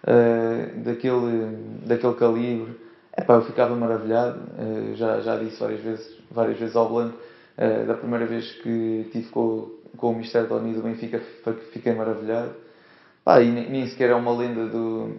eh, 0.05 0.69
daquele, 0.83 1.57
daquele 1.87 2.13
calibre. 2.13 2.79
Pá, 3.25 3.33
eu 3.33 3.41
ficava 3.41 3.75
maravilhado, 3.75 4.41
eh, 4.59 4.95
já, 4.95 5.21
já 5.21 5.37
disse 5.37 5.59
várias 5.59 5.81
vezes, 5.81 6.17
várias 6.29 6.59
vezes 6.59 6.75
ao 6.75 6.87
Blanco, 6.87 7.17
eh, 7.57 7.83
da 7.85 7.95
primeira 7.95 8.27
vez 8.27 8.51
que 8.61 9.05
estive 9.07 9.29
com, 9.29 9.71
com 9.97 10.11
o 10.11 10.15
Mister 10.15 10.47
Tony 10.47 10.75
do 10.75 10.83
Benfica, 10.83 11.19
fiquei 11.73 11.95
maravilhado. 11.95 12.64
Pá, 13.25 13.41
e 13.41 13.49
nem, 13.49 13.87
sequer 13.87 14.11
é 14.11 14.15
uma 14.15 14.37
lenda 14.37 14.67
do, 14.67 15.15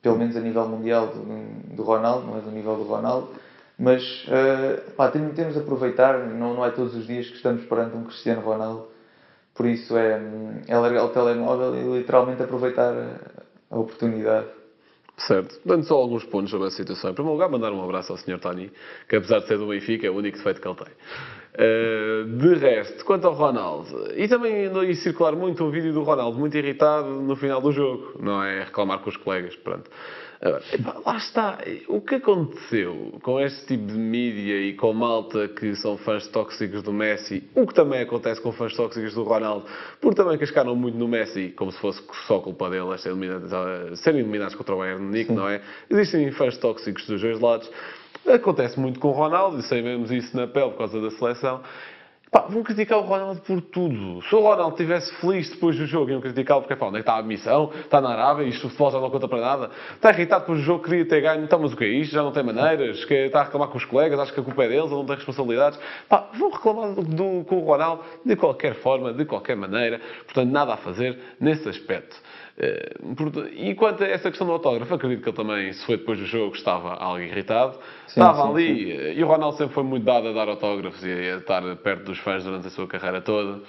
pelo 0.00 0.16
menos 0.16 0.34
a 0.34 0.40
nível 0.40 0.66
mundial 0.66 1.08
do, 1.08 1.76
do 1.76 1.82
Ronaldo, 1.82 2.26
não 2.26 2.38
é 2.38 2.40
do 2.40 2.50
nível 2.50 2.76
do 2.76 2.84
Ronaldo, 2.84 3.28
mas 3.78 4.24
eh, 4.28 4.82
pá, 4.96 5.10
temos, 5.10 5.34
temos 5.36 5.52
de 5.52 5.60
aproveitar, 5.60 6.18
não, 6.28 6.54
não 6.54 6.64
é 6.64 6.70
todos 6.70 6.94
os 6.94 7.06
dias 7.06 7.28
que 7.28 7.36
estamos 7.36 7.62
perante 7.66 7.94
um 7.94 8.04
Cristiano 8.04 8.40
Ronaldo, 8.40 8.88
por 9.54 9.66
isso 9.66 9.94
é, 9.98 10.18
é 10.66 10.78
largar 10.78 11.04
o 11.04 11.10
telemóvel 11.10 11.76
e 11.76 11.98
literalmente 11.98 12.42
aproveitar 12.42 12.94
a, 12.94 13.18
a 13.70 13.78
oportunidade. 13.78 14.46
Certo. 15.18 15.60
Dando 15.64 15.84
só 15.84 15.96
alguns 15.96 16.24
pontos 16.24 16.50
sobre 16.50 16.68
a 16.68 16.70
situação. 16.70 17.10
Em 17.10 17.14
primeiro 17.14 17.34
lugar, 17.34 17.50
mandar 17.50 17.70
um 17.70 17.84
abraço 17.84 18.12
ao 18.12 18.18
Sr. 18.18 18.40
Tony, 18.40 18.72
que 19.06 19.16
apesar 19.16 19.40
de 19.40 19.46
ser 19.46 19.58
do 19.58 19.68
Benfica, 19.68 20.06
é 20.06 20.10
o 20.10 20.16
único 20.16 20.38
defeito 20.38 20.58
que 20.58 20.66
ele 20.66 20.76
tem. 20.76 20.94
Uh, 21.54 22.24
de 22.38 22.54
resto, 22.54 23.04
quanto 23.04 23.26
ao 23.26 23.34
Ronaldo, 23.34 24.10
e 24.16 24.26
também 24.26 24.64
andou 24.66 24.80
a 24.80 24.94
circular 24.94 25.36
muito 25.36 25.62
um 25.62 25.70
vídeo 25.70 25.92
do 25.92 26.02
Ronaldo 26.02 26.38
muito 26.38 26.56
irritado 26.56 27.08
no 27.08 27.36
final 27.36 27.60
do 27.60 27.70
jogo, 27.70 28.14
não 28.18 28.42
é? 28.42 28.64
Reclamar 28.64 29.00
com 29.00 29.10
os 29.10 29.18
colegas, 29.18 29.54
pronto. 29.56 29.90
Agora, 30.40 30.62
epá, 30.72 30.96
lá 31.06 31.16
está. 31.18 31.58
O 31.86 32.00
que 32.00 32.16
aconteceu 32.16 33.16
com 33.22 33.38
este 33.38 33.66
tipo 33.66 33.86
de 33.86 33.98
mídia 33.98 34.60
e 34.60 34.74
com 34.74 34.92
malta 34.92 35.46
que 35.46 35.76
são 35.76 35.96
fãs 35.98 36.26
tóxicos 36.26 36.82
do 36.82 36.92
Messi, 36.92 37.44
o 37.54 37.64
que 37.64 37.74
também 37.74 38.00
acontece 38.00 38.40
com 38.40 38.50
fãs 38.50 38.74
tóxicos 38.74 39.14
do 39.14 39.22
Ronaldo, 39.22 39.66
porque 40.00 40.16
também 40.16 40.36
cascaram 40.38 40.74
muito 40.74 40.98
no 40.98 41.06
Messi, 41.06 41.50
como 41.54 41.70
se 41.70 41.78
fosse 41.78 42.02
só 42.26 42.40
culpa 42.40 42.68
dele 42.70 42.92
a 42.92 42.98
ser 42.98 43.10
eliminados, 43.10 44.00
serem 44.00 44.20
eliminados 44.20 44.56
contra 44.56 44.74
o 44.74 44.78
Bayern 44.78 45.00
de 45.00 45.06
Munique, 45.06 45.32
não 45.32 45.48
é? 45.48 45.60
Existem 45.88 46.32
fãs 46.32 46.56
tóxicos 46.56 47.06
dos 47.06 47.20
dois 47.20 47.38
lados. 47.38 47.70
Acontece 48.28 48.78
muito 48.78 49.00
com 49.00 49.08
o 49.08 49.12
Ronaldo, 49.12 49.58
e 49.58 49.62
sabemos 49.62 50.10
isso 50.10 50.36
na 50.36 50.46
pele 50.46 50.70
por 50.70 50.78
causa 50.78 51.00
da 51.00 51.10
seleção. 51.10 51.60
Pá, 52.30 52.46
vão 52.48 52.62
criticar 52.62 52.98
o 52.98 53.02
Ronaldo 53.02 53.42
por 53.42 53.60
tudo. 53.60 54.22
Se 54.22 54.34
o 54.34 54.40
Ronaldo 54.40 54.70
estivesse 54.70 55.14
feliz 55.16 55.50
depois 55.50 55.76
do 55.76 55.84
jogo, 55.84 56.10
iam 56.12 56.20
criticá-lo 56.20 56.62
porque, 56.62 56.74
pá, 56.74 56.86
onde 56.86 56.96
é 56.96 57.00
que 57.00 57.02
está 57.10 57.18
a 57.18 57.22
missão? 57.22 57.70
Está 57.74 58.00
na 58.00 58.08
Arábia, 58.08 58.44
isto 58.44 58.64
o 58.66 58.70
futebol 58.70 58.90
já 58.90 58.98
não 59.00 59.10
conta 59.10 59.28
para 59.28 59.38
nada. 59.38 59.70
Está 59.96 60.08
irritado 60.12 60.46
do 60.46 60.58
jogo, 60.58 60.82
queria 60.82 61.04
ter 61.04 61.20
ganho. 61.20 61.44
Então, 61.44 61.58
mas 61.58 61.74
o 61.74 61.76
que 61.76 61.84
é 61.84 61.88
isto? 61.88 62.12
Já 62.12 62.22
não 62.22 62.32
tem 62.32 62.42
maneiras? 62.42 63.04
Que 63.04 63.12
está 63.26 63.40
a 63.40 63.44
reclamar 63.44 63.68
com 63.68 63.76
os 63.76 63.84
colegas, 63.84 64.18
acho 64.18 64.32
que 64.32 64.40
a 64.40 64.42
culpa 64.42 64.64
é 64.64 64.68
deles, 64.68 64.86
ele 64.86 64.94
não 64.94 65.04
tem 65.04 65.16
responsabilidades. 65.16 65.78
Pá, 66.08 66.26
vão 66.32 66.50
reclamar 66.50 66.92
do, 66.94 67.02
do- 67.02 67.44
com 67.44 67.56
o 67.56 67.64
Ronaldo 67.66 68.02
de 68.24 68.34
qualquer 68.34 68.76
forma, 68.76 69.12
de 69.12 69.26
qualquer 69.26 69.56
maneira. 69.56 70.00
Portanto, 70.24 70.48
nada 70.50 70.72
a 70.72 70.76
fazer 70.78 71.18
nesse 71.38 71.68
aspecto. 71.68 72.16
Eh, 72.58 72.94
E 73.56 73.74
quanto 73.74 74.04
a 74.04 74.06
essa 74.08 74.28
questão 74.30 74.46
do 74.46 74.52
autógrafo, 74.52 74.94
acredito 74.94 75.22
que 75.22 75.28
ele 75.28 75.36
também, 75.36 75.72
se 75.72 75.84
foi 75.86 75.96
depois 75.96 76.18
do 76.18 76.26
jogo, 76.26 76.54
estava 76.54 76.94
algo 76.94 77.20
irritado. 77.20 77.74
Sim, 78.06 78.20
estava 78.20 78.42
sim, 78.42 78.50
ali, 78.50 78.92
eh, 78.92 79.14
e 79.14 79.24
o 79.24 79.26
Ronaldo 79.26 79.56
sempre 79.56 79.74
foi 79.74 79.82
muito 79.84 80.04
dado 80.04 80.28
a 80.28 80.32
dar 80.32 80.48
autógrafos 80.48 81.02
e 81.04 81.10
a 81.10 81.36
estar 81.38 81.62
perto 81.76 82.04
dos 82.04 82.18
fãs 82.18 82.44
durante 82.44 82.66
a 82.66 82.70
sua 82.70 82.86
carreira 82.86 83.20
toda. 83.20 83.60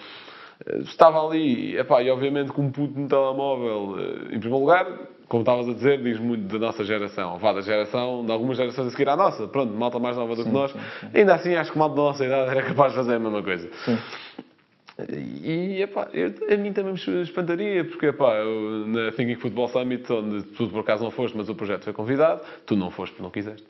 Eh, 0.67 0.77
Estava 0.79 1.25
ali, 1.25 1.77
epá, 1.77 2.01
e 2.03 2.09
obviamente 2.11 2.51
com 2.51 2.63
um 2.63 2.71
puto 2.71 2.99
no 2.99 3.07
telemóvel, 3.07 3.97
em 4.31 4.39
primeiro 4.39 4.59
lugar, 4.59 4.85
como 5.27 5.41
estavas 5.41 5.67
a 5.67 5.73
dizer, 5.73 6.01
diz 6.03 6.19
muito 6.19 6.59
da 6.59 6.67
nossa 6.67 6.83
geração, 6.83 7.39
vá 7.39 7.53
da 7.53 7.61
geração, 7.61 8.23
de 8.25 8.31
algumas 8.31 8.55
gerações 8.57 8.87
a 8.89 8.91
seguir 8.91 9.09
à 9.09 9.15
nossa, 9.15 9.47
pronto, 9.47 9.73
malta 9.73 9.97
mais 9.97 10.15
nova 10.15 10.35
do 10.35 10.43
que 10.43 10.49
nós. 10.49 10.71
Ainda 11.13 11.33
assim, 11.33 11.55
acho 11.55 11.71
que 11.71 11.77
malta 11.77 11.95
da 11.95 12.01
nossa 12.03 12.23
idade 12.25 12.51
era 12.51 12.61
capaz 12.61 12.91
de 12.91 12.97
fazer 12.99 13.15
a 13.15 13.19
mesma 13.19 13.41
coisa. 13.41 13.67
E, 15.09 15.81
epá, 15.81 16.07
eu, 16.13 16.31
a 16.51 16.55
mim 16.55 16.71
também 16.71 16.93
me 16.93 17.21
espantaria, 17.21 17.83
porque 17.83 18.07
epá, 18.07 18.35
eu, 18.35 18.85
na 18.87 19.11
Thinking 19.11 19.37
Football 19.37 19.69
Summit, 19.69 20.11
onde 20.13 20.43
tu 20.43 20.67
por 20.69 20.81
acaso 20.81 21.03
não 21.03 21.09
foste, 21.09 21.35
mas 21.35 21.49
o 21.49 21.55
projeto 21.55 21.83
foi 21.83 21.93
convidado, 21.93 22.41
tu 22.65 22.75
não 22.75 22.91
foste 22.91 23.13
porque 23.13 23.23
não 23.23 23.31
quiseste, 23.31 23.65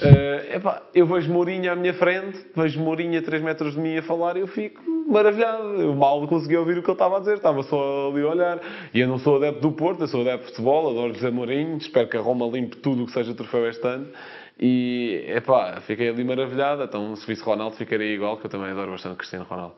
eh, 0.00 0.56
epá, 0.56 0.82
eu 0.94 1.06
vejo 1.06 1.30
Mourinho 1.30 1.70
à 1.70 1.76
minha 1.76 1.92
frente, 1.92 2.46
vejo 2.56 2.80
Mourinho 2.80 3.18
a 3.18 3.22
3 3.22 3.42
metros 3.42 3.74
de 3.74 3.80
mim 3.80 3.98
a 3.98 4.02
falar 4.02 4.38
e 4.38 4.40
eu 4.40 4.46
fico 4.46 4.82
maravilhado. 5.06 5.80
Eu 5.80 5.94
mal 5.94 6.26
consegui 6.26 6.56
ouvir 6.56 6.78
o 6.78 6.82
que 6.82 6.88
ele 6.88 6.94
estava 6.94 7.16
a 7.16 7.20
dizer, 7.20 7.34
estava 7.34 7.62
só 7.62 8.10
ali 8.10 8.22
a 8.22 8.28
olhar. 8.28 8.60
E 8.94 9.00
eu 9.00 9.08
não 9.08 9.18
sou 9.18 9.36
adepto 9.36 9.60
do 9.60 9.72
Porto, 9.72 10.00
eu 10.00 10.08
sou 10.08 10.22
adepto 10.22 10.46
de 10.46 10.50
futebol, 10.52 10.90
adoro 10.90 11.12
José 11.12 11.30
Mourinho, 11.30 11.76
espero 11.76 12.08
que 12.08 12.16
a 12.16 12.20
Roma 12.20 12.46
limpe 12.46 12.76
tudo 12.76 13.02
o 13.02 13.06
que 13.06 13.12
seja 13.12 13.34
troféu 13.34 13.68
este 13.68 13.86
ano. 13.86 14.08
E, 14.58 15.24
epá, 15.28 15.80
fiquei 15.80 16.08
ali 16.08 16.24
maravilhado. 16.24 16.84
Então, 16.84 17.14
se 17.16 17.26
visse 17.26 17.42
Ronaldo, 17.42 17.76
ficaria 17.76 18.14
igual, 18.14 18.36
que 18.36 18.46
eu 18.46 18.50
também 18.50 18.70
adoro 18.70 18.92
bastante 18.92 19.16
Cristiano 19.16 19.44
Ronaldo. 19.44 19.74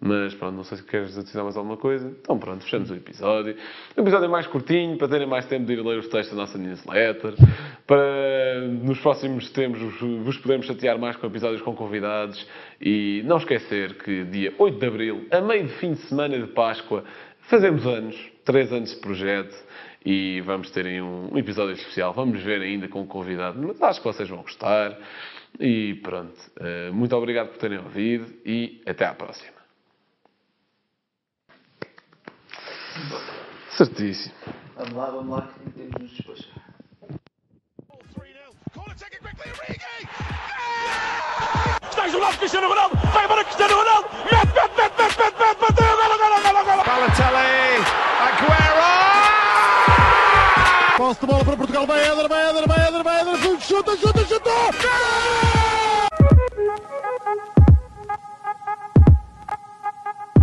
Mas 0.00 0.32
pronto, 0.34 0.54
não 0.54 0.62
sei 0.62 0.78
se 0.78 0.84
queres 0.84 1.18
adicionar 1.18 1.44
mais 1.44 1.56
alguma 1.56 1.76
coisa. 1.76 2.08
Então 2.20 2.38
pronto, 2.38 2.62
fechamos 2.62 2.90
o 2.90 2.94
episódio. 2.94 3.56
O 3.96 4.00
episódio 4.00 4.26
é 4.26 4.28
mais 4.28 4.46
curtinho, 4.46 4.96
para 4.96 5.08
terem 5.08 5.26
mais 5.26 5.46
tempo 5.46 5.66
de 5.66 5.72
ir 5.72 5.84
ler 5.84 5.98
os 5.98 6.08
textos 6.08 6.36
da 6.36 6.42
nossa 6.42 6.56
newsletter. 6.56 7.34
Para 7.84 8.60
nos 8.68 9.00
próximos 9.00 9.50
tempos 9.50 9.80
vos 10.00 10.36
podemos 10.38 10.66
chatear 10.66 10.98
mais 10.98 11.16
com 11.16 11.26
episódios 11.26 11.62
com 11.62 11.74
convidados. 11.74 12.46
E 12.80 13.22
não 13.24 13.38
esquecer 13.38 13.94
que 13.94 14.24
dia 14.24 14.54
8 14.56 14.78
de 14.78 14.86
Abril, 14.86 15.26
a 15.32 15.40
meio 15.40 15.66
de 15.66 15.74
fim 15.74 15.92
de 15.94 16.00
semana 16.02 16.38
de 16.38 16.46
Páscoa, 16.46 17.02
fazemos 17.48 17.84
anos, 17.84 18.16
3 18.44 18.72
anos 18.72 18.90
de 18.90 19.00
projeto. 19.00 19.56
E 20.06 20.40
vamos 20.42 20.70
ter 20.70 20.86
aí 20.86 21.02
um 21.02 21.36
episódio 21.36 21.74
especial. 21.74 22.12
Vamos 22.12 22.40
ver 22.40 22.62
ainda 22.62 22.86
com 22.86 23.02
o 23.02 23.06
convidado, 23.06 23.60
mas 23.60 23.82
acho 23.82 24.00
que 24.00 24.06
vocês 24.06 24.28
vão 24.28 24.42
gostar. 24.42 24.96
E 25.58 25.94
pronto, 26.04 26.38
eh, 26.60 26.90
muito 26.92 27.16
obrigado 27.16 27.48
por 27.48 27.58
terem 27.58 27.78
ouvido 27.78 28.32
e 28.46 28.80
até 28.86 29.04
à 29.04 29.12
próxima. 29.12 29.57
Certíssimo. 33.76 34.34
Vamos 34.76 34.92
lá, 34.94 35.06
vamos 35.10 35.36
lá, 35.36 35.48
que 35.64 35.70
temos 35.70 36.00
nos 36.00 36.10
despachar. 36.10 36.68
3-0. 38.14 38.54
Corner 38.74 38.96
taken 38.96 39.18
quickly, 39.20 39.50
Origi! 39.52 40.08
Está 41.90 42.06
isolado 42.08 42.36
Cristiano 42.38 42.68
Ronaldo. 42.68 42.96
Vai 43.12 43.24
embora 43.24 43.44
Cristiano 43.44 43.74
Ronaldo. 43.74 44.08
Mete, 44.24 44.54
mete, 44.54 44.76
mete. 44.76 44.98
Balotelli, 46.86 47.84
Aguero! 48.26 48.88
Posse 50.96 51.20
de 51.20 51.26
bola 51.26 51.44
para 51.44 51.56
Portugal. 51.56 51.86
Vai 51.86 52.00
Éder, 52.00 52.28
vai 52.28 52.50
Éder, 52.50 52.66
vai 52.66 52.88
Éder, 52.88 53.02
vai 53.04 53.20
Éder. 53.20 53.60
Chuta, 53.60 53.96
chuta, 53.96 54.24
chuta. 54.24 54.50
Gol! 54.50 55.47